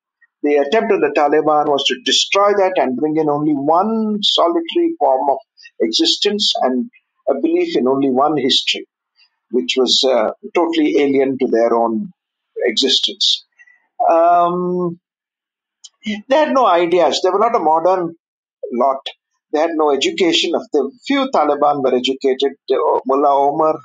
The 0.42 0.56
attempt 0.56 0.92
of 0.92 1.02
the 1.02 1.14
Taliban 1.16 1.68
was 1.68 1.84
to 1.86 2.02
destroy 2.04 2.52
that 2.54 2.74
and 2.78 2.98
bring 2.98 3.18
in 3.18 3.30
only 3.30 3.54
one 3.54 4.20
solitary 4.22 4.96
form 5.00 5.30
of 5.30 5.38
existence 5.82 6.54
and 6.62 6.90
a 7.30 7.34
belief 7.36 7.78
in 7.78 7.88
only 7.88 8.10
one 8.10 8.38
history, 8.38 8.86
which 9.52 9.76
was 9.78 10.04
uh, 10.04 10.32
totally 10.54 11.02
alien 11.02 11.38
to 11.40 11.48
their 11.48 11.74
own 11.74 12.12
existence. 12.66 13.46
Um, 14.10 15.00
they 16.06 16.36
had 16.36 16.54
no 16.54 16.66
ideas. 16.66 17.22
They 17.24 17.30
were 17.30 17.40
not 17.40 17.56
a 17.56 17.60
modern 17.60 18.16
lot. 18.74 19.06
They 19.52 19.60
had 19.60 19.72
no 19.74 19.92
education. 19.92 20.56
Of 20.56 20.64
the 20.74 20.92
few 21.08 21.30
Taliban 21.32 21.84
were 21.84 21.96
educated. 21.96 22.54
Mullah 23.06 23.36
Omar 23.52 23.80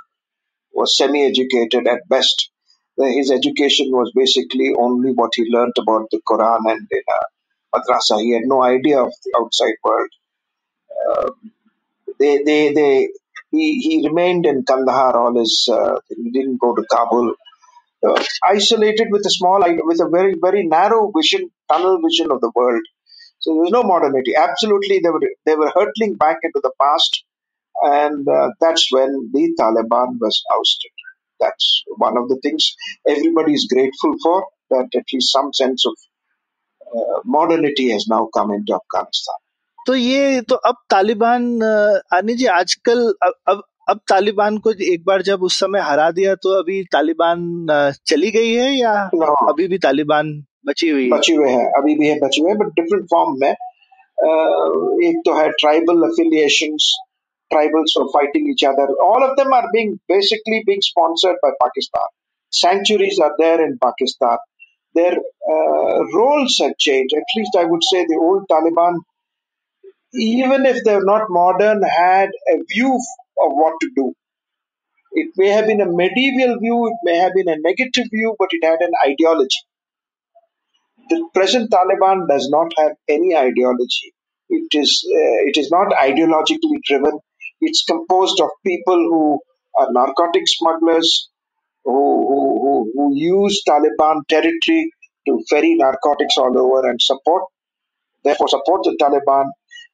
was 0.72 0.96
semi-educated 0.96 1.86
at 1.88 2.08
best. 2.08 2.50
His 2.98 3.30
education 3.30 3.90
was 3.90 4.12
basically 4.14 4.72
only 4.78 5.12
what 5.12 5.32
he 5.36 5.46
learnt 5.50 5.78
about 5.78 6.08
the 6.10 6.20
Quran 6.28 6.60
and 6.72 6.88
in 6.90 7.02
a 7.16 7.78
madrasa. 7.78 8.20
He 8.20 8.32
had 8.32 8.42
no 8.44 8.62
idea 8.62 9.00
of 9.02 9.12
the 9.24 9.34
outside 9.40 9.74
world. 9.84 10.10
Uh, 11.10 11.30
they, 12.20 12.42
they, 12.44 12.72
they, 12.74 13.08
he, 13.50 13.80
he 13.80 14.08
remained 14.08 14.46
in 14.46 14.64
Kandahar 14.64 15.16
all 15.16 15.38
his. 15.38 15.68
Uh, 15.72 16.00
he 16.08 16.30
didn't 16.30 16.58
go 16.60 16.74
to 16.74 16.84
Kabul. 16.90 17.34
Uh, 18.07 18.23
isolated 18.45 19.07
with 19.11 19.25
a 19.25 19.29
small, 19.31 19.61
with 19.85 20.01
a 20.01 20.09
very, 20.09 20.35
very 20.41 20.65
narrow 20.67 21.11
vision, 21.17 21.49
tunnel 21.71 21.99
vision 22.05 22.31
of 22.31 22.41
the 22.41 22.51
world. 22.55 22.83
So 23.39 23.53
there 23.53 23.61
was 23.63 23.71
no 23.71 23.83
modernity. 23.83 24.33
Absolutely, 24.37 24.99
they 25.03 25.09
were 25.09 25.21
they 25.45 25.55
were 25.55 25.71
hurtling 25.75 26.15
back 26.15 26.37
into 26.43 26.61
the 26.63 26.71
past, 26.81 27.23
and 27.83 28.27
uh, 28.27 28.49
that's 28.61 28.87
when 28.91 29.31
the 29.33 29.53
Taliban 29.59 30.19
was 30.21 30.43
ousted. 30.53 30.91
That's 31.39 31.83
one 31.97 32.17
of 32.17 32.29
the 32.29 32.39
things 32.43 32.75
everybody 33.07 33.53
is 33.53 33.67
grateful 33.73 34.15
for. 34.23 34.45
That 34.71 34.89
at 34.95 35.05
least 35.13 35.31
some 35.33 35.53
sense 35.53 35.85
of 35.85 35.95
uh, 36.95 37.21
modernity 37.25 37.91
has 37.91 38.07
now 38.07 38.29
come 38.33 38.51
into 38.51 38.73
Afghanistan. 38.81 39.35
तो 39.87 39.95
ये 39.95 40.41
तो 40.49 40.55
अब 40.69 40.75
तालिबान 40.91 41.43
अ, 41.61 42.17
आनी 42.17 42.33
जी 42.41 42.45
आजकल 42.57 43.01
अब 43.27 43.33
अब 43.53 43.63
अब 43.88 44.00
तालिबान 44.08 44.56
को 44.64 44.70
एक 44.92 45.04
बार 45.06 45.22
जब 45.22 45.42
उस 45.42 45.58
समय 45.60 45.80
हरा 45.80 46.10
दिया 46.10 46.34
तो 46.42 46.50
अभी 46.58 46.82
तालिबान 46.92 47.44
चली 48.06 48.30
गई 48.30 48.52
है 48.52 48.70
या 48.72 48.92
अभी 49.50 49.68
भी 49.68 49.78
तालिबान 49.84 50.32
बची 50.68 50.88
हुई 50.88 51.08
बची 51.10 51.34
हुए 51.34 51.50
हैं 51.50 51.64
अभी 51.78 51.94
भी 51.98 52.06
है 52.06 52.18
बचे 52.20 52.42
हुए 52.42 52.54
बट 52.62 52.72
डिफरेंट 52.80 53.04
फॉर्म 53.12 53.38
में 53.40 53.50
एक 55.08 55.22
तो 55.26 55.38
है 55.38 55.48
ट्राइबल 55.60 56.02
अफिलियशन 56.08 56.76
ट्राइबल्स 57.50 57.96
और 57.98 58.06
fighting 58.16 58.50
each 58.50 58.64
other 58.64 58.94
all 59.04 59.24
of 59.24 59.34
them 59.36 59.54
are 59.54 59.66
being 59.72 59.94
basically 60.12 60.58
being 60.66 60.82
sponsored 60.84 61.36
by 61.44 61.52
Pakistan 61.60 62.08
sanctuaries 62.52 63.20
are 63.24 63.30
there 63.40 63.62
in 63.62 63.76
Pakistan 63.84 64.36
their 64.94 65.14
roles 66.16 66.58
have 66.62 66.72
change 66.80 67.14
at least 67.16 67.56
I 67.58 67.64
would 67.72 67.82
say 67.84 68.04
the 68.12 68.24
old 68.30 68.44
Taliban 68.54 69.00
even 70.16 70.66
if 70.68 70.76
they're 70.84 71.04
not 71.06 71.24
modern 71.30 71.82
had 71.86 72.30
a 72.48 72.54
view 72.70 72.92
of 73.46 73.52
what 73.62 73.74
to 73.82 73.90
do 73.96 74.12
it 75.12 75.30
may 75.36 75.48
have 75.48 75.66
been 75.66 75.80
a 75.82 75.90
medieval 76.02 76.58
view 76.60 76.78
it 76.92 76.98
may 77.04 77.16
have 77.18 77.34
been 77.34 77.48
a 77.48 77.58
negative 77.68 78.06
view 78.12 78.34
but 78.38 78.48
it 78.52 78.64
had 78.72 78.80
an 78.90 78.92
ideology 79.10 79.60
the 81.10 81.28
present 81.34 81.70
Taliban 81.70 82.28
does 82.28 82.48
not 82.50 82.72
have 82.78 82.92
any 83.08 83.36
ideology. 83.36 84.14
It 84.50 84.68
is 84.74 85.04
uh, 85.06 85.38
it 85.50 85.56
is 85.58 85.70
not 85.70 85.88
ideologically 85.92 86.80
driven. 86.84 87.18
It's 87.60 87.84
composed 87.84 88.40
of 88.40 88.50
people 88.66 88.96
who 88.96 89.40
are 89.78 89.92
narcotic 89.92 90.44
smugglers 90.46 91.30
who 91.84 91.92
who, 92.28 92.40
who, 92.62 92.92
who 92.94 93.16
use 93.16 93.62
Taliban 93.68 94.26
territory 94.28 94.90
to 95.26 95.40
ferry 95.50 95.74
narcotics 95.76 96.38
all 96.38 96.56
over 96.58 96.88
and 96.90 97.00
support 97.02 97.44
therefore 98.24 98.48
support 98.48 98.84
the 98.84 98.96
Taliban. 99.00 99.50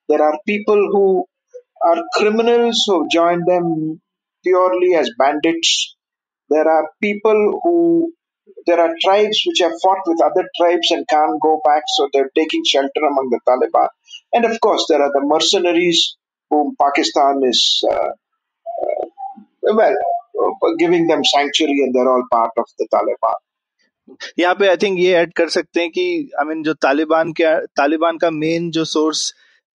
There 0.09 0.23
are 0.23 0.39
people 0.47 0.77
who 0.93 1.27
are 1.82 2.04
criminals 2.14 2.84
who 2.86 3.08
join 3.10 3.44
them 3.46 4.02
purely 4.44 4.96
as 4.96 5.12
bandits. 5.18 5.96
There 6.50 6.68
are 6.68 6.90
people 7.02 7.60
who 7.64 8.14
there 8.66 8.80
are 8.80 8.94
tribes 9.02 9.42
which 9.46 9.60
have 9.60 9.72
fought 9.82 10.02
with 10.06 10.22
other 10.22 10.48
tribes 10.58 10.92
and 10.92 11.08
can't 11.08 11.40
go 11.42 11.62
back, 11.64 11.84
so 11.96 12.10
they're 12.12 12.32
taking 12.36 12.64
shelter 12.66 13.04
among 13.10 13.30
the 13.30 13.40
Taliban. 13.48 13.88
And 14.34 14.46
of 14.46 14.60
course, 14.60 14.86
there 14.90 15.02
are 15.02 15.12
the 15.14 15.22
mercenaries 15.24 16.18
whom 16.50 16.76
Pakistan 16.82 17.42
is, 17.44 17.84
uh, 17.90 18.10
uh, 18.84 19.74
well, 19.76 19.96
uh, 20.42 20.72
giving 20.78 21.08
them 21.08 21.24
sanctuary 21.24 21.82
and 21.84 21.94
they're 21.94 22.10
all 22.10 22.26
part 22.32 22.52
of 22.58 22.66
the 22.78 22.88
Taliban. 22.94 23.40
यहाँ 24.40 24.54
पे 24.60 24.68
I 24.68 24.78
think 24.82 24.98
ये 25.00 25.12
add 25.16 25.34
कर 25.38 25.50
सकते 25.56 25.82
हैं 25.82 25.90
कि 25.92 26.06
आई 26.40 26.46
mean 26.46 26.64
जो 26.64 26.74
तालिबान 26.86 27.32
के 27.40 27.50
तालिबान 27.80 28.18
का 28.18 28.30
मेन 28.38 28.70
जो 28.78 28.86
सोर्स 28.92 29.22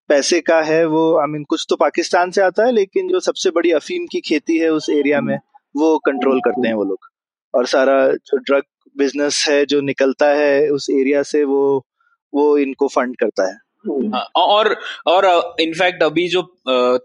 पैसे 0.08 0.40
का 0.40 0.60
है 0.62 0.84
वो 0.86 1.02
आई 1.20 1.26
मीन 1.26 1.44
कुछ 1.44 1.66
तो 1.70 1.76
पाकिस्तान 1.76 2.30
से 2.30 2.42
आता 2.42 2.66
है, 2.66 2.72
लेकिन 2.72 3.08
जो 3.08 3.20
सबसे 3.20 3.50
बड़ी 3.50 3.70
अफीम 3.72 4.06
की 4.12 4.20
खेती 4.20 4.58
है 4.58 4.70
उस 4.70 4.88
एरिया 4.90 5.20
में, 5.20 5.36
वो 5.76 5.98
कंट्रोल 5.98 6.40
करते 6.40 6.68
हैं 6.68 6.74
वो 6.74 6.84
लोग। 6.84 7.08
और 7.54 7.66
सारा 7.66 8.06
जो 8.08 8.36
ड्रग 8.36 8.62
बिज़नेस 8.98 9.44
है, 9.48 9.64
जो 9.66 9.80
निकलता 9.80 10.26
है 10.26 10.68
उस 10.70 10.86
एरिया 10.90 11.22
से 11.22 11.44
वो 11.44 11.86
वो 12.32 12.56
इनको 12.58 12.88
फंड 12.88 13.16
करता 13.16 13.48
है। 13.48 13.56
हाँ, 13.86 14.26
और 14.36 14.76
और 15.06 15.56
इनफैक्ट 15.60 16.02
अभी 16.02 16.28
जो 16.28 16.42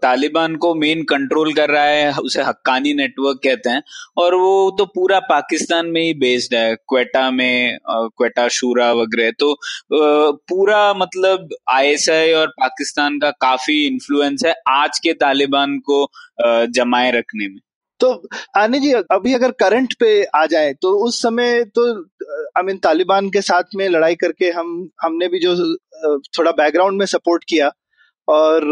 तालिबान 0.02 0.56
को 0.56 0.74
मेन 0.74 1.02
कंट्रोल 1.02 1.52
कर 1.52 1.70
रहा 1.70 1.82
है 1.82 2.12
उसे 2.18 2.42
हक्कानी 2.42 2.94
नेटवर्क 2.94 3.40
कहते 3.44 3.70
हैं 3.70 3.82
और 4.16 4.34
वो 4.34 4.70
तो 4.78 4.84
पूरा 4.84 5.20
पाकिस्तान 5.20 5.86
में 5.86 6.00
ही 6.02 6.14
बेस्ड 6.14 6.54
है 6.54 6.74
क्वेटा 6.74 7.30
में 7.30 7.78
क्वेटा 7.90 8.48
शूरा 8.48 8.92
वगैरह 8.92 9.30
तो 9.30 9.56
पूरा 10.48 10.94
मतलब 10.94 11.48
आईएसआई 11.70 12.32
और 12.32 12.46
पाकिस्तान 12.60 13.18
का 13.18 13.30
काफ़ी 13.30 13.86
इन्फ्लुएंस 13.86 14.44
है 14.46 14.54
आज 14.68 14.98
के 14.98 15.12
तालिबान 15.12 15.78
को 15.78 16.06
जमाए 16.66 17.10
रखने 17.10 17.48
में। 17.48 17.60
तो 18.04 18.28
आने 18.56 18.80
जी, 18.80 18.92
अभी 18.92 19.34
अगर 19.34 19.50
करंट 19.60 19.94
पे 20.00 20.10
आ 20.36 20.44
जाए 20.46 20.72
तो 20.82 20.92
उस 21.06 21.22
समय 21.22 21.64
तो 21.74 21.84
आई 22.58 22.62
मीन 22.62 22.78
तालिबान 22.78 23.28
के 23.30 23.40
साथ 23.42 23.76
में 23.76 23.88
लड़ाई 23.88 24.14
करके 24.14 24.50
हम, 24.50 24.88
हमने 25.02 25.28
भी 25.28 25.38
जो 25.38 25.56
थोड़ा 26.38 26.50
बैकग्राउंड 26.52 26.98
में 26.98 27.06
सपोर्ट 27.06 27.44
किया 27.48 27.70
और 28.28 28.64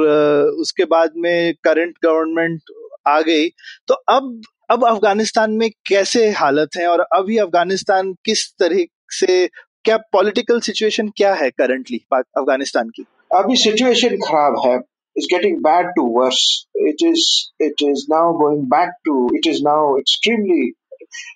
उसके 0.61 0.85
बाद 0.87 1.13
में 1.17 1.55
करंट 1.65 1.95
गवर्नमेंट 2.05 2.61
आ 3.09 3.21
गई। 3.21 3.49
तो 3.89 3.95
अब 3.95 4.41
अब 4.71 4.85
अफ़गानिस्तान 4.87 5.53
में 5.53 5.69
कैसे 5.87 6.29
हालत 6.33 6.77
है 6.77 6.87
और 6.89 7.01
अभी 7.15 7.37
अफ़गानिस्तान 7.39 8.13
किस 8.25 8.47
तरह 8.59 8.85
से, 9.11 9.47
क्या 9.85 9.97
पॉलिटिकल 10.13 10.61
सिचुएशन 10.61 11.09
क्या 11.17 11.35
है 11.35 11.51
करंटली 11.51 12.01
अफ़गानिस्तान 12.15 12.89
की? 12.89 13.05
अभी 13.35 13.57
सिचुएशन 13.57 14.17
खराब 14.19 14.57
है। 14.67 14.79
Is 15.17 15.27
getting 15.29 15.61
bad 15.63 15.87
to 15.97 16.03
worse. 16.05 16.67
It 16.75 16.97
is 17.01 17.51
it 17.59 17.75
is 17.81 18.07
now 18.09 18.33
going 18.33 18.69
back 18.69 18.91
to 19.07 19.29
it 19.33 19.47
is 19.47 19.63
now 19.63 19.97
extremely. 19.97 20.75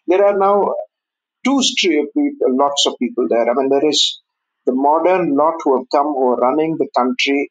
There 0.07 0.25
are 0.25 0.39
now 0.39 0.75
two 1.45 1.63
street 1.63 2.09
lots 2.17 2.87
of 2.87 2.95
people 2.99 3.27
there. 3.29 3.51
I 3.51 3.55
mean, 3.55 3.69
there 3.69 3.89
is 3.89 4.21
the 4.65 4.73
modern 4.73 5.37
lot 5.37 5.55
who 5.63 5.77
have 5.79 5.87
come 5.95 6.07
who 6.07 6.29
are 6.33 6.37
running 6.37 6.77
the 6.79 6.89
country, 6.97 7.51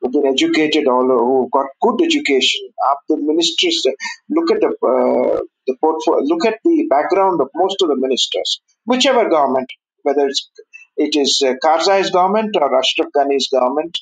who've 0.00 0.12
been 0.12 0.26
educated 0.26 0.86
all 0.86 1.06
who've 1.06 1.50
got 1.50 1.66
good 1.82 2.06
education. 2.06 2.62
Up 2.90 3.00
the 3.08 3.16
ministers, 3.16 3.84
look 4.30 4.50
at 4.52 4.60
the 4.60 4.68
uh, 4.68 5.40
the 5.66 5.76
portfolio, 5.80 6.24
look 6.24 6.46
at 6.46 6.58
the 6.64 6.86
background 6.88 7.40
of 7.40 7.48
most 7.54 7.82
of 7.82 7.88
the 7.88 7.96
ministers, 7.96 8.60
whichever 8.84 9.28
government, 9.28 9.68
whether 10.02 10.26
it's 10.26 10.50
it 10.96 11.16
is 11.16 11.42
uh, 11.44 11.54
Karzai's 11.64 12.10
government 12.10 12.56
or 12.60 12.78
Ashraf 12.78 13.08
Ghani's 13.16 13.48
government 13.48 13.98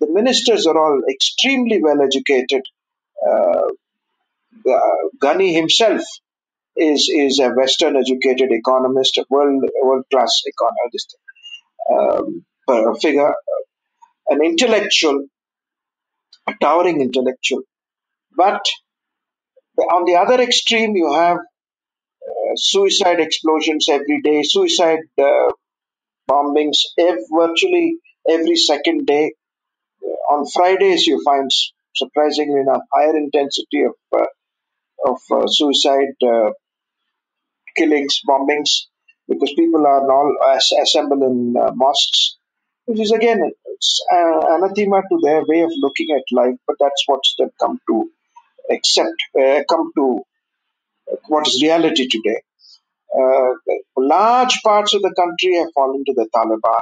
the 0.00 0.08
ministers 0.10 0.66
are 0.66 0.78
all 0.78 1.00
extremely 1.10 1.82
well 1.82 2.00
educated. 2.02 2.62
Uh, 3.26 3.66
Ghani 5.22 5.52
himself 5.52 6.02
is 6.76 7.08
is 7.12 7.38
a 7.40 7.50
Western 7.50 7.96
educated 7.96 8.50
economist, 8.52 9.18
a 9.18 9.24
world 9.30 9.64
world 9.82 10.04
class 10.10 10.42
economist, 10.46 11.16
um, 11.90 12.44
figure, 13.00 13.34
an 14.28 14.44
intellectual, 14.44 15.26
a 16.48 16.54
towering 16.60 17.00
intellectual. 17.00 17.62
But 18.36 18.62
on 19.92 20.04
the 20.04 20.16
other 20.16 20.40
extreme, 20.42 20.96
you 20.96 21.12
have 21.12 21.38
uh, 22.12 22.52
suicide 22.56 23.20
explosions 23.20 23.88
every 23.88 24.20
day, 24.22 24.42
suicide 24.42 25.00
uh, 25.20 25.52
bombings 26.30 26.78
ev- 26.98 27.26
virtually 27.32 27.96
every 28.28 28.56
second 28.56 29.06
day 29.06 29.32
on 30.30 30.46
Fridays, 30.46 31.06
you 31.06 31.22
find 31.24 31.50
surprisingly 31.94 32.60
enough 32.60 32.82
higher 32.92 33.16
intensity 33.16 33.84
of 33.84 33.94
uh, 34.12 34.26
of 35.10 35.18
uh, 35.32 35.46
suicide 35.46 36.14
uh, 36.22 36.50
killings, 37.76 38.20
bombings, 38.28 38.86
because 39.28 39.52
people 39.56 39.86
are 39.86 40.10
all 40.10 40.36
as- 40.54 40.72
assembled 40.82 41.22
in 41.22 41.54
uh, 41.56 41.70
mosques, 41.74 42.36
which 42.86 43.00
is 43.00 43.12
again 43.12 43.40
uh, 43.42 44.40
anathema 44.56 45.02
to 45.10 45.18
their 45.22 45.42
way 45.46 45.60
of 45.60 45.70
looking 45.76 46.08
at 46.16 46.24
life. 46.32 46.56
But 46.66 46.76
that's 46.80 47.04
what 47.06 47.20
they've 47.38 47.58
come 47.60 47.78
to 47.88 48.10
accept, 48.70 49.22
uh, 49.40 49.62
come 49.68 49.90
to 49.96 50.20
what 51.28 51.46
is 51.48 51.62
reality 51.62 52.08
today. 52.08 52.40
large 53.96 54.60
parts 54.64 54.94
of 54.94 55.02
the 55.02 55.14
country 55.20 55.56
have 55.56 55.68
fallen 55.74 56.04
to 56.04 56.14
the 56.14 56.28
Taliban 56.34 56.80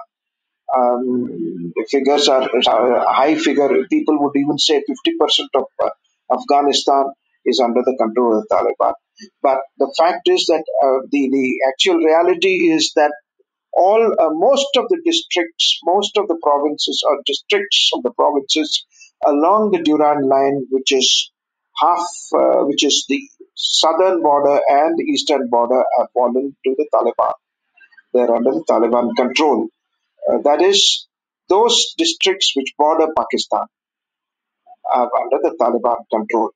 um, 0.75 1.73
figures 1.89 2.29
are, 2.29 2.49
are 2.69 3.13
high 3.13 3.37
figure. 3.37 3.69
People 3.89 4.19
would 4.21 4.37
even 4.37 4.59
say 4.59 4.83
50% 4.83 5.47
of 5.55 5.65
uh, 5.83 5.91
Afghanistan 6.33 7.13
is 7.45 7.61
under 7.61 7.83
the 7.83 7.97
control 7.99 8.39
of 8.39 8.47
the 8.49 8.55
Taliban. 8.55 8.95
But 9.43 9.59
the 9.79 9.95
fact 9.97 10.29
is 10.29 10.47
that 10.47 10.65
uh, 10.85 11.07
the 11.11 11.31
the 11.31 11.59
actual 11.69 11.97
reality 11.97 12.71
is 12.71 12.93
that 12.97 13.13
all 13.73 14.03
uh, 14.19 14.31
most 14.33 14.77
of 14.77 14.87
the 14.89 15.01
districts, 15.05 15.79
most 15.85 16.17
of 16.17 16.29
the 16.29 16.39
provinces 16.43 17.03
or 17.07 17.21
districts 17.27 17.91
of 17.95 18.03
the 18.03 18.13
provinces 18.13 18.85
along 19.27 19.71
the 19.73 19.83
Durand 19.83 20.27
line, 20.29 20.67
which 20.71 20.93
is 20.93 21.31
half, 21.79 22.07
uh, 22.35 22.65
which 22.65 22.85
is 22.85 23.07
the 23.09 23.21
southern 23.55 24.23
border 24.23 24.61
and 24.69 24.99
the 24.99 25.05
eastern 25.05 25.49
border, 25.51 25.85
have 25.99 26.09
fallen 26.15 26.57
to 26.65 26.75
the 26.77 26.87
Taliban. 26.95 27.33
They're 28.15 28.35
under 28.35 28.53
the 28.53 28.65
Taliban 28.69 29.15
control. 29.17 29.69
Uh, 30.29 30.39
that 30.43 30.61
is, 30.63 31.07
those 31.49 31.95
districts 31.97 32.53
which 32.57 32.75
border 32.77 33.09
Pakistan 33.17 33.67
are 34.93 35.11
under 35.23 35.39
the 35.43 35.57
Taliban 35.61 35.97
control. 36.11 36.51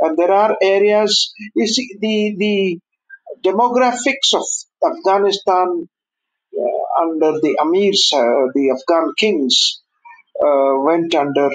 And 0.00 0.16
there 0.16 0.30
are 0.30 0.56
areas, 0.62 1.32
you 1.54 1.66
see, 1.66 1.96
the, 2.00 2.36
the 2.38 2.78
demographics 3.42 4.32
of 4.34 4.44
Afghanistan 4.92 5.88
uh, 6.56 7.02
under 7.02 7.32
the 7.40 7.56
Amirs, 7.60 8.12
uh, 8.12 8.50
the 8.54 8.70
Afghan 8.76 9.12
kings, 9.16 9.82
uh, 10.40 10.78
went 10.78 11.14
under, 11.14 11.50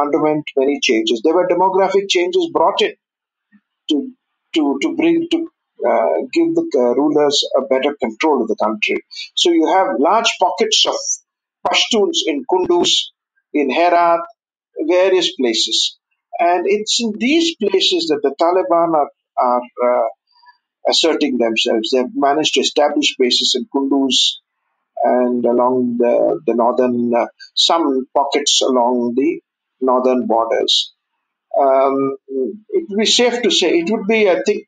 underwent 0.00 0.50
many 0.56 0.80
changes. 0.82 1.22
There 1.22 1.34
were 1.34 1.46
demographic 1.46 2.08
changes 2.08 2.50
brought 2.52 2.82
in 2.82 2.94
to, 3.90 4.10
to, 4.54 4.78
to 4.82 4.96
bring, 4.96 5.28
to 5.30 5.48
uh, 5.84 6.22
give 6.32 6.54
the 6.54 6.66
uh, 6.76 6.94
rulers 6.94 7.44
a 7.56 7.62
better 7.62 7.94
control 8.00 8.42
of 8.42 8.48
the 8.48 8.56
country. 8.62 9.04
So 9.34 9.50
you 9.50 9.66
have 9.66 9.98
large 9.98 10.32
pockets 10.40 10.84
of 10.86 10.96
Pashtuns 11.66 12.18
in 12.26 12.44
Kunduz, 12.50 12.90
in 13.52 13.70
Herat, 13.70 14.20
various 14.86 15.34
places. 15.34 15.98
And 16.38 16.66
it's 16.66 17.00
in 17.00 17.14
these 17.18 17.56
places 17.56 18.08
that 18.08 18.20
the 18.22 18.34
Taliban 18.40 18.94
are, 18.94 19.10
are 19.38 19.62
uh, 19.84 20.08
asserting 20.88 21.38
themselves. 21.38 21.90
They've 21.90 22.14
managed 22.14 22.54
to 22.54 22.60
establish 22.60 23.16
bases 23.18 23.56
in 23.58 23.66
Kunduz 23.74 24.36
and 25.02 25.44
along 25.44 25.96
the, 25.98 26.40
the 26.46 26.54
northern, 26.54 27.12
uh, 27.14 27.26
some 27.54 28.06
pockets 28.14 28.62
along 28.62 29.14
the 29.16 29.40
northern 29.80 30.26
borders. 30.26 30.92
Um, 31.58 32.16
it 32.28 32.86
would 32.88 32.98
be 32.98 33.06
safe 33.06 33.42
to 33.42 33.50
say, 33.50 33.78
it 33.78 33.90
would 33.90 34.06
be, 34.06 34.28
I 34.28 34.42
think, 34.44 34.66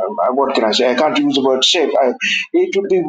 uh, 0.00 0.32
what 0.32 0.54
can 0.54 0.64
I 0.64 0.72
say? 0.72 0.90
I 0.90 0.94
can't 0.94 1.18
use 1.18 1.34
the 1.34 1.42
word 1.42 1.64
safe. 1.64 1.92
I, 2.02 2.12
it 2.52 2.76
would 2.76 2.88
be 2.88 3.02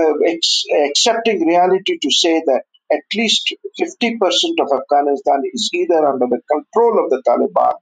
uh, 0.00 0.14
ex- 0.26 0.64
accepting 0.88 1.46
reality 1.46 1.98
to 2.00 2.10
say 2.10 2.42
that 2.46 2.62
at 2.92 3.16
least 3.16 3.54
50% 3.80 4.18
of 4.60 4.68
Afghanistan 4.80 5.42
is 5.52 5.70
either 5.74 6.06
under 6.06 6.26
the 6.26 6.40
control 6.50 7.04
of 7.04 7.10
the 7.10 7.22
Taliban 7.26 7.74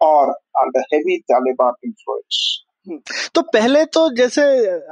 or 0.00 0.36
under 0.60 0.82
heavy 0.92 1.24
Taliban 1.30 1.72
influence. 1.84 2.64
तो 3.34 3.42
पहले 3.42 3.84
तो 3.94 4.08
जैसे 4.16 4.42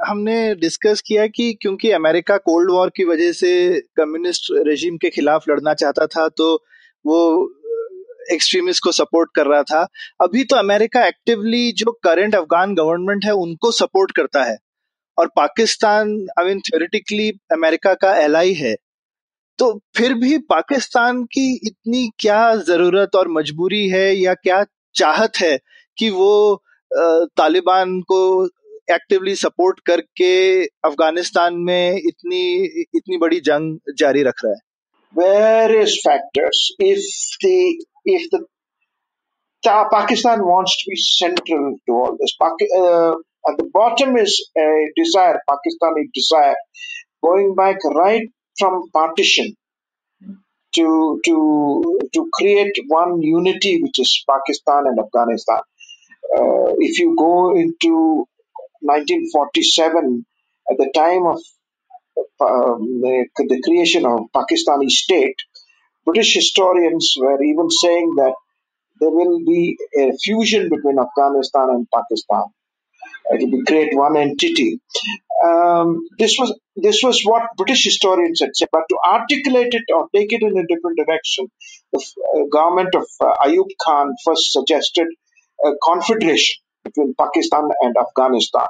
हमने 0.07 0.55
discuss 0.55 1.01
किया 1.07 1.25
कि 1.27 1.53
क्योंकि 1.61 1.91
America 1.91 2.37
cold 2.37 2.71
war 2.71 2.89
की 2.95 3.03
वजह 3.03 3.31
से 3.31 3.79
कम्युनिस्ट 3.97 4.47
रेजिम 4.67 4.97
के 4.97 5.09
खिलाफ 5.09 5.49
लड़ना 5.49 5.73
चाहता 5.73 6.05
था 6.07 6.27
तो 6.37 6.53
वो 7.05 7.19
एक्सट्रीमिस्ट 8.31 8.83
को 8.83 8.91
सपोर्ट 8.91 9.29
कर 9.35 9.47
रहा 9.47 9.63
था। 9.63 9.81
अभी 10.21 10.43
तो 10.43 10.55
अमेरिका 10.55 11.05
एक्टिवली 11.07 11.71
जो 11.71 11.91
करंट 12.03 12.35
अफगान 12.35 12.75
गवर्नमेंट 12.75 13.25
है, 13.25 13.31
उनको 13.33 13.71
सपोर्ट 13.71 14.11
करता 14.11 14.43
है। 14.43 14.57
और 15.17 15.27
Pakistan 15.35 16.11
I 16.39 16.45
mean 16.45 16.59
theoretically 16.59 17.29
America 17.51 17.93
का 17.93 18.13
एलाई 18.17 18.53
है। 18.53 18.75
तो 19.59 19.71
फिर 19.97 20.13
भी 20.13 20.37
पाकिस्तान 20.49 21.23
की 21.23 21.47
इतनी 21.67 22.09
क्या 22.19 22.55
ज़रूरत 22.55 23.15
और 23.15 23.27
मजबूरी 23.27 23.87
है 23.89 24.15
या 24.15 24.33
क्या 24.33 24.63
चाहत 24.95 25.37
है 25.37 25.57
कि 25.97 26.09
वो 26.09 26.63
तालिबान 27.37 27.99
को 28.01 28.45
एक्टिवली 28.91 29.35
सपोर्ट 29.35 29.79
करके 29.79 30.63
अफ़गानिस्तान 30.63 31.55
में 31.55 31.97
इतनी 31.97 32.41
इतनी 32.95 33.17
बड़ी 33.17 33.39
जंग 33.39 33.93
जारी 33.97 34.23
रख 34.23 34.41
रहा 34.45 34.53
है? 34.53 34.59
Various 35.13 35.93
factors. 36.05 36.57
If 36.79 37.03
the 37.43 37.59
if 38.15 38.29
the 38.31 38.45
Ta- 39.63 39.89
Pakistan 39.91 40.45
wants 40.45 40.77
to 40.83 40.89
be 40.89 40.95
central 40.97 41.77
to 41.87 41.93
all 41.93 42.17
this, 42.19 42.35
Paki- 42.41 42.73
uh, 42.77 43.13
at 43.49 43.57
the 43.57 43.69
bottom 43.73 44.17
is 44.17 44.49
a 44.57 44.87
desire, 44.95 45.39
Pakistani 45.49 46.05
desire, 46.13 46.55
going 47.23 47.55
back 47.55 47.77
right 47.85 48.27
from 48.59 48.89
partition 48.93 49.55
to 50.75 51.19
to 51.25 51.99
to 52.13 52.29
create 52.33 52.75
one 52.87 53.21
unity, 53.21 53.81
which 53.83 53.99
is 53.99 54.23
Pakistan 54.29 54.85
and 54.87 54.99
Afghanistan. 54.99 55.61
Uh, 56.37 56.73
if 56.79 56.99
you 56.99 57.15
go 57.17 57.55
into 57.57 58.25
1947, 58.81 60.25
at 60.71 60.77
the 60.77 60.91
time 60.95 61.25
of 61.27 61.39
um, 62.41 63.01
the, 63.01 63.27
the 63.37 63.61
creation 63.65 64.05
of 64.05 64.21
Pakistani 64.35 64.89
state, 64.89 65.37
British 66.09 66.33
historians 66.33 67.15
were 67.17 67.41
even 67.43 67.69
saying 67.69 68.13
that 68.17 68.33
there 68.99 69.11
will 69.11 69.39
be 69.45 69.77
a 69.97 70.11
fusion 70.23 70.69
between 70.69 70.97
Afghanistan 70.99 71.69
and 71.69 71.87
Pakistan. 71.93 72.43
It 73.31 73.43
will 73.43 73.59
be 73.59 73.63
create 73.65 73.95
one 73.95 74.17
entity. 74.17 74.81
Um, 75.45 76.07
this 76.17 76.35
was 76.39 76.57
this 76.75 77.01
was 77.03 77.21
what 77.23 77.43
British 77.57 77.83
historians 77.83 78.41
had 78.41 78.55
said, 78.55 78.69
but 78.71 78.83
to 78.89 78.97
articulate 79.05 79.73
it 79.73 79.83
or 79.93 80.07
take 80.15 80.33
it 80.33 80.41
in 80.41 80.57
a 80.57 80.67
different 80.67 80.97
direction, 80.97 81.47
the 81.93 81.99
uh, 81.99 82.43
government 82.51 82.93
of 82.95 83.05
uh, 83.21 83.35
Ayub 83.45 83.69
Khan 83.85 84.13
first 84.25 84.51
suggested 84.51 85.07
a 85.63 85.71
confederation 85.83 86.61
between 86.83 87.13
Pakistan 87.19 87.69
and 87.81 87.95
Afghanistan. 87.97 88.67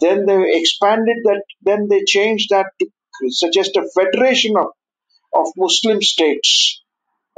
Then 0.00 0.26
they 0.26 0.56
expanded 0.60 1.18
that. 1.24 1.42
Then 1.62 1.88
they 1.88 2.04
changed 2.04 2.50
that 2.50 2.66
to 2.78 2.86
suggest 3.30 3.76
a 3.76 3.88
federation 3.94 4.56
of 4.56 4.66
of 5.34 5.48
Muslim 5.56 6.00
states 6.02 6.82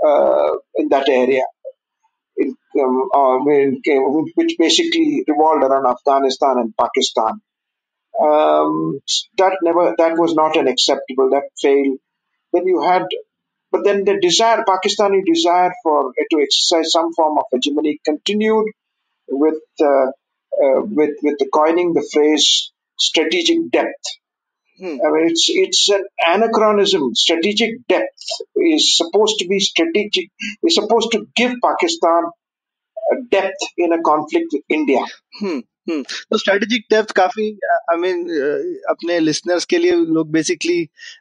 uh, 0.04 0.50
in 0.76 0.88
that 0.90 1.08
area, 1.08 1.44
in, 2.36 2.54
um, 2.80 3.08
uh, 3.14 3.38
which 4.34 4.56
basically 4.58 5.24
revolved 5.26 5.64
around 5.64 5.86
Afghanistan 5.86 6.58
and 6.58 6.74
Pakistan. 6.76 7.40
Um, 8.20 9.00
that 9.36 9.58
never 9.62 9.94
that 9.98 10.16
was 10.16 10.34
not 10.34 10.56
an 10.56 10.68
acceptable. 10.68 11.30
That 11.30 11.44
failed. 11.60 11.98
Then 12.52 12.66
you 12.66 12.82
had, 12.82 13.04
but 13.70 13.84
then 13.84 14.04
the 14.04 14.18
desire, 14.20 14.64
Pakistani 14.66 15.22
desire 15.24 15.72
for 15.82 16.12
to 16.30 16.40
exercise 16.40 16.92
some 16.92 17.12
form 17.12 17.36
of 17.38 17.44
hegemony 17.52 18.00
continued 18.04 18.66
with 19.28 19.62
uh, 19.80 20.06
uh, 20.06 20.80
with 20.82 21.16
with 21.22 21.36
the 21.38 21.48
coining 21.52 21.92
the 21.92 22.08
phrase 22.12 22.72
strategic 22.98 23.70
depth. 23.70 24.04
I 24.80 25.10
mean, 25.10 25.28
it's 25.28 25.48
it's 25.48 25.88
an 25.88 26.04
anachronism. 26.26 27.14
Strategic 27.14 27.86
depth 27.88 28.26
is 28.56 28.96
supposed 28.96 29.38
to 29.38 29.46
be 29.48 29.58
strategic. 29.60 30.30
Is 30.62 30.74
supposed 30.74 31.12
to 31.12 31.26
give 31.34 31.54
Pakistan 31.62 32.30
depth 33.30 33.64
in 33.78 33.92
a 33.92 34.02
conflict 34.02 34.52
with 34.52 34.64
India. 34.68 35.00
हम्म 35.40 35.62
हम्म 35.90 36.02
तो 36.30 36.38
strategic 36.38 36.84
depth 36.90 37.10
काफ़ी 37.16 37.46
I 37.90 37.96
mean 37.96 38.22
अपने 38.90 39.18
listeners 39.20 39.64
के 39.64 39.78
लिए 39.78 39.92
लोग 40.16 40.30
basically 40.32 40.78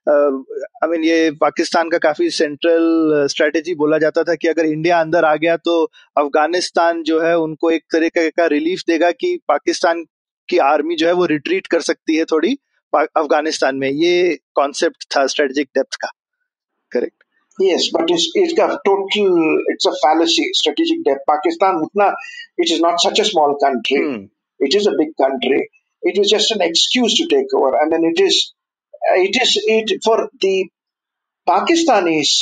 I 0.10 0.89
mean 0.89 1.03
ये 1.03 1.32
पाकिस्तान 1.41 1.89
का 1.89 1.97
काफ़ी 2.06 2.30
central 2.30 3.28
strategy 3.32 3.76
बोला 3.76 3.97
जाता 3.97 4.24
था 4.24 4.36
कि 4.36 4.47
अगर 4.47 4.66
इंडिया 4.66 4.99
अंदर 5.01 5.26
आ 5.26 5.36
गया 5.36 5.58
तो 5.70 5.84
अफ़गानिस्तान 6.18 7.03
जो 7.03 7.22
है 7.22 7.38
उनको 7.39 7.72
एक 7.72 7.84
तरीके 7.91 8.30
का 8.30 8.45
रिलीफ 8.56 8.84
देगा 8.88 9.12
कि 9.12 9.36
पाकिस्तान 9.47 10.06
की 10.49 10.58
आर्मी 10.66 10.95
जो 10.95 11.08
है 11.08 11.14
वो 11.14 11.26
रिट्रीट 11.26 11.68
कर 11.68 11.82
सकती 11.82 12.16
है 12.16 12.26
थोड़ी 12.26 12.58
अफगानिस्तान 12.94 13.76
में 13.76 13.88
ये 13.88 14.38
कॉन्सेप्ट 14.55 15.05
था 15.16 15.26
स्ट्रेटेजिक 15.34 15.68
डेप्थ 15.76 15.96
का 16.05 16.11
correct 16.92 17.14
Yes, 17.61 17.86
but 17.94 18.11
it's 18.12 18.26
it's 18.40 18.55
got 18.59 18.70
total. 18.84 19.32
It's 19.72 19.86
a 19.88 19.92
fallacy. 20.03 20.44
Strategic 20.59 21.01
depth. 21.09 21.24
Pakistan, 21.30 21.80
utna, 21.86 22.07
it 22.57 22.70
is 22.70 22.80
not 22.84 23.01
such 23.01 23.18
a 23.18 23.26
small 23.30 23.57
country. 23.62 23.98
It 24.59 24.74
is 24.78 24.86
a 24.86 24.94
big 25.01 25.11
country. 25.22 25.59
It 26.03 26.18
is 26.22 26.30
just 26.30 26.53
an 26.53 26.62
excuse 26.62 27.16
to 27.18 27.26
take 27.26 27.53
over. 27.59 27.72
I 27.80 27.88
mean, 27.88 28.07
it 28.12 28.22
is. 28.28 28.55
It 29.16 29.36
is 29.42 29.53
it 29.74 29.92
for 30.07 30.16
the 30.40 30.55
Pakistanis. 31.48 32.32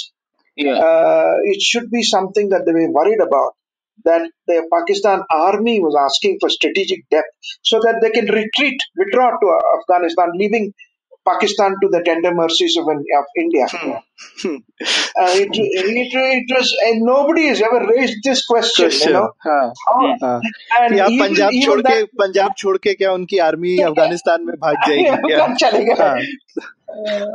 Yeah. 0.56 0.74
uh, 0.74 1.34
it 1.44 1.60
should 1.62 1.90
be 1.90 2.02
something 2.02 2.48
that 2.50 2.64
they 2.66 2.72
were 2.72 2.90
worried 2.92 3.20
about. 3.20 3.52
That 4.05 4.29
the 4.47 4.67
Pakistan 4.71 5.21
army 5.29 5.79
was 5.79 5.95
asking 5.99 6.37
for 6.39 6.49
strategic 6.49 7.07
depth 7.09 7.29
so 7.63 7.79
that 7.79 7.99
they 8.01 8.11
can 8.11 8.25
retreat, 8.25 8.79
withdraw 8.97 9.31
to 9.31 9.59
Afghanistan, 9.79 10.29
leaving 10.35 10.73
Pakistan 11.25 11.75
to 11.81 11.87
the 11.91 12.01
tender 12.05 12.33
mercies 12.33 12.75
of, 12.77 12.87
of 12.87 13.25
India. 13.43 13.65
Uh, 14.43 15.31
it, 15.41 15.49
it, 15.53 16.13
it 16.13 16.55
was, 16.55 16.75
and 16.87 17.01
nobody 17.01 17.47
has 17.47 17.61
ever 17.61 17.85
raised 17.87 18.17
this 18.23 18.45
question. 18.45 18.91
You 18.91 19.13
know, 19.13 19.29
हाँ 19.47 19.71
How- 19.87 20.15
हाँ 20.23 20.39
and 20.81 20.93
कि 20.93 20.99
even- 20.99 21.19
Punjab 21.21 21.51
छोड़ 21.65 21.79
के 21.87 22.03
पंजाब 22.23 22.53
छोड़ 22.57 22.77
के 22.87 22.93
क्या 22.93 23.11
उनकी 23.13 23.37
army 23.49 23.77
Afghanistan 23.89 24.45
में 24.45 24.55
भाग 24.55 24.75
जाएगी 24.87 25.27
क्या? 25.27 25.45
कब 25.45 25.55
चलेगा? 25.65 25.95
हाँ। 26.03 26.17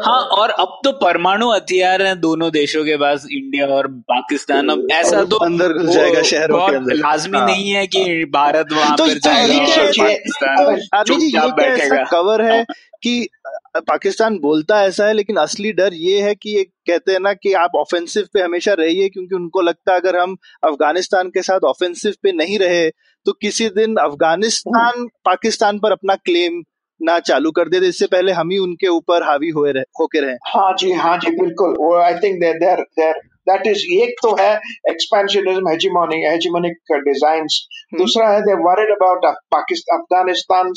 हाँ 0.06 0.18
और 0.38 0.50
अब 0.62 0.80
तो 0.84 0.90
परमाणु 0.98 1.50
हथियार 1.52 2.02
हैं 2.02 2.18
दोनों 2.20 2.50
देशों 2.52 2.84
के 2.84 2.96
पास 2.96 3.26
इंडिया 3.32 3.66
और 3.76 3.86
पाकिस्तान। 4.10 4.68
अब 4.74 4.86
ऐसा 4.92 5.22
तो 5.32 5.36
अंदर 5.46 5.72
घुस 5.78 5.90
जाएगा 5.94 6.22
शहरों 6.30 6.58
के 6.68 6.76
अंदर। 6.76 6.94
लाजमी 6.94 7.38
हाँ। 7.38 7.46
नहीं 7.46 7.70
है 7.70 7.86
कि 7.86 8.24
भारत 8.34 8.72
वहाँ 8.72 8.96
तो 8.96 9.04
पर 9.06 9.12
तो 9.14 9.18
जाएगा 9.18 9.58
पाकिस्तान 9.98 10.70
ये 10.70 11.04
चुपचाप 11.04 11.56
बैठेगा। 11.58 12.02
कवर 12.10 12.42
है 12.52 12.64
कि 13.02 13.18
अ, 13.24 13.37
पाकिस्तान 13.76 14.38
बोलता 14.38 14.82
ऐसा 14.82 15.06
है 15.06 15.12
लेकिन 15.12 15.36
असली 15.36 15.72
डर 15.72 15.94
ये 15.94 16.20
है 16.22 16.34
कि 16.34 16.56
ये 16.56 16.62
कहते 16.88 17.12
हैं 17.12 17.20
ना 17.20 17.32
कि 17.34 17.52
आप 17.54 17.76
ऑफेंसिव 17.76 18.28
पे 18.34 18.42
हमेशा 18.42 18.72
रहिए 18.72 19.08
क्योंकि 19.08 19.34
उनको 19.34 19.60
लगता 19.60 19.92
है 19.92 20.00
अगर 20.00 20.16
हम 20.16 20.36
अफ़गानिस्तान 20.64 21.28
के 21.30 21.42
साथ 21.42 21.64
ऑफेंसिव 21.64 22.14
पे 22.22 22.32
नहीं 22.32 22.58
रहे 22.58 22.88
तो 23.26 23.32
किसी 23.32 23.68
दिन 23.70 23.96
अफ़गानिस्तान 24.00 25.06
पाकिस्तान 25.24 25.78
पर 25.78 25.92
अपना 25.92 26.14
क्लेम 26.24 26.62
ना 27.00 27.18
चालू 27.20 27.50
कर 27.50 27.68
दे 27.68 27.78
इससे 27.88 28.06
पहले 28.06 28.32
हम 28.32 28.50
ही 28.50 28.58
उनके 28.58 28.88
ऊपर 28.88 29.22
हावी 29.22 29.48
हुए 29.50 29.72
रहे 29.72 29.84
होके 30.00 30.20
रहे। 30.20 30.34
हाँ 30.46 30.72
जी 30.78 30.92
हाँ 30.92 31.16
जी 31.18 31.30
बिल्कुल। 31.40 32.00
I 32.02 32.14
think 32.14 32.40
there 32.40 32.58
there 32.58 32.80
there 32.98 33.20
that 33.50 33.66
is 33.66 33.84
एक 34.02 34.14
तो 34.22 34.34
है 34.40 34.50
एक्सपेंशनिज्म 34.90 35.68
हेजिमोनिक 35.70 36.26
हेजिमोनिक 36.30 36.92
डिजाइंस 37.04 37.60
दूसरा 37.98 38.28
है 38.30 38.40
they 38.42 38.54
worried 38.64 38.90
about 38.92 39.26
Pakistan 39.52 39.98
Afghanistan 39.98 40.72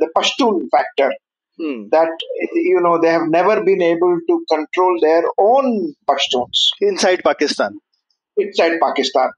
the 0.00 0.10
Pashtun 0.16 0.64
factor 0.66 1.16
Hmm 1.59 1.89
that 1.89 2.25
you 2.63 2.81
know 2.81 2.95
they 3.01 3.11
have 3.11 3.27
never 3.29 3.57
been 3.63 3.83
able 3.83 4.19
to 4.29 4.39
control 4.51 4.99
their 5.01 5.23
own 5.39 5.73
Pashtuns 6.11 6.65
inside 6.83 7.23
Pakistan 7.23 7.79
inside 8.37 8.79
Pakistan. 8.79 9.29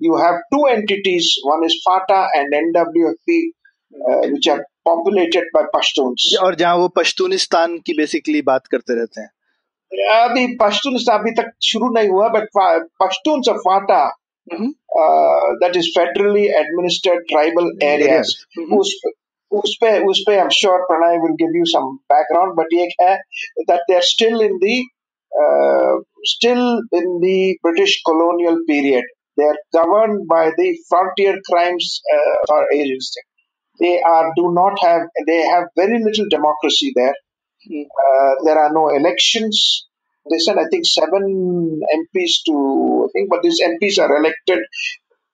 You 0.00 0.16
have 0.16 0.36
two 0.52 0.64
entities. 0.66 1.38
One 1.44 1.64
is 1.64 1.80
FATA 1.84 2.26
and 2.34 2.52
NWFP, 2.54 3.38
uh, 3.94 4.28
which 4.28 4.48
are 4.48 4.64
populated 4.84 5.44
by 5.54 5.64
Pashtuns. 5.74 6.34
और 6.42 6.54
जहाँ 6.54 6.76
वो 6.76 6.88
पश्तूनिस्तान 6.98 7.78
की 7.86 7.94
basically 7.96 8.42
बात 8.42 8.66
करते 8.66 8.94
रहते 9.00 9.20
हैं 9.20 9.30
अभी 10.14 10.46
पश्तून 10.56 10.96
अभी 11.12 11.30
तक 11.34 11.52
शुरू 11.62 11.88
नहीं 11.92 12.08
हुआ 12.08 12.28
but 12.28 12.48
Pashtun 13.02 13.42
of 13.50 13.60
FATA 13.68 14.04
that 15.62 15.76
is 15.76 15.88
federally 15.98 16.44
administered 16.58 17.22
tribal 17.28 17.70
areas 17.86 18.34
उस 19.52 19.60
उस 19.64 19.76
पे 19.80 19.90
उस 20.10 20.22
पे 20.26 20.32
I 20.34 20.42
am 20.42 20.48
sure 20.60 20.80
Pranay 20.90 21.18
will 21.18 21.34
give 21.42 21.56
you 21.58 21.64
some 21.74 21.94
background 22.12 22.54
but 22.56 22.74
एक 22.86 22.96
है 23.02 23.14
that 23.70 23.80
they 23.90 23.94
are 23.94 24.02
still 24.14 24.42
in 24.42 24.56
the 24.64 24.80
still 26.32 26.60
in 27.00 27.16
the 27.26 27.38
British 27.66 27.96
colonial 28.10 28.60
period 28.72 29.14
they 29.40 29.46
are 29.46 29.58
governed 29.74 30.22
by 30.30 30.44
the 30.58 30.68
frontier 30.90 31.32
crimes 31.48 31.88
uh, 32.14 32.62
agency 32.76 33.24
they 33.80 33.94
are 34.12 34.24
do 34.38 34.46
not 34.60 34.84
have 34.84 35.04
they 35.30 35.40
have 35.50 35.66
very 35.80 35.98
little 36.06 36.30
democracy 36.36 36.92
there 36.96 37.16
uh, 37.66 38.34
there 38.44 38.58
are 38.58 38.72
no 38.72 38.88
elections. 38.88 39.86
They 40.30 40.38
sent, 40.38 40.58
I 40.58 40.66
think, 40.70 40.84
seven 40.86 41.80
MPs 41.82 42.42
to, 42.46 43.06
I 43.06 43.08
think, 43.12 43.30
but 43.30 43.42
these 43.42 43.60
MPs 43.62 43.98
are 43.98 44.14
elected 44.16 44.60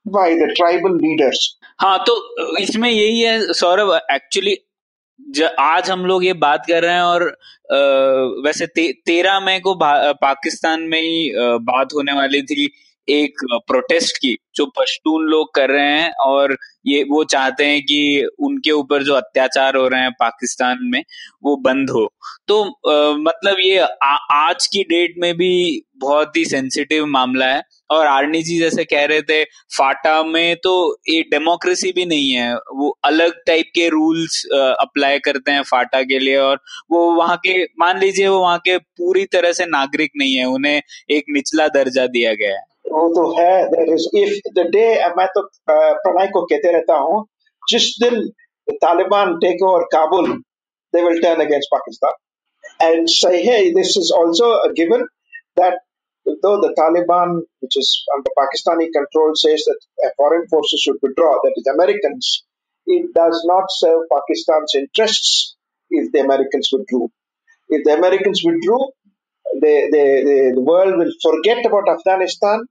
by 0.06 0.30
the 0.36 0.54
tribal 0.56 0.96
leaders. 0.98 1.40
हाँ 1.82 1.98
तो 2.08 2.58
इसमें 2.58 2.90
यही 2.90 3.20
है 3.22 3.54
Saurabh 3.54 3.94
actually 4.12 4.56
आज 5.60 5.90
हम 5.92 6.06
लोग 6.06 6.26
ये 6.26 6.34
बात 6.34 6.66
कर 6.68 6.84
रहे 6.84 6.94
हैं 6.94 7.02
और 7.02 7.24
आ, 7.28 7.78
वैसे 8.46 8.68
ते, 8.68 8.92
तेरह 9.06 9.40
मई 9.40 9.60
को 9.60 9.76
पाकिस्तान 9.82 10.82
में 10.82 11.02
ही 11.02 11.32
बात 11.62 11.94
होने 11.94 12.14
वाली 12.14 12.42
थी 12.42 12.70
एक 13.12 13.44
प्रोटेस्ट 13.68 14.18
की 14.18 14.38
जो 14.56 14.66
पश्तून 14.78 15.26
लोग 15.26 15.54
कर 15.56 15.70
रहे 15.70 15.92
हैं 15.92 16.12
और 16.22 16.56
ये 16.88 17.04
वो 17.10 17.24
चाहते 17.24 17.66
हैं 17.66 17.82
कि 17.82 18.28
उनके 18.40 18.72
ऊपर 18.72 19.04
जो 19.04 19.14
अत्याचार 19.14 19.76
हो 19.76 19.88
रहे 19.88 20.02
हैं 20.02 20.12
पाकिस्तान 20.20 20.78
में 20.84 21.04
वो 21.44 21.56
बंद 21.58 21.90
हो। 21.90 22.06
तो 22.48 22.62
आ, 22.64 23.18
मतलब 23.18 23.58
ये 23.60 23.78
आ, 23.80 24.16
आज 24.32 24.68
की 24.68 24.84
डेट 24.84 25.14
में 25.18 25.34
भी 25.38 25.82
बहुत 25.98 26.38
ही 26.38 26.46
सेंसिटिव 26.46 27.06
मामला 27.06 27.46
है 27.46 27.62
और 27.90 28.06
आर्नी 28.08 28.42
जी 28.44 28.58
जैसे 28.60 28.84
कह 28.86 29.06
रहे 29.06 29.22
थे 29.22 29.44
फाटा 29.78 30.22
में 30.24 30.56
तो 30.56 30.74
ये 31.10 31.22
डेमोक्रेसी 31.22 31.92
भी 31.92 32.06
नहीं 32.06 32.32
है। 32.32 32.54
वो 32.56 32.90
अलग 33.04 33.34
टाइप 33.48 33.72
के 33.76 33.88
रूल्स 33.90 34.44
अप्लाई 34.54 35.20
करते 35.20 35.52
हैं 35.52 35.64
फाटा 35.64 36.02
के 36.04 36.20
लिए 36.20 36.38
और 36.38 36.62
वो 36.92 37.12
वहाँ 37.12 37.38
के 37.38 37.64
मान 37.80 38.00
लीजिए 38.00 38.28
वो 38.28 38.40
वहाँ 38.40 38.58
के 38.60 38.78
पूरी 38.78 39.26
तरह 39.26 39.52
से 39.52 39.66
नागरिक 39.66 40.12
नहीं 40.18 40.36
है 40.36 40.46
उन्हें 40.46 40.82
एक 41.12 41.26
निचला 41.30 41.68
दर्जा 41.68 42.08
दिया 42.08 42.34
गया 42.34 42.56
है। 42.56 42.68
वो 42.93 43.09
तो 43.15 43.29
है 43.39 43.53
there 43.71 43.93
is 43.95 44.09
if 44.23 44.53
the 44.57 44.67
day 44.73 44.87
मैं 45.17 45.27
तो 45.37 45.43
प्रणय 45.71 46.27
को 46.33 46.45
कहते 46.47 46.73
रहता 46.73 46.97
हूँ 47.05 47.25
जिस 47.71 47.95
दिन 48.03 48.21
Taliban 48.83 49.37
take 49.45 49.63
over 49.69 49.85
Kabul 49.95 50.33
they 50.95 51.03
will 51.03 51.21
turn 51.21 51.41
against 51.41 51.69
Pakistan. 51.75 52.13
And 52.81 53.11
say, 53.11 53.43
hey, 53.43 53.73
this 53.73 53.97
is 53.97 54.13
also 54.17 54.53
a 54.61 54.73
given 54.73 55.07
that 55.57 55.81
though 56.25 56.61
the 56.61 56.75
Taliban, 56.79 57.43
which 57.61 57.77
is 57.77 58.03
under 58.15 58.31
Pakistani 58.39 58.89
control, 58.93 59.33
says 59.35 59.65
that 59.67 60.13
foreign 60.17 60.47
forces 60.49 60.81
should 60.81 60.97
withdraw, 61.03 61.33
that 61.43 61.55
is 61.57 61.67
Americans, 61.75 62.45
it 62.87 63.13
does 63.15 63.43
not 63.47 63.65
serve 63.69 64.03
Pakistan's 64.13 64.75
interests 64.75 65.57
if 65.91 66.13
the 66.13 66.21
Americans 66.21 66.71
withdrew. 66.73 67.11
If 67.69 67.85
the 67.85 67.95
Americans 67.95 68.43
withdrew, 68.45 68.89
the, 69.61 69.75
the, 69.91 70.05
the, 70.27 70.53
the 70.57 70.61
world 70.61 70.95
will 70.97 71.13
forget 71.23 71.65
about 71.67 71.89
Afghanistan 71.89 72.61
uh, 72.61 72.65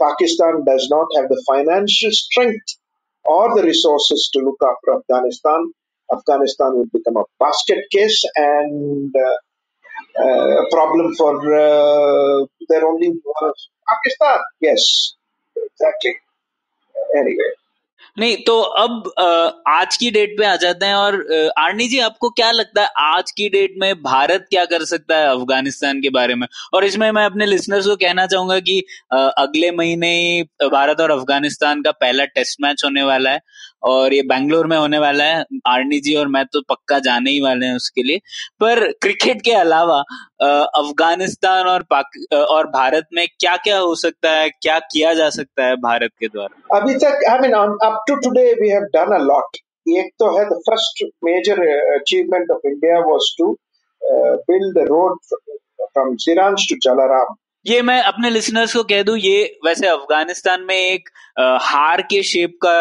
Pakistan 0.00 0.64
does 0.64 0.88
not 0.90 1.06
have 1.16 1.28
the 1.28 1.42
financial 1.48 2.10
strength 2.10 2.76
or 3.24 3.54
the 3.54 3.62
resources 3.62 4.30
to 4.32 4.40
look 4.40 4.58
after 4.62 4.98
Afghanistan. 4.98 5.72
Afghanistan 6.12 6.74
will 6.74 6.90
become 6.92 7.16
a 7.16 7.24
basket 7.38 7.84
case 7.90 8.24
and 8.36 9.14
uh, 9.14 10.22
uh, 10.22 10.62
a 10.62 10.66
problem 10.70 11.14
for 11.14 11.34
uh, 11.54 12.46
their 12.68 12.86
only 12.86 13.08
uh, 13.42 13.52
Pakistan. 13.88 14.38
Yes, 14.60 15.14
exactly. 15.56 16.14
Anyway. 17.16 17.57
नहीं 18.18 18.36
तो 18.46 18.60
अब 18.60 19.10
आज 19.68 19.96
की 19.96 20.10
date 20.10 20.34
पे 20.38 20.44
आ 20.44 20.54
जाते 20.56 20.86
हैं 20.86 20.94
और 20.94 21.14
Arnie 21.58 21.86
जी, 21.88 21.98
आपको 22.00 22.30
क्या 22.30 22.50
लगता 22.50 22.82
है, 22.82 22.88
आज 22.98 23.30
की 23.30 23.48
डेट 23.48 23.74
में 23.78 23.94
भारत 24.02 24.46
क्या 24.50 24.64
कर 24.64 24.84
सकता 24.84 25.16
है 25.16 25.28
अफ़गानिस्तान 25.28 26.00
के 26.00 26.10
बारे 26.10 26.34
में? 26.34 26.46
और 26.74 26.84
इसमें 26.84 27.10
मैं 27.12 27.24
अपने 27.24 27.46
लिसनर्स 27.46 27.86
को 27.86 27.96
कहना 27.96 28.26
चाहूँगा 28.26 28.58
कि 28.60 28.78
अगले 29.12 29.70
महीने 29.72 30.42
भारत 30.64 31.00
और 31.00 31.10
अफ़गानिस्तान 31.10 31.82
का 31.82 31.90
पहला 31.92 32.24
टेस्ट 32.26 32.60
मैच 32.62 32.82
होने 32.84 33.02
वाला 33.02 33.30
है। 33.30 33.40
और 33.82 34.14
ये 34.14 34.22
बैंगलोर 34.24 34.66
में 34.66 34.76
होने 34.76 34.98
वाला 34.98 35.24
है। 35.24 35.44
आर्नी 35.68 35.98
जी 36.00 36.14
और 36.14 36.28
मैं 36.28 36.44
तो 36.52 36.60
पक्का 36.68 36.98
जाने 37.00 37.30
ही 37.30 37.40
वाले 37.42 37.66
हैं 37.66 37.74
उसके 37.76 38.02
लिए। 38.02 38.18
पर 38.60 38.86
क्रिकेट 39.02 39.42
के 39.42 39.52
अलावा 39.54 39.98
अफ़गानिस्तान 40.80 41.66
और 41.68 41.82
पाक 41.90 42.18
और 42.34 42.66
भारत 42.70 43.06
में 43.14 43.26
क्या 43.40 43.56
क्या 43.58 43.78
हो 43.78 43.94
सकता 43.96 44.30
है? 44.30 44.48
क्या 44.52 44.78
किया 44.92 45.14
जा 45.14 45.28
सकता 45.30 45.66
है 45.66 45.76
भारत 45.82 46.10
के 46.20 46.28
द्वारा? 46.28 46.78
अभी 46.78 46.94
तक 46.96 47.24
I 47.30 47.38
mean 47.38 47.54
up 47.54 48.04
to 48.08 48.14
today 48.16 48.52
we 48.60 48.68
have 48.68 48.82
done 48.94 49.14
a 49.14 49.22
lot 49.24 49.56
एक 49.86 50.10
तो 50.18 50.36
है 50.38 50.44
the 50.44 50.60
first 50.66 51.04
major 51.24 51.60
achievement 51.94 52.50
of 52.50 52.66
India 52.66 52.98
was 53.04 53.34
to 53.38 53.52
build 54.50 54.78
road 54.88 55.18
from 55.80 56.14
Zaranj 56.24 56.66
to 56.70 56.76
Delaram 56.82 57.34
ये 57.68 57.80
मैं 57.82 58.00
अपने 58.02 58.28
लिसनर्स 58.30 58.74
को 58.76 58.82
कह 58.82 59.02
दू, 59.02 59.14
ये 59.16 59.58
वैसे 59.66 59.86
अफ़गानिस्तान 59.86 60.60
में 60.60 60.74
एक 60.74 61.08
हार 61.62 62.02
के 62.02 62.22
शेप 62.22 62.52
का 62.64 62.78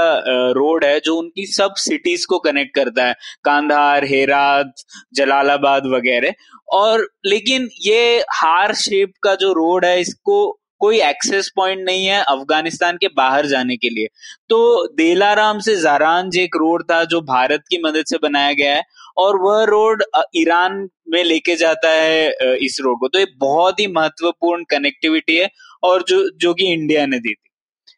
रोड 0.52 0.86
है 0.86 1.00
जो 1.00 1.16
उनकी 1.16 1.46
सब 1.46 1.74
सिटीज़ 1.78 2.26
को 2.28 2.40
कनेक्ट 2.40 2.74
करता 2.76 3.06
है। 3.06 3.16
कांधार, 3.44 4.06
हेरात, 4.06 4.74
जलालाबाद 5.14 5.88
वगैरह। 5.88 6.34
और 6.74 7.08
लेकिन 7.26 7.68
ये 7.82 8.24
हार 8.34 8.74
शेप 8.76 9.14
का 9.24 9.36
जो 9.36 9.52
रोड 9.54 9.86
है, 9.86 10.00
इसको 10.02 10.38
कोई 10.80 11.00
एक्सेस 11.02 11.52
पॉइंट 11.56 11.86
नहीं 11.86 12.06
है 12.06 12.20
अफ़गानिस्तान 12.22 12.98
के 13.02 13.08
बाहर 13.18 13.46
जाने 13.46 13.78
के 13.78 13.90
लिए। 13.90 14.08
तो 14.50 14.58
देलाराम 14.98 15.60
से 15.60 15.76
जारांज 15.76 16.38
एक 16.38 16.56
रोड 16.56 16.84
था 16.92 17.04
जो 17.14 17.22
भारत 17.22 17.64
की 17.70 17.82
मदद 17.86 18.06
से 18.10 18.18
बनाया 18.24 18.54
गया 18.54 18.76
है 18.76 18.84
और 19.18 19.38
वह 19.42 19.64
रोड 19.64 20.04
ईरान 20.36 20.88
में 21.10 21.24
लेके 21.24 21.56
जाता 21.56 21.90
है 21.92 22.56
इस 22.66 22.78
रोड 22.86 23.00
को। 23.00 23.08
तो 23.08 23.20
ये 23.20 23.26
बहुत 23.38 23.80
ही 23.80 23.88
महत्वपूर्ण 23.94 24.64
कनेक्टिविटी 24.70 25.38
है 25.38 25.50
और 25.84 26.04
जो 26.08 26.24
जो 26.38 26.54
कि 26.54 26.74
इंडिया 26.74 27.06
ने 27.06 27.20
दी 27.20 27.34
थी। 27.34 27.52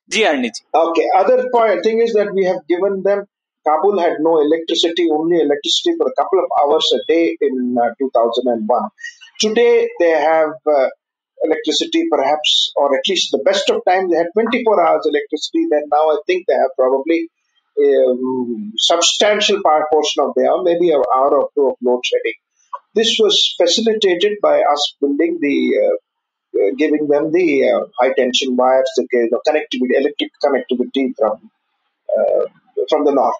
जी 0.09 0.23
Arni 0.23 0.49
ji. 0.49 0.79
Okay 0.79 1.09
other 1.19 1.47
point 1.49 1.85
thing 1.85 2.01
is 2.03 2.17
that 2.17 2.29
we 2.35 2.45
have 2.45 2.57
given 2.71 3.01
them 3.01 3.25
Kabul 3.65 3.99
had 3.99 4.13
no 4.19 4.33
electricity, 4.41 5.03
only 5.11 5.39
electricity 5.41 5.93
for 5.97 6.07
a 6.07 6.13
couple 6.19 6.39
of 6.39 6.45
hours 6.59 6.85
a 6.93 6.99
day 7.07 7.37
in 7.41 7.75
uh, 7.77 7.89
2001. 7.99 8.87
Today 9.39 9.87
they 9.99 10.11
have 10.11 10.53
uh, 10.65 10.87
electricity 11.43 12.07
perhaps, 12.11 12.71
or 12.75 12.95
at 12.95 13.07
least 13.07 13.31
the 13.31 13.43
best 13.43 13.69
of 13.69 13.83
times 13.87 14.11
they 14.11 14.17
had 14.17 14.27
24 14.33 14.87
hours 14.87 15.05
electricity. 15.05 15.67
Then 15.69 15.83
now 15.91 16.09
I 16.09 16.17
think 16.27 16.45
they 16.47 16.53
have 16.53 16.71
probably 16.77 17.29
um, 17.79 18.73
substantial 18.77 19.61
part 19.63 19.85
portion 19.91 20.23
of 20.23 20.33
their, 20.35 20.61
maybe 20.61 20.91
an 20.91 21.03
hour 21.15 21.35
or 21.35 21.49
two 21.55 21.67
of 21.69 21.75
load 21.81 22.01
shedding. 22.03 22.39
This 22.95 23.17
was 23.19 23.55
facilitated 23.57 24.39
by 24.41 24.61
us 24.61 24.95
building 24.99 25.37
the, 25.39 25.57
uh, 25.83 26.59
uh, 26.59 26.71
giving 26.77 27.07
them 27.07 27.31
the 27.31 27.69
uh, 27.69 27.85
high 27.99 28.13
tension 28.13 28.55
wires, 28.55 28.89
the 28.97 29.07
you 29.11 29.29
know, 29.31 29.39
connectivity, 29.47 29.97
electric 29.97 30.31
connectivity 30.43 31.13
from 31.17 31.49
uh, 32.17 32.45
from 32.89 33.05
the 33.05 33.11
north. 33.11 33.35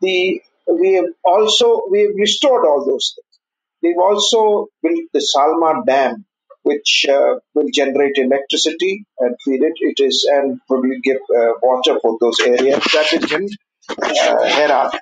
The 0.00 0.40
we 0.66 0.94
have 0.94 1.06
also 1.24 1.82
we 1.90 2.02
have 2.02 2.14
restored 2.16 2.64
all 2.64 2.86
those 2.86 3.14
things. 3.14 3.38
We've 3.82 3.98
also 3.98 4.68
built 4.82 5.04
the 5.12 5.20
Salma 5.20 5.84
Dam, 5.86 6.24
which 6.68 6.92
uh, 7.16 7.34
will 7.54 7.70
generate 7.72 8.16
electricity 8.16 8.92
and 9.18 9.36
feed 9.44 9.62
it. 9.68 9.76
It 9.90 9.98
is 10.08 10.26
and 10.30 10.60
probably 10.68 10.98
give 11.08 11.22
uh, 11.40 11.52
water 11.62 11.98
for 12.02 12.16
those 12.20 12.38
areas. 12.40 12.82
That 12.94 13.12
is 13.18 13.32
in 13.32 13.48
uh, 13.90 14.44
Herat. 14.56 15.00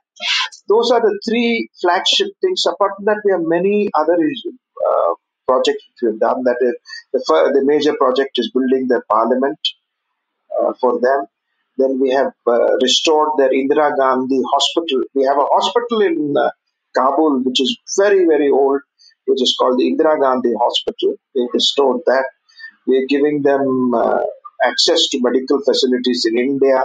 Those 0.69 0.91
are 0.91 1.01
the 1.01 1.19
three 1.29 1.69
flagship 1.81 2.29
things. 2.41 2.65
Apart 2.67 2.93
from 2.97 3.07
that, 3.07 3.21
we 3.25 3.33
have 3.33 3.43
many 3.45 3.91
other 3.95 4.17
uh, 4.17 5.13
projects 5.47 5.85
we 6.03 6.09
have 6.11 6.21
done. 6.21 6.45
That 6.45 6.59
is 6.61 6.75
the, 7.13 7.53
the 7.57 7.65
major 7.65 7.95
project 7.97 8.39
is 8.39 8.51
building 8.53 8.87
the 8.89 9.03
parliament 9.11 9.59
uh, 10.59 10.73
for 10.81 11.01
them. 11.01 11.27
Then 11.79 11.99
we 12.01 12.11
have 12.13 12.33
uh, 12.47 12.77
restored 12.83 13.31
their 13.39 13.51
Indira 13.51 13.95
Gandhi 13.97 14.41
hospital. 14.55 15.03
We 15.15 15.25
have 15.25 15.37
a 15.37 15.49
hospital 15.57 16.01
in 16.01 16.35
uh, 16.37 16.51
Kabul, 16.97 17.43
which 17.45 17.61
is 17.61 17.77
very, 17.99 18.25
very 18.25 18.51
old 18.51 18.81
which 19.27 19.43
is 19.43 19.57
called 19.59 19.79
the 19.79 19.85
Indira 19.85 20.21
Gandhi 20.21 20.55
Hospital. 20.61 21.15
They 21.35 21.47
restored 21.53 22.01
that. 22.07 22.25
We're 22.87 23.07
giving 23.07 23.43
them 23.43 23.95
uh, 23.95 24.23
access 24.63 25.09
to 25.09 25.21
medical 25.21 25.61
facilities 25.63 26.27
in 26.31 26.39
India. 26.39 26.85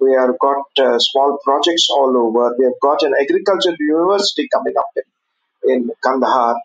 We 0.00 0.14
have 0.18 0.38
got 0.38 0.64
uh, 0.78 0.98
small 0.98 1.38
projects 1.44 1.88
all 1.90 2.16
over. 2.16 2.54
We 2.58 2.64
have 2.64 2.80
got 2.82 3.02
an 3.02 3.14
agriculture 3.20 3.76
university 3.78 4.48
coming 4.52 4.74
up 4.78 4.90
in, 4.96 5.72
in 5.72 5.90
Kandahar. 6.02 6.56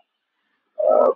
Uh, 0.82 1.10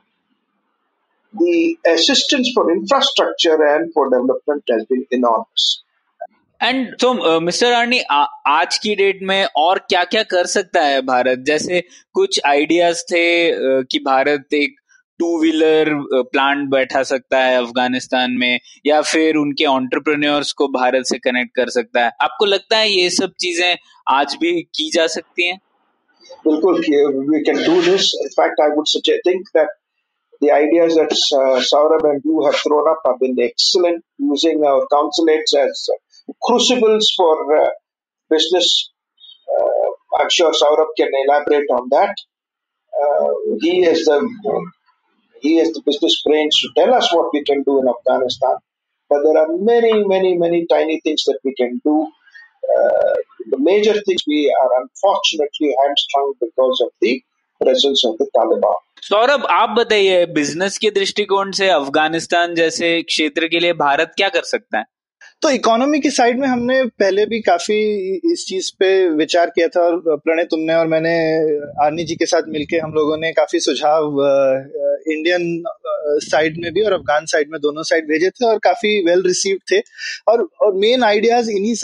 the 1.33 1.79
assistance 1.87 2.51
for 2.55 2.71
infrastructure 2.71 3.63
and 3.75 3.93
for 3.95 4.11
development 4.11 4.65
has 4.69 4.85
been 4.85 5.07
enormous. 5.11 5.83
And 6.63 6.97
तो 7.01 7.41
mister 7.41 7.73
Arni 7.73 8.01
आज 8.47 8.79
की 8.79 8.95
date 8.95 9.19
में 9.23 9.47
और 9.57 9.79
क्या 9.79 10.05
क्या 10.05 10.23
कर 10.23 10.47
सकता 10.47 10.81
है 10.81 11.01
भारत? 11.03 11.39
जैसे 11.39 11.83
कुछ 12.13 12.41
आइडियाज़ 12.47 13.03
थे 13.03 13.51
uh, 13.53 13.87
कि 13.91 13.99
भारत 13.99 14.55
एक 14.55 14.81
टू 15.19 15.41
व्हीलर 15.41 15.87
प्लांट 16.13 16.69
बैठा 16.69 17.03
सकता 17.03 17.39
है 17.39 17.57
अफ़गानिस्तान 17.57 18.31
में 18.31 18.61
या 18.87 19.01
फिर 19.01 19.37
उनके 19.37 19.65
ऑन्टरप्रन्योर्स 19.65 20.53
को 20.53 20.69
भारत 20.69 21.03
से 21.05 21.19
कनेक्ट 21.19 21.55
कर 21.57 21.69
सकता 21.69 22.05
है। 22.05 22.13
आपको 22.21 22.45
लगता 22.45 22.77
है 22.77 22.91
ये 22.91 23.11
सब 23.11 23.33
चीज़ें 23.41 23.77
आज 24.09 24.37
भी 24.41 24.63
की 24.63 24.91
जा 24.91 25.07
सकती 25.07 25.49
हैं? 25.49 25.61
बिल्कुल 26.49 26.81
we 27.31 27.41
can 27.41 27.67
do 27.67 27.83
this 27.83 28.15
in fact 28.21 28.61
I 28.61 28.69
would 28.69 28.87
think 29.27 29.49
that 29.49 29.69
the 30.43 30.51
ideas 30.51 30.95
that 30.97 31.11
uh, 31.39 31.57
Saurabh 31.61 32.05
and 32.11 32.23
you 32.25 32.43
have 32.45 32.55
thrown 32.55 32.87
up 32.91 33.01
have 33.07 33.19
been 33.21 33.35
excellent 33.47 33.99
using 34.19 34.63
our 34.65 34.87
consulates 34.93 35.55
as 35.63 35.83
crucibles 36.43 37.13
for 37.17 37.57
uh, 37.57 37.69
business. 38.29 38.91
Uh, 39.49 40.21
I'm 40.21 40.31
sure 40.31 40.53
Saurabh 40.53 40.93
can 40.97 41.09
elaborate 41.27 41.71
on 41.71 41.89
that. 41.91 42.15
Uh, 43.03 43.31
he 43.61 43.85
is 43.85 44.05
the 44.05 44.19
he 45.41 45.57
has 45.57 45.73
the 45.73 45.83
business 45.85 46.23
brains 46.25 46.59
to 46.61 46.69
tell 46.77 46.93
us 46.95 47.13
what 47.15 47.31
we 47.33 47.43
can 47.45 47.63
do 47.63 47.81
in 47.81 47.89
Afghanistan. 47.89 48.57
But 49.09 49.23
there 49.25 49.39
are 49.43 49.49
many, 49.57 50.05
many, 50.05 50.37
many 50.37 50.67
tiny 50.67 51.01
things 51.01 51.25
that 51.25 51.39
we 51.45 51.55
can 51.55 51.81
do. 51.85 52.07
Uh, 52.77 53.15
the 53.51 53.59
major 53.59 53.95
things 53.95 54.23
we 54.29 54.55
are 54.63 54.71
unfortunately 54.83 55.75
hamstrung 55.83 56.35
because 56.41 56.81
of 56.85 56.91
the 57.01 57.23
presence 57.63 58.05
of 58.05 58.19
the 58.19 58.29
Taliban. 58.37 58.79
Saurabh 59.03 59.45
आप 59.51 59.71
बताइए 59.79 60.25
business 60.37 60.77
के 60.79 60.91
दृष्टिकोण 60.91 61.51
से 61.59 61.69
अफ़गानिस्तान 61.71 62.55
जैसे 62.55 62.91
क्षेत्र 63.03 63.47
के 63.49 63.61
लिए 63.61 63.73
भारत 63.73 64.13
क्या 64.17 64.29
कर 64.35 64.43
सकता 64.45 64.79
है 64.79 64.85
तो 65.43 65.51
इकोनॉमी 65.51 65.99
की 66.01 66.11
साइड 66.11 66.39
में 66.41 66.47
हमने 66.49 66.83
पहले 67.01 67.25
भी 67.27 67.41
काफ़ी 67.41 67.77
इस 68.33 68.45
चीज़ 68.49 68.71
पे 68.81 68.89
विचार 69.11 69.51
किया 69.51 69.69
था 69.69 69.81
और 69.83 70.17
प्रणय, 70.17 70.45
तुमने 70.45 70.75
और 70.75 70.87
मैंने 70.87 71.13
आर्नी 71.85 72.05
जी 72.05 72.15
के 72.15 72.27
साथ 72.27 72.49
मिलके 72.49 72.79
हम 72.79 72.93
लोगों 72.95 73.17
ने 73.17 73.31
काफ़ी 73.33 73.61
सुझाव 73.61 74.19
इंडियन 75.09 75.63
साइड 76.23 76.59
में 76.63 76.73
भी 76.73 76.83
और 76.83 76.93
अफगान 76.93 77.27
साइड 77.27 77.51
में 77.53 77.61
दोनों 77.61 77.83
साइड 77.83 78.09
भेजे 78.09 78.31
थे 78.31 78.47
और 78.47 78.59
काफ़ी 78.65 78.91
वेल 79.07 79.23
रिसीव 79.27 79.59
थे। 79.73 79.81
और 80.29 80.47
और 80.63 80.75
मेन 80.77 81.05
आइडियाज़ 81.05 81.51
इन्हीं 81.51 81.75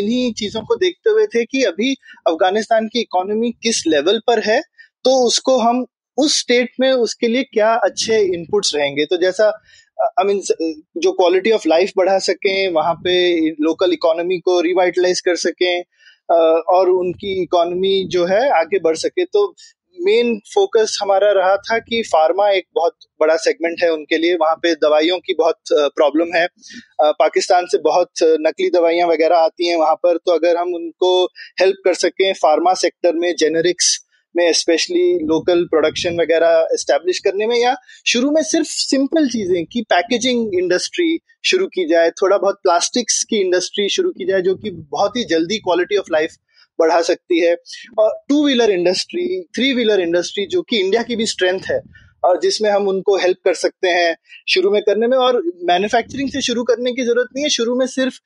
इन्हीं 0.00 0.32
चीज़ों 0.34 0.62
को 0.62 0.76
देखते 0.76 1.10
हुए 1.10 1.26
थे 1.26 1.44
कि 1.44 1.62
अभी 1.64 1.92
अफ़गानिस्तान 2.26 2.88
की 2.88 3.00
इकोनॉमी 3.00 3.50
किस 3.62 3.82
लेवल 3.86 4.20
पर 4.26 4.42
है 4.44 4.60
तो 5.04 5.18
उसको 5.26 5.58
हम 5.58 5.84
उस 6.18 6.38
स्टेट 6.40 6.70
में 6.80 6.90
उसके 6.92 7.28
लिए 7.28 7.42
क्या 7.52 7.72
अच्छे 7.84 8.18
इनपुट्स 8.34 8.74
रहेंगे। 8.74 9.04
तो 9.06 9.16
जैसा 9.16 9.50
आई 9.98 10.24
मीन 10.24 10.40
जो 11.02 11.12
क्वालिटी 11.12 11.50
ऑफ़ 11.52 11.68
लाइफ 11.68 11.92
बढ़ा 11.96 12.18
सकें, 12.20 12.72
वहाँ 12.72 12.94
पे 13.04 13.14
लोकल 13.62 13.92
इकोनॉमी 13.92 14.38
को 14.38 14.60
रिवाइटलाइज 14.60 15.20
कर 15.20 15.36
सकें 15.36 15.82
और 16.68 16.90
उनकी 16.90 17.32
इकोनॉमी 17.42 18.04
जो 18.10 18.24
है 18.26 18.48
आगे 18.58 18.78
बढ़ 18.80 18.96
सके। 18.96 19.24
तो 19.24 19.46
मेन 19.98 20.34
फोकस 20.54 20.98
हमारा 21.02 21.30
रहा 21.32 21.56
था 21.58 21.78
कि 21.78 22.02
फार्मा 22.02 22.48
एक 22.50 22.64
बहुत 22.74 22.94
बड़ा 23.20 23.36
सेगमेंट 23.36 23.82
है 23.82 23.90
उनके 23.92 24.18
लिए। 24.18 24.34
वहाँ 24.34 24.54
पे 24.62 24.74
दवाइयों 24.76 25.18
की 25.18 25.34
बहुत 25.34 25.72
प्रॉब्लम 25.72 26.34
है। 26.36 26.46
पाकिस्तान 27.02 27.66
से 27.66 27.78
बहुत 27.82 28.22
नकली 28.40 28.68
दवाइयाँ 28.70 29.08
वगैरह 29.08 29.36
आती 29.36 29.68
हैं 29.68 29.76
वहाँ 29.76 29.94
पर। 29.94 30.16
तो 30.16 30.32
अगर 30.32 30.56
हम 30.56 30.74
उनको 30.74 31.12
हेल्प 31.60 31.76
कर 31.84 31.94
सकें 31.96 32.32
फार्मा 32.34 32.74
सेक्टर 32.74 33.14
में 33.14 33.34
जेनेरिक्स 33.38 33.96
में 34.36 34.52
स्पेशली 34.54 35.12
लोकल 35.26 35.64
प्रोडक्शन 35.66 36.20
वगैरह 36.20 36.68
एस्टेब्लिश 36.74 37.18
करने 37.20 37.46
में, 37.46 37.56
या 37.56 37.74
शुरू 38.06 38.30
में 38.30 38.42
सिर्फ़ 38.44 38.68
सिंपल 38.68 39.28
चीज़ें 39.28 39.64
कि 39.66 39.82
पैकेजिंग 39.90 40.54
इंडस्ट्री 40.54 41.18
शुरू 41.44 41.66
की 41.68 41.86
जाए, 41.88 42.10
थोड़ा 42.12 42.36
बहुत 42.38 42.58
प्लास्टिक्स 42.62 43.22
की 43.24 43.40
इंडस्ट्री 43.40 43.88
शुरू 43.90 44.10
की 44.10 44.26
जाए, 44.26 44.42
जो 44.42 44.54
कि 44.56 44.70
बहुत 44.70 45.16
ही 45.16 45.24
जल्दी 45.26 45.58
क्वालिटी 45.60 45.96
ऑफ़ 45.96 46.12
लाइफ 46.12 46.36
बढ़ा 46.78 47.00
सकती 47.02 47.40
है। 47.40 47.54
और 47.98 48.10
two 48.28 48.44
wheeler 48.44 48.70
industry 48.70 49.42
three 49.56 49.72
wheeler 49.72 50.00
industry 50.00 50.46
जो 50.48 50.62
कि 50.62 50.78
इंडिया 50.78 51.02
की 51.02 51.16
भी 51.16 51.26
स्ट्रेंथ 51.26 51.60
है, 51.70 51.80
और 52.24 52.40
जिसमें 52.40 52.68
हम 52.70 52.88
उनको 52.88 53.16
हेल्प 53.18 53.38
कर 53.44 53.54
सकते 53.54 53.88
हैं 53.88 54.14
शुरू 54.48 54.70
में 54.70 54.80
करने 54.82 55.06
में, 55.06 55.16
और 55.18 55.42
मैन्युफैक्चरिंग 55.64 56.30
से 56.30 56.40
शुरू 56.42 56.64
करने 56.64 56.92
की 56.92 57.02
ज़रूरत 57.04 57.28
नहीं 57.34 57.44
है। 57.44 57.50
शुरू 57.50 57.74
में 57.76 57.86
सिर्फ़ 57.88 58.18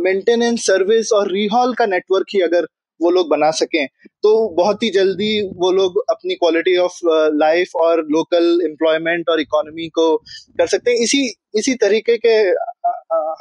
मेंटेनेंस 0.00 0.66
सर्विस 0.66 1.12
और 1.12 1.32
रिहॉल 1.32 1.74
का 1.74 1.86
नेटवर्क 1.86 2.26
ही 2.34 2.40
अगर 2.42 2.66
वो 3.00 3.10
लोग 3.10 3.28
बना 3.28 3.50
सकें। 3.52 3.86
तो 4.22 4.48
बहुत 4.54 4.82
ही 4.82 4.90
जल्दी 4.90 5.30
वो 5.56 5.70
लोग 5.72 6.02
अपनी 6.10 6.34
क्वालिटी 6.34 6.76
ऑफ़ 6.76 6.98
लाइफ 7.34 7.74
और 7.76 8.04
लोकल 8.08 8.60
एम्प्लॉयमेंट 8.64 9.28
और 9.28 9.40
इकोनॉमी 9.40 9.88
को 9.88 10.16
कर 10.58 10.66
सकते 10.66 10.90
हैं। 10.90 10.98
इसी 10.98 11.22
इसी 11.58 11.74
तरीके 11.76 12.16
के 12.16 12.36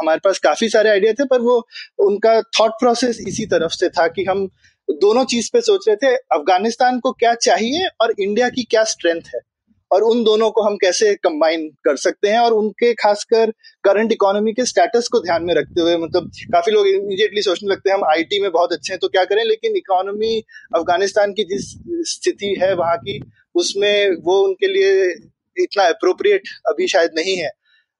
हमारे 0.02 0.20
पास 0.24 0.40
काफ़ी 0.40 0.70
सारे 0.70 0.90
आइडिया 0.90 1.14
थे, 1.14 1.26
पर 1.26 1.42
वो 1.42 1.58
उनका 2.00 2.42
थॉट 2.60 2.72
प्रोसेस 2.72 3.20
इसी 3.28 3.46
तरफ़ 3.46 3.72
से 3.72 3.90
था 3.90 4.08
कि 4.08 4.24
हम 4.24 4.48
दोनों 4.90 5.24
चीज़ 5.26 5.50
पे 5.54 5.62
सोच 5.62 5.88
रहे 5.88 5.96
थे, 5.96 6.16
अफ़गानिस्तान 6.16 7.00
को 7.00 7.12
क्या 7.12 7.34
चाहिए 7.36 7.88
और 8.02 8.14
इंडिया 8.20 8.50
की 8.50 8.64
क्या 8.64 8.84
स्ट्रेंथ 8.84 9.22
है। 9.36 9.40
और 9.92 10.04
उन 10.04 10.24
दोनों 10.24 10.50
को 10.52 10.62
हम 10.62 10.76
कैसे 10.76 11.14
कंबाइन 11.16 11.68
कर 11.84 11.96
सकते 11.96 12.30
हैं 12.30 12.40
और 12.40 12.54
उनके 12.54 12.94
खासकर 12.94 13.52
करंट 13.84 14.12
इकोनॉमी 14.12 14.54
के 14.54 14.66
स्टेटस 14.66 15.08
को 15.08 15.20
ध्यान 15.20 15.44
में 15.44 15.54
रखते 15.56 15.82
हुए 15.82 15.98
मतलब 15.98 16.32
काफ़ी 16.54 16.72
लोग 16.72 16.88
इमीडिएटली 16.88 17.42
सोचने 17.42 17.70
लगते 17.70 17.90
हैं 17.90 17.98
हम 17.98 18.04
आईटी 18.06 18.42
में 18.42 18.52
बहुत 18.52 18.74
अच्छे 18.74 18.94
हैं 18.94 19.00
तो 19.00 19.08
क्या 19.08 19.24
करें? 19.26 19.44
लेकिन 19.46 19.76
इकोनॉमी 19.78 20.38
अफ़गानिस्तान 20.76 21.34
की 21.34 21.44
जिस 21.44 21.74
स्थिति 22.14 22.56
है 22.62 22.74
वहाँ 22.76 22.98
की 22.98 23.20
उसमें 23.56 24.16
वो 24.24 24.42
उनके 24.42 24.68
लिए 24.68 25.04
इतना 25.58 25.84
अप्रोप्रिएट 25.84 26.48
अभी 26.68 26.88
शायद 26.88 27.12
नहीं 27.16 27.38
है। 27.38 27.52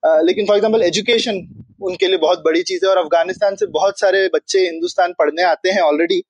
Uh, 0.02 0.20
लेकिन 0.24 0.46
फॉर 0.46 0.56
एग्ज़ाम्पल 0.56 0.82
एजुकेशन 0.82 1.36
उनके 1.82 2.08
लिए 2.08 2.18
बहुत 2.18 2.42
बड़ी 2.44 2.62
चीज़ 2.62 2.84
है 2.84 2.90
और 2.90 2.98
अफ़गानिस्तान 2.98 3.54
से 3.56 3.66
बहुत 3.66 4.00
सारे 4.00 4.26
बच्चे 4.34 4.58
हिंदुस्तान 4.60 5.12
पढ़ने 5.18 5.42
आते 5.42 5.70
हैं 5.70 5.80
ऑलरेडी 5.82 6.22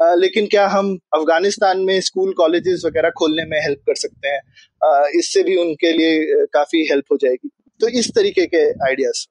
लेकिन 0.00 0.46
क्या 0.46 0.66
हम 0.66 0.88
अफ़गानिस्तान 1.14 1.80
में 1.80 2.00
स्कूल 2.00 2.32
कॉलेजेस 2.32 2.82
वगैरह 2.86 3.10
खोलने 3.10 3.44
में 3.44 3.58
हेल्प 3.64 3.78
कर 3.78 3.94
सकते 3.94 4.28
हैं? 4.28 4.40
इससे 5.14 5.42
भी 5.42 5.56
उनके 5.56 5.92
लिए 5.92 6.46
काफ़ी 6.54 6.86
हेल्प 6.86 7.12
हो 7.12 7.16
जाएगी। 7.16 7.50
तो 7.80 7.88
इस 7.88 8.10
तरीके 8.14 8.46
के 8.46 8.64
आइडियाज़ 8.86 9.26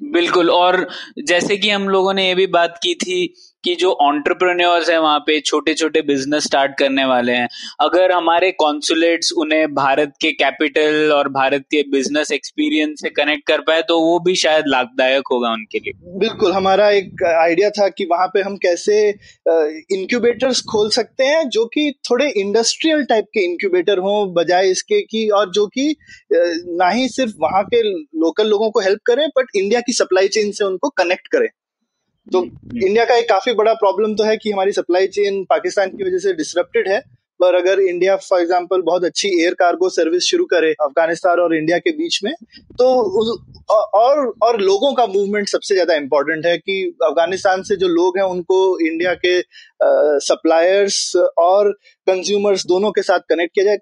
बिल्कुल, 0.00 0.50
और 0.50 0.86
जैसे 1.26 1.56
कि 1.56 1.70
हम 1.70 1.88
लोगों 1.88 2.12
ने 2.14 2.26
ये 2.28 2.34
भी 2.34 2.46
बात 2.48 2.78
की 2.82 2.94
थी 2.94 3.34
कि 3.64 3.74
जो 3.74 3.90
ऑन्टरप्रन्योर्स 4.02 4.88
है 4.90 4.98
वहाँ 5.00 5.18
पे 5.18 5.38
छोटे 5.40 5.74
छोटे 5.74 6.00
बिज़नेस 6.02 6.44
स्टार्ट 6.44 6.72
करने 6.78 7.04
वाले 7.04 7.32
हैं। 7.32 7.48
अगर 7.80 8.12
हमारे 8.12 8.50
कॉन्सुलेट्स 8.60 9.32
उन्हें 9.38 9.74
भारत 9.74 10.12
के 10.20 10.30
कैपिटल 10.34 11.12
और 11.12 11.28
भारत 11.28 11.64
के 11.70 11.82
बिज़नेस 11.90 12.30
एक्सपीरियंस 12.32 13.00
से 13.02 13.10
कनेक्ट 13.10 13.46
कर 13.48 13.60
पाए 13.60 13.82
तो 13.82 13.98
वो 14.00 14.18
भी 14.20 14.34
शायद 14.36 14.64
लाभदायक 14.68 15.28
होगा 15.32 15.52
उनके 15.52 15.78
लिए। 15.78 15.92
बिल्कुल, 16.18 16.52
हमारा 16.52 16.88
एक 16.90 17.24
आइडिया 17.24 17.70
था 17.70 17.88
कि 17.88 18.04
वहाँ 18.04 18.26
पे 18.26 18.42
हम 18.42 18.56
कैसे 18.56 18.98
इंक्यूबेटर्स 19.08 20.60
खोल 20.70 20.90
सकते 20.90 21.24
हैं, 21.24 21.48
जो 21.48 21.64
कि 21.66 21.90
थोड़े 22.10 22.28
इंडस्ट्रियल 22.36 23.04
टाइप 23.04 23.24
के 23.34 23.44
इंक्यूबेटर 23.44 23.98
हों, 23.98 24.32
बजाय 24.34 24.70
इसके 24.70 25.00
कि, 25.02 25.28
और 25.28 25.50
जो 25.50 25.66
कि 25.68 25.94
ना 26.32 26.88
ही 26.90 27.08
सिर्फ़ 27.08 27.32
वहाँ 27.40 27.62
के 27.64 27.82
लोकल 27.82 28.48
लोगों 28.48 28.70
को 28.70 28.80
हेल्प 28.80 29.00
करें 29.06 29.26
बट 29.38 29.56
इंडिया 29.56 29.80
की 29.80 29.92
सप्लाई 29.92 30.28
चेन 30.28 30.50
से 30.52 30.64
उनको 30.64 30.88
कनेक्ट 30.98 31.28
करें। 31.28 31.48
तो 32.32 32.44
इंडिया 32.44 33.04
का 33.04 33.16
एक 33.16 33.28
काफ़ी 33.28 33.52
बड़ा 33.52 33.72
प्रॉब्लम 33.74 34.14
तो 34.14 34.24
है 34.24 34.36
कि 34.36 34.50
हमारी 34.50 34.72
सप्लाई 34.72 35.06
चेन 35.06 35.44
पाकिस्तान 35.44 35.90
की 35.90 36.04
वजह 36.04 36.18
से 36.18 36.32
डिसरप्टेड 36.32 36.88
है। 36.88 37.02
पर 37.40 37.54
अगर 37.54 37.80
इंडिया 37.80 38.16
फॉर 38.18 38.40
एग्जांपल 38.40 38.82
बहुत 38.82 39.04
अच्छी 39.04 39.28
एयर 39.42 39.54
कार्गो 39.54 39.88
सर्विस 39.90 40.30
शुरू 40.30 40.44
करे 40.46 40.72
अफ़गानिस्तान 40.82 41.40
और 41.40 41.56
इंडिया 41.56 41.78
के 41.78 41.90
बीच 41.92 42.20
में 42.24 42.32
तो 42.72 42.86
और 43.70 44.32
और 44.42 44.60
लोगों 44.60 44.92
का 44.94 45.06
मूवमेंट 45.06 45.48
सबसे 45.48 45.74
ज़्यादा 45.74 45.94
इम्पोर्टेंट 45.94 46.46
है 46.46 46.56
कि 46.58 46.74
अफ़गानिस्तान 47.04 47.62
से 47.62 47.76
जो 47.76 47.88
लोग 47.88 48.18
हैं, 48.18 48.24
उनको 48.24 48.58
इंडिया 48.86 49.14
के 49.16 49.38
सप्लायर्स 50.26 51.16
और 51.38 51.70
कंज्यूमर्स 52.06 52.66
दोनों 52.66 52.90
के 52.90 53.02
साथ 53.02 53.20
कनेक्ट 53.30 53.54
किया 53.54 53.64
जाए। 53.64 53.76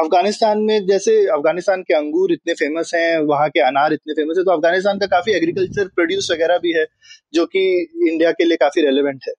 अफ़गानिस्तान 0.00 0.58
में 0.60 0.86
जैसे 0.86 1.16
अफ़गानिस्तान 1.28 1.82
के 1.82 1.94
अंगूर 1.94 2.32
इतने 2.32 2.54
फ़ेमस 2.54 2.90
हैं, 2.94 3.18
वहाँ 3.20 3.48
के 3.48 3.60
अनार 3.60 3.92
इतने 3.92 4.14
फ़ेमस 4.14 4.38
है 4.38 4.44
तो 4.44 4.50
अफ़गानिस्तान 4.50 4.98
का 4.98 5.06
काफ़ी 5.08 5.32
एग्रीकल्चर 5.32 5.88
प्रोड्यूस 5.94 6.28
वगैरह 6.32 6.58
भी 6.58 6.72
है, 6.72 6.86
जो 7.34 7.46
कि 7.46 7.64
इंडिया 8.08 8.30
के 8.32 8.44
लिए 8.44 8.56
काफ़ी 8.56 8.82
रेलिवेंट 8.82 9.20
है। 9.28 9.32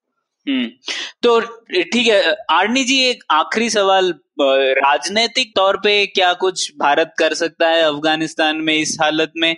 हम्म। 0.45 0.65
तो 1.25 1.39
ठीक 1.39 2.07
है 2.07 2.35
आर्नी 2.51 2.83
जी 2.83 2.97
एक 3.03 3.23
आखिरी 3.31 3.69
सवाल 3.69 4.13
राजनीतिक 4.79 5.53
तौर 5.55 5.77
पे 5.77 6.05
क्या 6.05 6.33
कुछ 6.33 6.71
भारत 6.79 7.13
कर 7.19 7.33
सकता 7.33 7.67
है 7.67 7.81
अफ़गानिस्तान 7.81 8.57
में 8.57 8.73
इस 8.73 8.97
हालत 9.01 9.31
में? 9.37 9.49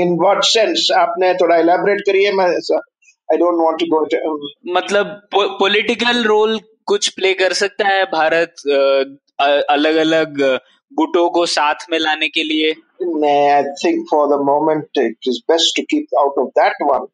इन 0.00 0.16
व्हाट 0.20 0.42
सेंस 0.44 0.88
आपने 0.96 1.32
थोड़ा 1.34 1.56
इलेबोरेट 1.56 2.00
करिए 2.00 2.32
मैं 2.32 2.46
I 2.46 3.36
don't 3.36 3.62
want 3.62 3.80
to 3.80 3.86
go 3.86 4.02
मतलब 4.76 5.28
पॉलिटिकल 5.34 6.22
रोल 6.24 6.58
कुछ 6.86 7.08
प्ले 7.08 7.32
कर 7.34 7.52
सकता 7.52 7.88
है 7.88 8.04
भारत 8.04 8.54
अलग 9.70 9.96
अलग 9.96 10.42
गुटों 10.92 11.28
को 11.30 11.46
साथ 11.46 11.74
में 11.90 11.98
लाने 11.98 12.28
के 12.28 12.42
लिए? 12.42 12.70
I 13.30 13.62
think 13.84 14.06
for 14.10 14.26
the 14.26 14.40
moment 14.40 14.84
it 14.98 15.28
is 15.28 15.40
best 15.50 15.76
to 15.76 15.82
keep 15.90 16.18
out 16.18 16.38
of 16.38 16.48
that 16.60 16.72
one 16.82 17.06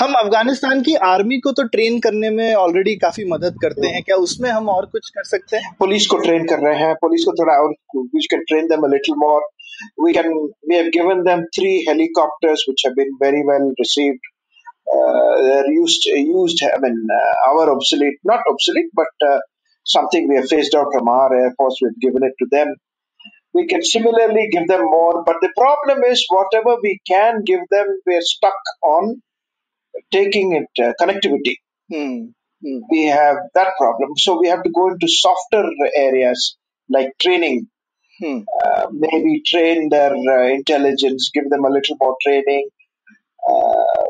हम 0.00 0.14
अफ़गानिस्तान 0.14 0.80
की 0.82 0.94
आर्मी 1.04 1.36
को 1.44 1.50
तो 1.58 1.62
ट्रेन 1.74 1.98
करने 2.06 2.30
में 2.30 2.54
ऑलरेडी 2.54 2.94
काफ़ी 3.04 3.24
मदद 3.28 3.54
करते 3.62 3.86
हैं। 3.88 4.02
क्या 4.02 4.16
उसमें 4.24 4.48
हम 4.50 4.68
और 4.68 4.86
कुछ 4.86 5.08
कर 5.10 5.24
सकते 5.24 5.56
हैं? 5.56 5.70
पुलिस 5.78 6.06
को 6.06 6.16
ट्रेन 6.18 6.44
कर 6.50 6.58
रहे 6.58 6.78
हैं। 6.80 6.94
पुलिस 6.94 7.24
को 7.24 7.32
थोड़ा 7.38 7.54
और 7.62 7.72
कुछ 7.94 8.26
कर 8.32 8.42
train 8.50 8.66
them 8.72 8.82
a 8.84 8.90
little 8.92 9.14
more 9.22 9.46
we 10.04 10.12
can 10.12 10.28
we 10.68 10.76
have 10.76 10.90
given 10.96 11.22
them 11.28 11.44
three 11.56 11.72
helicopters 11.88 12.64
which 12.68 12.86
have 12.86 12.94
been 12.98 13.16
very 13.22 13.42
well 13.50 13.66
received 13.80 14.30
are 15.56 15.72
used 15.74 16.08
used 16.18 16.64
I 16.70 16.78
mean 16.86 17.18
our 17.48 17.72
obsolete 17.76 18.18
not 18.32 18.48
obsolete 18.52 18.90
but 19.00 19.28
something 19.96 20.30
we 20.30 20.36
have 20.36 20.46
phased 20.54 20.76
out 20.78 20.94
from 20.96 21.10
our 21.10 21.40
air 21.40 21.50
force 21.62 21.78
we 21.82 21.88
have 21.88 22.08
given 22.08 22.26
it 22.28 22.34
to 22.40 22.54
them 22.56 22.74
we 23.56 23.62
can 23.68 23.84
similarly 23.88 24.42
give 24.52 24.64
them 24.70 24.82
more, 24.94 25.12
but 25.26 25.36
the 25.42 25.48
problem 25.58 26.02
is 26.08 26.22
whatever 26.32 26.72
we 26.82 26.90
can 27.10 27.38
give 27.50 27.62
them, 27.70 27.92
we 28.10 28.16
are 28.16 28.26
stuck 28.30 28.72
on. 28.88 29.06
Taking 30.10 30.52
it 30.52 30.82
uh, 30.84 30.92
connectivity. 31.00 31.56
Hmm. 31.92 32.26
Hmm. 32.64 32.78
We 32.90 33.06
have 33.06 33.36
that 33.54 33.72
problem. 33.78 34.10
So 34.16 34.40
we 34.40 34.48
have 34.48 34.62
to 34.62 34.70
go 34.70 34.88
into 34.88 35.08
softer 35.08 35.64
areas 35.94 36.56
like 36.88 37.10
training. 37.20 37.68
Hmm. 38.20 38.40
Uh, 38.64 38.86
maybe 38.92 39.42
train 39.46 39.88
their 39.90 40.14
uh, 40.14 40.48
intelligence, 40.48 41.30
give 41.34 41.50
them 41.50 41.64
a 41.64 41.70
little 41.70 41.96
more 42.00 42.16
training, 42.22 42.68
uh, 43.46 44.04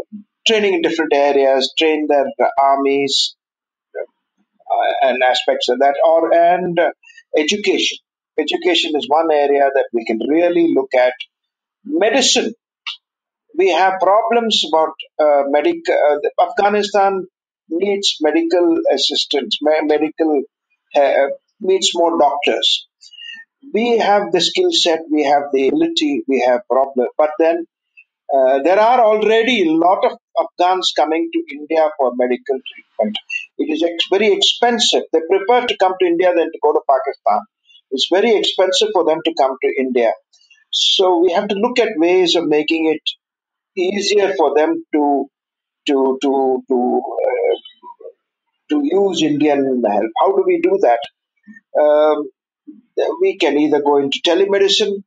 training 0.47 0.74
in 0.74 0.82
different 0.82 1.12
areas, 1.12 1.72
train 1.76 2.07
their 2.09 2.26
armies 2.62 3.34
uh, 3.99 4.93
and 5.09 5.22
aspects 5.24 5.68
of 5.68 5.80
that, 5.80 5.97
or 6.05 6.32
and 6.32 6.78
education. 7.37 7.99
Education 8.39 8.93
is 8.95 9.09
one 9.09 9.32
area 9.32 9.68
that 9.74 9.87
we 9.93 10.05
can 10.05 10.20
really 10.28 10.72
look 10.72 10.95
at. 10.95 11.14
Medicine 11.84 12.53
we 13.59 13.72
have 13.72 13.94
problems 14.00 14.64
about 14.70 14.94
uh, 15.20 15.42
medical. 15.48 15.94
Uh, 15.94 16.44
Afghanistan 16.48 17.24
needs 17.70 18.16
medical 18.22 18.76
assistance, 18.92 19.59
medical 19.62 20.42
uh, 20.96 21.28
needs 21.61 21.90
more 21.94 22.18
doctors. 22.18 22.70
we 23.74 23.98
have 23.98 24.32
the 24.32 24.40
skill 24.40 24.72
set, 24.72 25.00
we 25.12 25.24
have 25.24 25.44
the 25.52 25.68
ability, 25.68 26.24
we 26.28 26.40
have 26.40 26.62
problem. 26.70 27.09
But 27.18 27.30
then 27.38 27.66
uh, 28.34 28.62
there 28.62 28.80
are 28.80 29.00
already 29.00 29.68
a 29.68 29.72
lot 29.72 30.04
of 30.04 30.18
Afghans 30.40 30.92
coming 30.96 31.30
to 31.32 31.57
India 31.57 31.88
for 31.98 32.12
medical 32.16 32.59
treatment. 32.70 33.18
It 33.59 33.72
is 33.74 33.82
ex- 33.84 34.09
very 34.11 34.32
expensive. 34.32 35.02
They 35.12 35.20
prefer 35.30 35.66
to 35.66 35.76
come 35.78 35.94
to 36.00 36.07
India 36.07 36.32
than 36.36 36.52
to 36.52 36.59
go 36.62 36.72
to 36.72 36.80
Pakistan. 36.88 37.40
It's 37.92 38.09
very 38.12 38.36
expensive 38.36 38.88
for 38.92 39.04
them 39.04 39.20
to 39.24 39.34
come 39.38 39.57
to 39.62 39.74
India. 39.78 40.12
So 40.72 41.20
we 41.20 41.32
have 41.32 41.48
to 41.48 41.57
look 41.57 41.78
at 41.80 41.90
ways 41.98 42.36
of 42.36 42.46
making 42.48 42.86
it 42.94 43.02
easier 43.77 44.35
for 44.37 44.55
them 44.57 44.85
to 44.93 45.27
to 45.87 46.18
to 46.22 46.62
to 46.68 47.03
uh, 47.29 47.57
to 48.70 48.81
use 48.83 49.22
Indian 49.22 49.83
help. 49.85 50.11
How 50.20 50.29
do 50.37 50.45
we 50.47 50.61
do 50.61 50.79
that? 50.83 51.01
Um, 51.81 52.29
we 53.20 53.37
can 53.37 53.59
either 53.59 53.81
go 53.83 53.99
into 53.99 54.20
telemedicine, 54.27 55.03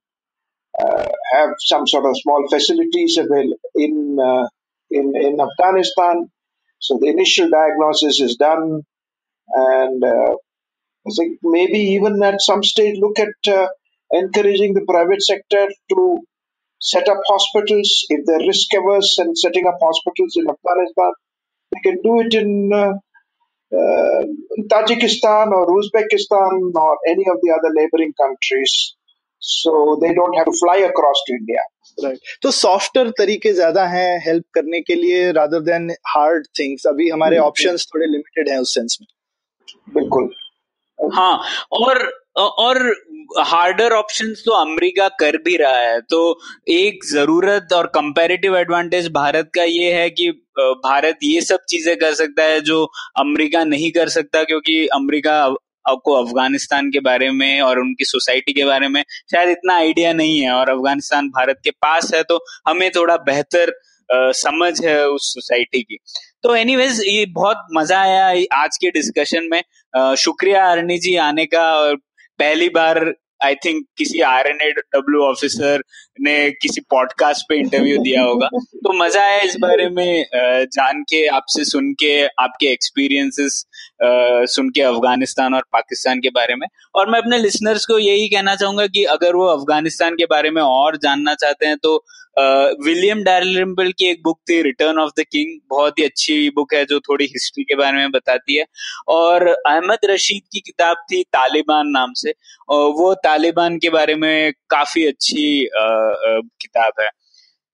uh, 0.79 1.07
have 1.33 1.49
some 1.59 1.87
sort 1.87 2.05
of 2.05 2.15
small 2.21 2.47
facilities 2.49 3.17
available 3.17 3.57
in, 3.75 4.17
uh, 4.21 4.47
in 4.91 5.13
in 5.15 5.39
Afghanistan. 5.39 6.29
So 6.79 6.97
the 7.01 7.07
initial 7.07 7.49
diagnosis 7.49 8.21
is 8.21 8.37
done, 8.37 8.83
and 9.53 10.03
uh, 10.03 10.35
I 11.07 11.11
think 11.17 11.39
maybe 11.43 11.79
even 11.97 12.21
at 12.23 12.41
some 12.41 12.63
stage 12.63 12.97
look 12.99 13.19
at 13.19 13.53
uh, 13.53 13.67
encouraging 14.11 14.73
the 14.73 14.85
private 14.87 15.21
sector 15.21 15.67
to 15.91 16.19
set 16.80 17.08
up 17.08 17.18
hospitals 17.26 18.06
if 18.08 18.24
they're 18.26 18.46
risk 18.46 18.74
averse 18.74 19.16
and 19.18 19.36
setting 19.38 19.66
up 19.66 19.78
hospitals 19.82 20.36
in 20.36 20.48
Afghanistan. 20.48 21.12
They 21.72 21.80
can 21.80 22.02
do 22.02 22.20
it 22.20 22.34
in 22.34 22.70
uh, 22.72 22.92
uh, 23.72 24.24
Tajikistan 24.72 25.52
or 25.52 25.66
Uzbekistan 25.78 26.74
or 26.74 26.98
any 27.08 27.24
of 27.30 27.38
the 27.42 27.54
other 27.56 27.72
neighboring 27.72 28.12
countries. 28.20 28.94
So 29.38 29.98
they 30.00 30.14
don't 30.14 30.34
have 30.34 30.46
to 30.46 30.56
fly 30.58 30.78
across 30.78 31.22
to 31.26 31.34
India. 31.34 31.60
Right 32.02 32.18
तो 32.42 32.50
softer 32.50 33.08
तरीके 33.18 33.52
ज्यादा 33.54 33.84
हैं 33.86 34.20
help 34.24 34.44
करने 34.54 34.80
के 34.80 34.94
लिए 34.94 35.30
rather 35.32 35.60
than 35.62 35.90
hard 36.08 36.46
things 36.58 36.86
अभी 36.86 37.08
हमारे 37.08 37.38
options 37.38 37.86
थोड़े 37.94 38.06
लिमिटेड 38.06 38.48
हैं 38.48 38.58
उस 38.58 38.74
सेंस 38.74 38.96
में 39.00 39.06
बिल्कुल 39.94 40.28
हाँ 41.14 41.34
और 41.72 42.02
और 42.39 42.77
हार्डर 43.39 43.93
ऑप्शंस 43.93 44.41
तो 44.45 44.51
अमेरिका 44.53 45.07
कर 45.19 45.37
भी 45.37 45.55
रहा 45.57 45.77
है। 45.77 45.99
तो 46.01 46.39
एक 46.69 47.05
ज़रूरत 47.05 47.73
और 47.73 47.87
कंपैरेटिव 47.95 48.57
एडवांटेज 48.57 49.07
भारत 49.13 49.51
का 49.55 49.63
ये 49.63 49.91
है 49.93 50.09
कि 50.09 50.29
भारत 50.59 51.19
ये 51.23 51.41
सब 51.41 51.59
चीज़ें 51.69 51.95
कर 51.97 52.13
सकता 52.13 52.43
है 52.43 52.61
जो 52.61 52.83
अमेरिका 53.19 53.63
नहीं 53.65 53.91
कर 53.91 54.09
सकता 54.09 54.43
क्योंकि 54.43 54.85
अमेरिका 54.93 55.49
को 56.05 56.13
अफ़गानिस्तान 56.15 56.89
के 56.91 56.99
बारे 56.99 57.29
में 57.31 57.61
और 57.61 57.79
उनकी 57.79 58.05
सोसाइटी 58.05 58.53
के 58.53 58.65
बारे 58.65 58.87
में 58.87 59.01
शायद 59.31 59.49
इतना 59.49 59.75
आइडिया 59.75 60.11
नहीं 60.13 60.39
है 60.39 60.51
और 60.51 60.69
अफ़गानिस्तान 60.69 61.29
भारत 61.29 61.59
के 61.63 61.71
पास 61.81 62.11
है 62.15 62.23
तो 62.23 62.39
हमें 62.67 62.89
थोड़ा 62.91 63.15
बेहतर 63.29 63.73
समझ 64.09 64.73
है 64.85 65.07
उस 65.07 65.33
सोसाइटी 65.33 65.81
की। 65.81 65.97
तो 66.43 66.55
एनीवेज 66.55 67.01
ये 67.07 67.25
बहुत 67.31 67.65
मज़ा 67.73 67.99
आया 68.01 68.27
आज 68.55 68.77
के 68.77 68.89
डिस्कशन 68.91 69.49
में। 69.51 70.15
शुक्रिया 70.15 70.65
अरणी 70.71 70.97
जी 70.99 71.15
आने 71.23 71.45
का 71.45 71.63
और 71.77 71.97
पहली 72.39 72.69
बार 72.69 73.13
आई 73.43 73.55
थिंक 73.55 73.85
किसी 73.97 74.19
आर 74.21 74.47
एन 74.47 74.57
डब्ल्यू 74.95 75.21
ऑफिसर 75.21 75.81
ने 76.21 76.33
किसी 76.51 76.81
पॉडकास्ट 76.81 77.45
पे 77.49 77.55
इंटरव्यू 77.55 77.97
दिया 77.97 78.21
होगा। 78.21 78.47
तो 78.55 78.93
मज़ा 78.93 79.21
आया 79.21 79.39
इस 79.41 79.55
बारे 79.59 79.89
में 79.89 80.25
जान 80.35 81.01
के, 81.03 81.25
आपसे 81.27 81.65
सुन 81.65 81.91
के, 81.93 82.25
आपके 82.25 82.67
एक्सपीरियंसेस 82.67 83.63
सुन 84.01 84.69
के 84.69 84.81
अफ़गानिस्तान 84.81 85.53
और 85.53 85.63
पाकिस्तान 85.73 86.19
के 86.19 86.29
बारे 86.29 86.55
में। 86.55 86.67
और 86.95 87.09
मैं 87.09 87.19
अपने 87.19 87.37
लिसनर्स 87.37 87.85
को 87.85 87.97
यही 87.99 88.27
कहना 88.27 88.55
चाहूँगा 88.55 88.85
कि 88.87 89.03
अगर 89.15 89.35
वो 89.35 89.45
अफ़गानिस्तान 89.47 90.15
के 90.15 90.25
बारे 90.25 90.49
में 90.51 90.61
और 90.61 90.97
जानना 90.97 91.33
चाहते 91.35 91.65
हैं 91.65 91.77
तो 91.77 91.95
विलियम 92.85 93.23
डैरिम्बल 93.23 93.91
की 93.91 94.05
एक 94.05 94.21
बुक 94.23 94.39
थी 94.49 94.61
रिटर्न 94.61 94.99
ऑफ़ 94.99 95.11
द 95.19 95.23
किंग 95.31 95.59
बहुत 95.69 95.99
ही 95.99 96.03
अच्छी 96.03 96.49
बुक 96.49 96.73
है, 96.73 96.83
जो 96.85 96.99
थोड़ी 96.99 97.25
हिस्ट्री 97.25 97.63
के 97.63 97.75
बारे 97.75 97.97
में 97.97 98.11
बताती 98.11 98.57
है। 98.57 98.65
और 99.07 99.47
अहमद 99.47 100.05
रशीद 100.05 100.41
की 100.51 100.59
किताब 100.59 100.97
थी, 101.11 101.23
तालिबान 101.23 101.87
नाम 101.87 102.13
से। 102.15 102.33
और 102.69 102.89
वो 102.91 103.13
तालिबान 103.15 103.77
के 103.77 103.89
बारे 103.89 104.15
में 104.15 104.51
काफ़ी 104.69 105.05
अच्छी 105.05 105.67
किताब 105.75 106.91
है। 107.01 107.09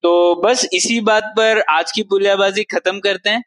तो 0.03 0.41
बस 0.45 0.67
इसी 0.73 0.99
बात 1.01 1.33
पर 1.37 1.63
आज 1.69 1.91
की 1.91 2.03
पुलियाबाजी 2.03 2.63
खत्म 2.63 2.99
करते 2.99 3.29
हैं। 3.29 3.43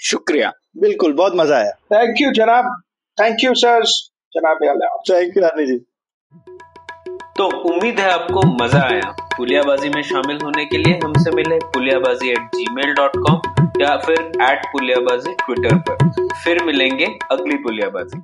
शुक्रिया। 0.00 0.52
बिल्कुल 0.76 1.12
बहुत 1.12 1.32
मज़ा 1.36 1.56
आया। 1.56 1.70
थैंक 1.92 2.20
यू 2.20 2.30
जनाब। 2.32 2.72
थैंक 3.18 3.44
यू 3.44 3.54
सर 3.54 3.84
जनाब 4.32 4.58
थैंक 5.10 5.36
यू 5.36 5.42
रानी 5.42 5.66
जी। 5.66 5.76
तो 7.36 7.46
उम्मीद 7.68 8.00
है 8.00 8.10
आपको 8.10 8.42
मज़ा 8.64 8.82
आया। 8.82 9.10
पुलियाबाजी 9.36 9.88
में 9.88 10.02
शामिल 10.02 10.38
होने 10.44 10.64
के 10.64 10.78
लिए 10.78 10.98
हमसे 11.04 11.30
मिले 11.30 11.58
Puliyabaazi 11.74 12.30
at 12.30 12.56
gmail 12.74 12.92
dot 12.94 13.16
com 13.16 13.66
या 13.82 13.96
फिर 13.96 14.20
एट 14.42 14.66
पुलियाबाजी 14.66 15.34
ट्विटर 15.34 15.76
पर। 15.88 16.28
फिर 16.34 16.62
मिलेंगे 16.64 17.06
अगली 17.30 17.56
पुलियाबाजी। 17.58 18.22